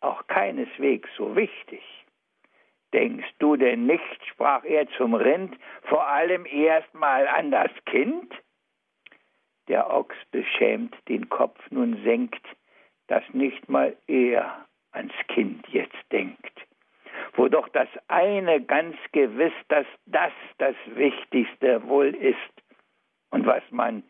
auch 0.01 0.25
keineswegs 0.25 1.09
so 1.15 1.35
wichtig. 1.35 1.83
Denkst 2.93 3.29
du 3.37 3.55
denn 3.55 3.85
nicht, 3.85 4.25
sprach 4.25 4.63
er 4.63 4.89
zum 4.97 5.13
Rind, 5.13 5.55
vor 5.83 6.07
allem 6.07 6.47
erst 6.47 6.91
mal 6.95 7.27
an 7.27 7.51
das 7.51 7.71
Kind? 7.85 8.33
Der 9.67 9.93
Ochs 9.93 10.15
beschämt 10.31 10.95
den 11.07 11.29
Kopf 11.29 11.59
nun 11.69 12.01
senkt, 12.03 12.43
dass 13.07 13.23
nicht 13.33 13.67
mal 13.69 13.95
er 14.07 14.65
ans 14.91 15.13
Kind 15.27 15.67
jetzt 15.69 15.97
denkt. 16.11 16.53
Wo 17.33 17.47
doch 17.47 17.67
das 17.69 17.89
eine 18.07 18.61
ganz 18.61 18.95
gewiss, 19.11 19.53
dass 19.69 19.85
das 20.05 20.31
das 20.57 20.75
Wichtigste 20.85 21.87
wohl 21.87 22.13
ist 22.15 22.37
und 23.29 23.45
was 23.45 23.63
man 23.71 24.03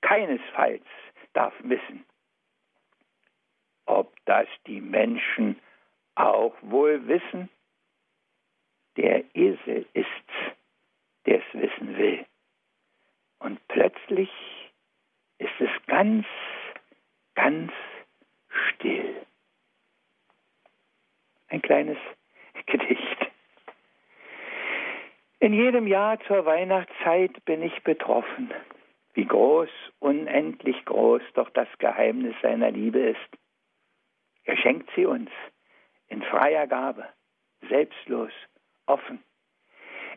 keinesfalls 0.00 0.84
darf 1.32 1.54
wissen. 1.60 2.04
Ob 3.86 4.14
das 4.24 4.46
die 4.66 4.80
Menschen 4.80 5.58
auch 6.14 6.54
wohl 6.62 7.06
wissen? 7.06 7.48
Der 8.96 9.24
Esel 9.34 9.86
ist's, 9.92 10.34
der's 11.26 11.44
wissen 11.52 11.96
will. 11.96 12.24
Und 13.40 13.66
plötzlich 13.68 14.30
ist 15.38 15.60
es 15.60 15.70
ganz, 15.86 16.26
ganz 17.34 17.72
still. 18.70 19.14
Ein 21.48 21.62
kleines 21.62 21.98
Gedicht. 22.66 23.18
In 25.40 25.52
jedem 25.52 25.86
Jahr 25.86 26.18
zur 26.20 26.46
Weihnachtszeit 26.46 27.44
bin 27.44 27.62
ich 27.62 27.82
betroffen, 27.82 28.52
wie 29.12 29.26
groß, 29.26 29.68
unendlich 30.00 30.84
groß 30.86 31.22
doch 31.34 31.50
das 31.50 31.68
Geheimnis 31.78 32.34
seiner 32.42 32.70
Liebe 32.70 32.98
ist. 32.98 33.38
Er 34.44 34.56
schenkt 34.56 34.90
sie 34.96 35.04
uns 35.04 35.30
in 36.08 36.22
freier 36.22 36.66
Gabe, 36.66 37.06
selbstlos, 37.68 38.32
offen. 38.86 39.22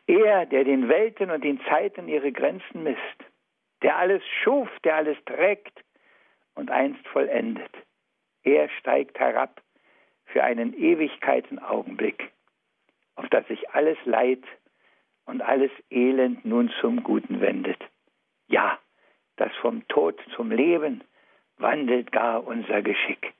Er, 0.07 0.45
der 0.45 0.63
den 0.63 0.87
Welten 0.87 1.31
und 1.31 1.43
den 1.43 1.59
Zeiten 1.65 2.07
ihre 2.07 2.31
Grenzen 2.31 2.83
misst, 2.83 3.25
der 3.81 3.97
alles 3.97 4.23
schuf, 4.43 4.69
der 4.83 4.95
alles 4.95 5.17
trägt 5.25 5.83
und 6.55 6.71
einst 6.71 7.05
vollendet. 7.09 7.71
Er 8.47 8.69
steigt 8.69 9.19
herab 9.19 9.61
für 10.23 10.41
einen 10.41 10.73
Ewigkeitenaugenblick, 10.73 12.31
auf 13.15 13.27
das 13.27 13.45
sich 13.49 13.71
alles 13.71 13.97
Leid 14.05 14.41
und 15.25 15.41
alles 15.41 15.69
Elend 15.89 16.45
nun 16.45 16.71
zum 16.79 17.03
Guten 17.03 17.41
wendet. 17.41 17.83
Ja, 18.47 18.79
das 19.35 19.53
vom 19.57 19.85
Tod 19.89 20.17
zum 20.33 20.49
Leben 20.49 21.03
wandelt 21.57 22.13
gar 22.13 22.47
unser 22.47 22.81
Geschick. 22.81 23.33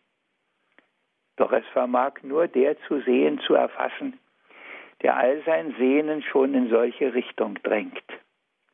Doch 1.37 1.53
es 1.53 1.65
vermag 1.67 2.21
nur 2.23 2.49
der 2.49 2.77
zu 2.81 2.99
sehen, 2.99 3.39
zu 3.39 3.53
erfassen, 3.53 4.19
der 5.03 5.15
all 5.15 5.41
sein 5.45 5.73
Sehnen 5.77 6.21
schon 6.21 6.53
in 6.53 6.67
solche 6.69 7.13
Richtung 7.13 7.55
drängt, 7.63 8.03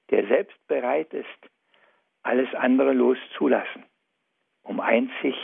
der 0.10 0.26
selbst 0.26 0.58
bereit 0.66 1.14
ist, 1.14 1.28
alles 2.24 2.52
andere 2.56 2.94
loszulassen, 2.94 3.86
um 4.64 4.80
einzig 4.80 5.36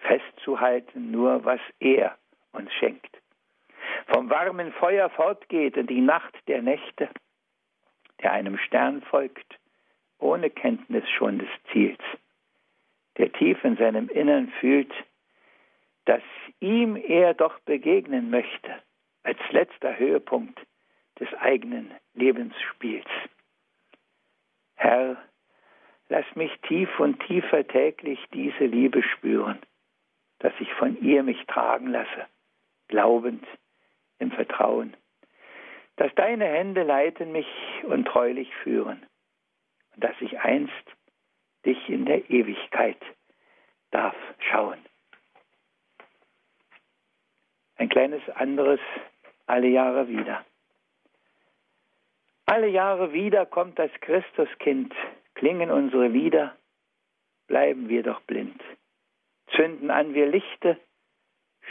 festzuhalten, 0.00 1.10
nur 1.10 1.44
was 1.44 1.60
er 1.78 2.16
uns 2.52 2.72
schenkt. 2.74 3.20
Vom 4.06 4.30
warmen 4.30 4.72
Feuer 4.72 5.08
fortgeht 5.10 5.76
in 5.76 5.86
die 5.86 6.00
Nacht 6.00 6.34
der 6.48 6.62
Nächte, 6.62 7.08
der 8.22 8.32
einem 8.32 8.58
Stern 8.58 9.02
folgt 9.02 9.58
ohne 10.18 10.50
Kenntnis 10.50 11.08
schon 11.10 11.38
des 11.38 11.48
Ziels, 11.72 12.02
der 13.16 13.32
tief 13.32 13.62
in 13.64 13.76
seinem 13.76 14.08
Innern 14.08 14.52
fühlt, 14.60 14.92
dass 16.04 16.22
ihm 16.60 16.96
er 16.96 17.34
doch 17.34 17.58
begegnen 17.60 18.30
möchte, 18.30 18.82
als 19.22 19.38
letzter 19.50 19.98
Höhepunkt 19.98 20.58
des 21.18 21.32
eigenen 21.34 21.92
Lebensspiels. 22.14 23.08
Herr, 24.76 25.16
lass 26.08 26.24
mich 26.34 26.52
tief 26.62 26.88
und 26.98 27.20
tiefer 27.26 27.66
täglich 27.66 28.18
diese 28.32 28.64
Liebe 28.64 29.02
spüren, 29.02 29.58
dass 30.40 30.52
ich 30.58 30.72
von 30.74 31.00
ihr 31.00 31.22
mich 31.22 31.46
tragen 31.46 31.88
lasse, 31.88 32.26
glaubend 32.88 33.46
im 34.18 34.32
Vertrauen, 34.32 34.96
dass 35.96 36.14
deine 36.14 36.46
Hände 36.46 36.82
leiten 36.82 37.32
mich 37.32 37.46
und 37.84 38.06
treulich 38.06 38.54
führen, 38.62 39.06
und 39.94 40.04
dass 40.04 40.14
ich 40.20 40.38
einst 40.40 40.72
dich 41.64 41.88
in 41.88 42.06
der 42.06 42.28
Ewigkeit 42.30 43.00
darf 43.90 44.16
schauen. 44.50 44.78
Ein 47.76 47.88
kleines 47.88 48.26
anderes 48.30 48.80
alle 49.46 49.68
Jahre 49.68 50.08
wieder. 50.08 50.44
Alle 52.46 52.68
Jahre 52.68 53.12
wieder 53.12 53.46
kommt 53.46 53.78
das 53.78 53.90
Christuskind, 54.00 54.94
klingen 55.34 55.70
unsere 55.70 56.08
Lieder, 56.08 56.56
bleiben 57.46 57.88
wir 57.88 58.02
doch 58.02 58.20
blind, 58.22 58.60
zünden 59.54 59.90
an 59.90 60.14
wir 60.14 60.26
Lichte, 60.26 60.78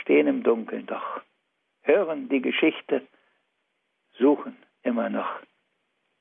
stehen 0.02 0.28
im 0.28 0.44
Dunkeln 0.44 0.86
doch, 0.86 1.22
hören 1.82 2.30
die 2.30 2.42
Geschichte, 2.42 3.06
suchen 4.18 4.58
immer 4.84 5.10
noch, 5.10 5.40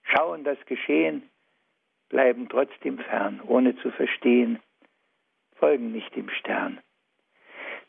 schauen 0.03 0.45
das 0.45 0.59
Geschehen, 0.67 1.29
bleiben 2.09 2.49
trotzdem 2.49 2.99
fern, 2.99 3.41
ohne 3.47 3.77
zu 3.77 3.91
verstehen, 3.91 4.61
folgen 5.57 5.93
nicht 5.93 6.15
dem 6.17 6.31
Stern. 6.31 6.81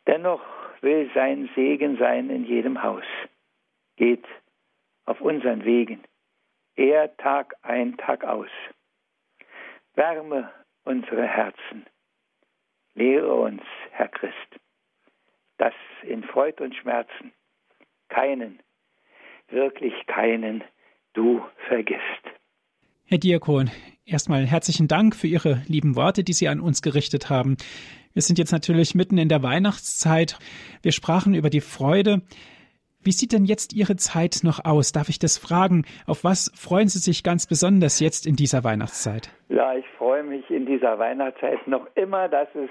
Dennoch 0.08 0.44
will 0.82 1.10
sein 1.14 1.50
Segen 1.56 1.98
sein 1.98 2.30
in 2.30 2.46
jedem 2.46 2.82
Haus. 2.82 3.04
Geht 3.98 4.26
auf 5.06 5.22
unseren 5.22 5.66
Wegen, 5.66 6.04
er 6.76 7.16
Tag 7.18 7.56
ein, 7.62 7.98
Tag 7.98 8.24
aus. 8.24 8.50
Wärme 9.96 10.52
unsere 10.84 11.28
Herzen. 11.28 11.86
Lehre 13.00 13.34
uns, 13.34 13.62
Herr 13.92 14.10
Christ, 14.10 14.60
dass 15.58 15.74
in 16.04 16.22
Freud 16.22 16.62
und 16.62 16.76
Schmerzen 16.76 17.32
keinen, 18.10 18.60
wirklich 19.48 19.94
keinen 20.06 20.66
du 21.14 21.42
vergisst. 21.70 22.02
Herr 23.06 23.18
Diakon, 23.18 23.72
erstmal 24.06 24.46
herzlichen 24.46 24.90
Dank 24.90 25.16
für 25.16 25.28
Ihre 25.28 25.62
lieben 25.66 25.96
Worte, 25.96 26.26
die 26.26 26.34
Sie 26.34 26.50
an 26.50 26.60
uns 26.60 26.82
gerichtet 26.82 27.30
haben. 27.30 27.56
Wir 28.12 28.22
sind 28.22 28.38
jetzt 28.38 28.52
natürlich 28.52 28.96
mitten 28.96 29.18
in 29.18 29.30
der 29.30 29.44
Weihnachtszeit. 29.44 30.38
Wir 30.82 30.92
sprachen 30.92 31.34
über 31.34 31.50
die 31.50 31.62
Freude. 31.62 32.22
Wie 33.02 33.14
sieht 33.14 33.32
denn 33.32 33.46
jetzt 33.46 33.74
Ihre 33.74 33.96
Zeit 33.96 34.42
noch 34.44 34.66
aus? 34.66 34.92
Darf 34.92 35.08
ich 35.08 35.20
das 35.20 35.38
fragen? 35.38 35.86
Auf 36.06 36.26
was 36.26 36.52
freuen 36.54 36.90
Sie 36.90 37.00
sich 37.00 37.24
ganz 37.24 37.48
besonders 37.48 38.02
jetzt 38.02 38.28
in 38.28 38.36
dieser 38.36 38.66
Weihnachtszeit? 38.66 39.30
Ja, 39.48 39.74
ich 39.74 39.88
freue 39.98 40.24
mich 40.24 40.50
in 40.50 40.66
dieser 40.66 41.00
Weihnachtszeit 41.00 41.66
noch 41.66 41.88
immer, 41.96 42.28
dass 42.28 42.50
es 42.56 42.70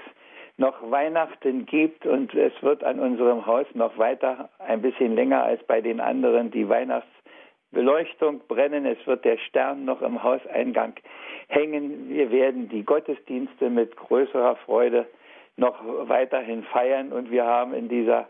noch 0.58 0.90
Weihnachten 0.90 1.64
gibt 1.64 2.04
und 2.04 2.34
es 2.34 2.52
wird 2.60 2.84
an 2.84 2.98
unserem 3.00 3.46
Haus 3.46 3.64
noch 3.72 3.96
weiter 3.96 4.50
ein 4.58 4.82
bisschen 4.82 5.14
länger 5.14 5.44
als 5.44 5.64
bei 5.64 5.80
den 5.80 5.98
anderen 5.98 6.50
die 6.50 6.68
Weihnachtsbeleuchtung 6.68 8.42
brennen. 8.48 8.84
Es 8.84 8.98
wird 9.06 9.24
der 9.24 9.38
Stern 9.38 9.86
noch 9.86 10.02
im 10.02 10.22
Hauseingang 10.22 10.92
hängen. 11.46 12.10
Wir 12.10 12.30
werden 12.30 12.68
die 12.68 12.84
Gottesdienste 12.84 13.70
mit 13.70 13.96
größerer 13.96 14.56
Freude 14.56 15.06
noch 15.56 15.78
weiterhin 16.06 16.64
feiern 16.64 17.12
und 17.12 17.30
wir 17.30 17.46
haben 17.46 17.72
in 17.72 17.88
dieser 17.88 18.28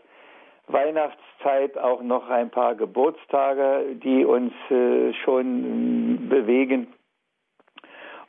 Weihnachtszeit 0.71 1.77
auch 1.77 2.01
noch 2.01 2.29
ein 2.29 2.49
paar 2.49 2.75
Geburtstage, 2.75 3.95
die 3.95 4.23
uns 4.23 4.53
äh, 4.69 5.13
schon 5.25 6.29
bewegen. 6.29 6.93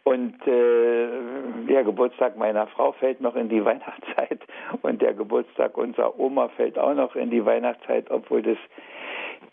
Und 0.05 0.34
äh, 0.47 1.09
der 1.68 1.84
Geburtstag 1.84 2.36
meiner 2.36 2.66
Frau 2.68 2.93
fällt 2.93 3.20
noch 3.20 3.36
in 3.36 3.49
die 3.49 3.64
Weihnachtszeit 3.64 4.41
und 4.82 5.03
der 5.03 5.12
Geburtstag 5.12 5.76
unserer 5.76 6.18
Oma 6.18 6.49
fällt 6.49 6.78
auch 6.78 6.95
noch 6.95 7.14
in 7.14 7.30
die 7.30 7.45
Weihnachtszeit, 7.45 8.11
obwohl 8.11 8.43
das, 8.43 8.59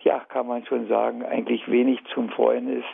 ja, 0.02 0.20
kann 0.30 0.48
man 0.48 0.66
schon 0.66 0.88
sagen, 0.88 1.24
eigentlich 1.24 1.70
wenig 1.70 2.00
zum 2.14 2.30
Freuen 2.30 2.80
ist. 2.80 2.86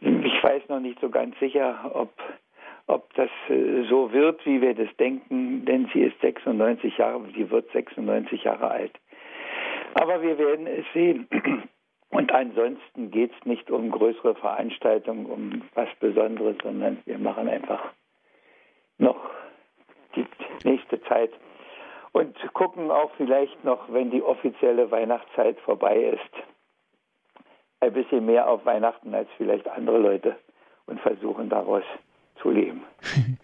Ich 0.00 0.42
weiß 0.42 0.68
noch 0.68 0.80
nicht 0.80 0.98
so 1.00 1.10
ganz 1.10 1.38
sicher, 1.38 1.90
ob 1.92 2.10
ob 2.90 3.14
das 3.14 3.30
äh, 3.48 3.82
so 3.88 4.12
wird, 4.12 4.44
wie 4.44 4.60
wir 4.60 4.74
das 4.74 4.94
denken, 4.96 5.64
denn 5.64 5.88
sie 5.92 6.00
ist 6.00 6.20
96 6.20 6.98
Jahre, 6.98 7.24
sie 7.34 7.50
wird 7.50 7.70
96 7.72 8.44
Jahre 8.44 8.70
alt. 8.70 8.92
Aber 9.94 10.22
wir 10.22 10.38
werden 10.38 10.66
es 10.66 10.84
sehen. 10.92 11.28
Und 12.10 12.32
ansonsten 12.32 13.12
geht 13.12 13.30
es 13.38 13.46
nicht 13.46 13.70
um 13.70 13.90
größere 13.92 14.34
Veranstaltungen, 14.34 15.26
um 15.26 15.62
was 15.74 15.88
Besonderes, 16.00 16.56
sondern 16.60 16.98
wir 17.04 17.18
machen 17.18 17.48
einfach 17.48 17.92
noch 18.98 19.30
die 20.16 20.26
nächste 20.64 21.00
Zeit 21.04 21.30
und 22.10 22.36
gucken 22.52 22.90
auch 22.90 23.12
vielleicht 23.16 23.64
noch, 23.64 23.92
wenn 23.92 24.10
die 24.10 24.24
offizielle 24.24 24.90
Weihnachtszeit 24.90 25.60
vorbei 25.60 26.02
ist, 26.14 27.44
ein 27.78 27.92
bisschen 27.92 28.26
mehr 28.26 28.48
auf 28.48 28.66
Weihnachten 28.66 29.14
als 29.14 29.28
vielleicht 29.36 29.68
andere 29.68 29.98
Leute 29.98 30.36
und 30.86 31.00
versuchen 31.00 31.48
daraus 31.48 31.84
zu 32.42 32.50
leben. 32.50 32.82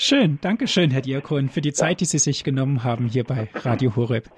Schön, 0.00 0.38
danke 0.42 0.68
schön, 0.68 0.92
Herr 0.92 1.00
Diakon, 1.00 1.48
für 1.48 1.60
die 1.60 1.72
Zeit, 1.72 2.00
die 2.00 2.04
Sie 2.04 2.20
sich 2.20 2.44
genommen 2.44 2.84
haben 2.84 3.08
hier 3.08 3.24
bei 3.24 3.48
Radio 3.52 3.96
Horeb. 3.96 4.30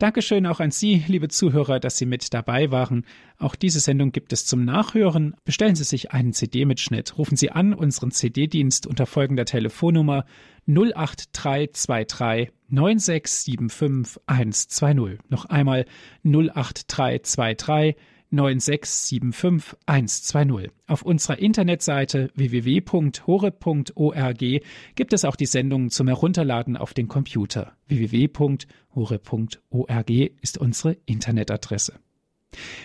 Dankeschön 0.00 0.46
auch 0.46 0.58
an 0.58 0.72
Sie, 0.72 1.04
liebe 1.06 1.28
Zuhörer, 1.28 1.78
dass 1.78 1.96
Sie 1.96 2.06
mit 2.06 2.34
dabei 2.34 2.70
waren. 2.70 3.04
Auch 3.38 3.54
diese 3.54 3.78
Sendung 3.78 4.10
gibt 4.12 4.32
es 4.32 4.46
zum 4.46 4.64
Nachhören. 4.64 5.36
Bestellen 5.44 5.76
Sie 5.76 5.84
sich 5.84 6.12
einen 6.12 6.32
CD-Mitschnitt. 6.32 7.18
Rufen 7.18 7.36
Sie 7.36 7.50
an 7.50 7.74
unseren 7.74 8.10
CD-Dienst 8.10 8.88
unter 8.88 9.06
folgender 9.06 9.44
Telefonnummer 9.44 10.24
08323 10.66 12.52
9675 12.68 14.22
120. 14.26 15.18
Noch 15.30 15.46
einmal 15.46 15.84
08323 16.24 17.96
9675120. 18.32 20.70
Auf 20.86 21.02
unserer 21.02 21.38
Internetseite 21.38 22.30
www.hore.org 22.34 24.40
gibt 24.94 25.12
es 25.12 25.24
auch 25.24 25.34
die 25.36 25.46
Sendungen 25.46 25.90
zum 25.90 26.08
Herunterladen 26.08 26.76
auf 26.76 26.94
den 26.94 27.08
Computer. 27.08 27.72
www.hore.org 27.86 30.10
ist 30.42 30.58
unsere 30.58 30.96
Internetadresse. 31.06 32.00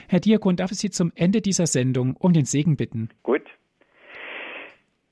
Herr 0.08 0.20
Diakon, 0.20 0.56
darf 0.56 0.72
ich 0.72 0.78
Sie 0.78 0.89
zum 0.89 1.12
Ende 1.16 1.41
dieser 1.41 1.68
Sendung 1.68 2.16
um 2.18 2.34
den 2.34 2.46
Segen 2.46 2.78
bitten? 2.78 3.10
Gut. 3.24 3.44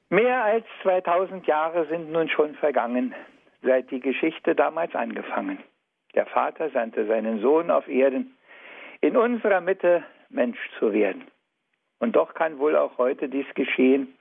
Mehr 0.10 0.44
als 0.44 0.66
2000 0.84 1.48
Jahre 1.48 1.88
sind 1.88 2.12
nun 2.12 2.30
schon 2.30 2.54
vergangen, 2.56 3.16
seit 3.62 3.90
die 3.92 4.02
Geschichte 4.02 4.56
damals 4.56 4.94
angefangen. 4.94 5.60
Der 6.16 6.26
Vater 6.26 6.70
sandte 6.72 7.08
seinen 7.08 7.42
Sohn 7.42 7.72
auf 7.72 7.88
Erden, 7.88 8.36
in 9.00 9.16
unserer 9.16 9.62
Mitte 9.62 10.04
Mensch 10.34 10.60
zu 10.80 10.94
werden. 10.94 11.30
Und 12.00 12.16
doch 12.16 12.34
kann 12.34 12.58
wohl 12.60 12.76
auch 12.76 12.98
heute 12.98 13.30
dies 13.30 13.46
geschehen, 13.54 14.18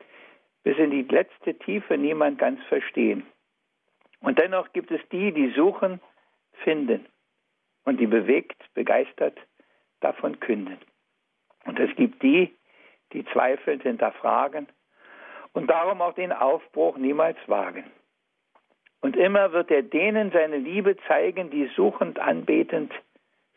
bis 0.63 0.77
in 0.77 0.91
die 0.91 1.03
letzte 1.03 1.55
Tiefe 1.59 1.97
niemand 1.97 2.39
ganz 2.39 2.63
verstehen. 2.65 3.27
Und 4.21 4.39
dennoch 4.39 4.73
gibt 4.73 4.91
es 4.91 5.01
die, 5.11 5.33
die 5.33 5.51
suchen, 5.51 6.01
finden 6.63 7.07
und 7.85 7.99
die 7.99 8.07
bewegt, 8.07 8.63
begeistert 8.75 9.39
davon 10.01 10.39
künden. 10.41 10.77
Und 11.65 11.79
es 11.79 11.95
gibt 11.97 12.23
die, 12.23 12.55
die 13.13 13.25
zweifelnd 13.27 13.83
hinterfragen 13.83 14.69
und 15.53 15.71
darum 15.71 16.03
auch 16.03 16.15
den 16.15 16.33
Aufbruch 16.33 16.99
niemals 16.99 17.39
wagen. 17.47 17.85
Und 19.01 19.17
immer 19.17 19.53
wird 19.53 19.71
er 19.71 19.83
denen 19.83 20.31
seine 20.33 20.59
Liebe 20.59 20.97
zeigen, 21.09 21.51
die 21.51 21.71
suchend 21.75 22.19
anbetend 22.19 22.93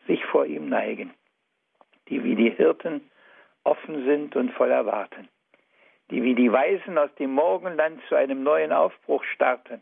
sich 0.06 0.24
vor 0.24 0.46
ihm 0.46 0.70
neigen 0.70 1.12
die 2.08 2.22
wie 2.22 2.34
die 2.34 2.50
Hirten 2.50 3.10
offen 3.64 4.04
sind 4.04 4.36
und 4.36 4.52
voll 4.52 4.70
erwarten, 4.70 5.28
die 6.10 6.22
wie 6.22 6.34
die 6.34 6.52
Weisen 6.52 6.98
aus 6.98 7.14
dem 7.16 7.32
Morgenland 7.32 8.00
zu 8.08 8.14
einem 8.14 8.42
neuen 8.42 8.72
Aufbruch 8.72 9.24
starten, 9.24 9.80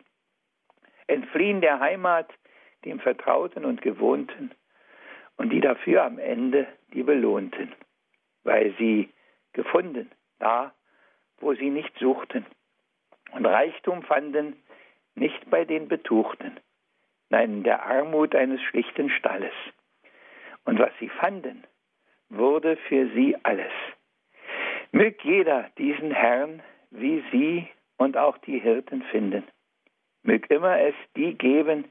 entfliehen 1.07 1.61
der 1.61 1.81
Heimat, 1.81 2.31
dem 2.85 3.01
Vertrauten 3.01 3.65
und 3.65 3.83
Gewohnten, 3.83 4.53
und 5.37 5.51
die 5.51 5.61
dafür 5.61 6.05
am 6.05 6.19
Ende 6.19 6.67
die 6.93 7.03
Belohnten, 7.03 7.73
weil 8.45 8.75
sie 8.79 9.11
gefunden, 9.53 10.11
da, 10.39 10.73
wo 11.39 11.55
sie 11.55 11.71
nicht 11.71 11.97
suchten, 11.99 12.47
und 13.33 13.47
Reichtum 13.47 14.03
fanden 14.03 14.63
nicht 15.15 15.49
bei 15.51 15.65
den 15.65 15.89
Betuchten, 15.89 16.61
nein, 17.31 17.53
in 17.53 17.63
der 17.63 17.85
Armut 17.85 18.35
eines 18.35 18.61
schlichten 18.63 19.11
Und 20.65 20.79
was 20.79 20.93
sie 21.01 21.09
fanden, 21.09 21.65
wurde 22.33 22.77
für 22.89 23.09
sie 23.15 23.37
alles. 23.43 23.73
Mög 24.91 25.25
jeder 25.25 25.71
diesen 25.79 26.11
Herrn 26.11 26.63
wie 26.91 27.23
Sie 27.31 27.69
und 27.97 28.17
auch 28.17 28.37
die 28.39 28.59
Hirten 28.59 29.03
finden. 29.05 29.45
Mög 30.23 30.51
immer 30.51 30.79
es 30.81 30.95
die 31.17 31.35
geben, 31.35 31.85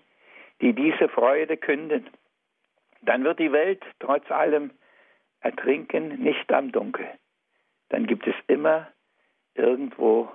die 0.62 0.74
diese 0.74 1.10
Freude 1.10 1.58
künden. 1.58 2.08
Dann 3.02 3.24
wird 3.24 3.39
die 3.39 3.52
Welt 3.52 3.84
trotz 4.00 4.30
allem 4.30 4.72
ertrinken, 5.42 6.22
nicht 6.22 6.52
am 6.54 6.72
Dunkel. 6.72 7.08
Dann 7.89 8.06
gibt 8.06 8.28
es 8.28 8.36
immer 8.48 8.88
irgendwo 9.56 10.30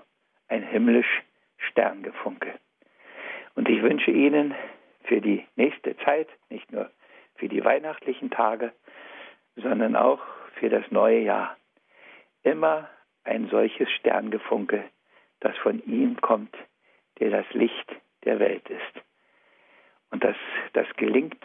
ein 0.49 0.63
himmlisch 0.63 1.23
Sterngefunke. 1.59 2.55
Und 3.55 3.69
ich 3.69 3.81
wünsche 3.83 4.11
Ihnen 4.11 4.55
für 5.05 5.21
die 5.21 5.47
nächste 5.55 5.97
Zeit, 5.99 6.29
nicht 6.51 6.71
nur 6.73 6.91
für 7.37 7.49
die 7.49 7.65
weihnachtlichen 7.65 8.31
Tage, 8.31 8.73
sondern 9.57 9.97
auch 9.97 10.21
für 10.55 10.69
das 10.69 10.85
neue 10.91 11.21
Jahr, 11.21 11.57
immer 12.43 12.89
ein 13.25 13.49
solches 13.49 13.91
Sterngefunke, 13.91 14.85
das 15.41 15.57
von 15.59 15.83
ihm 15.85 16.21
kommt, 16.21 16.55
der 17.19 17.31
das 17.31 17.47
Licht 17.53 17.91
der 18.25 18.39
Welt 18.39 18.69
ist. 18.69 19.05
Und 20.11 20.23
dass 20.25 20.37
das 20.73 20.87
gelingt 20.97 21.43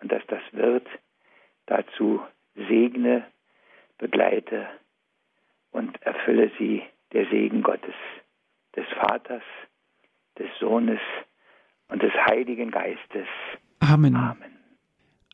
und 0.00 0.10
dass 0.10 0.26
das 0.26 0.42
wird, 0.52 0.86
dazu 1.66 2.20
segne, 2.54 3.24
begleite 3.98 4.68
und 5.70 6.00
erfülle 6.02 6.50
sie 6.58 6.82
der 7.12 7.26
Segen 7.26 7.62
Gottes, 7.62 7.94
des 8.74 8.86
Vaters, 9.00 9.42
des 10.38 10.48
Sohnes 10.58 11.00
und 11.88 12.02
des 12.02 12.12
Heiligen 12.12 12.70
Geistes. 12.70 13.26
Amen. 13.80 14.16
Amen. 14.16 14.59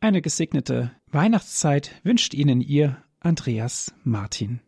Eine 0.01 0.21
gesegnete 0.21 0.93
Weihnachtszeit 1.11 2.01
wünscht 2.05 2.35
Ihnen 2.35 2.61
Ihr 2.61 3.03
Andreas 3.21 3.95
Martin. 4.05 4.61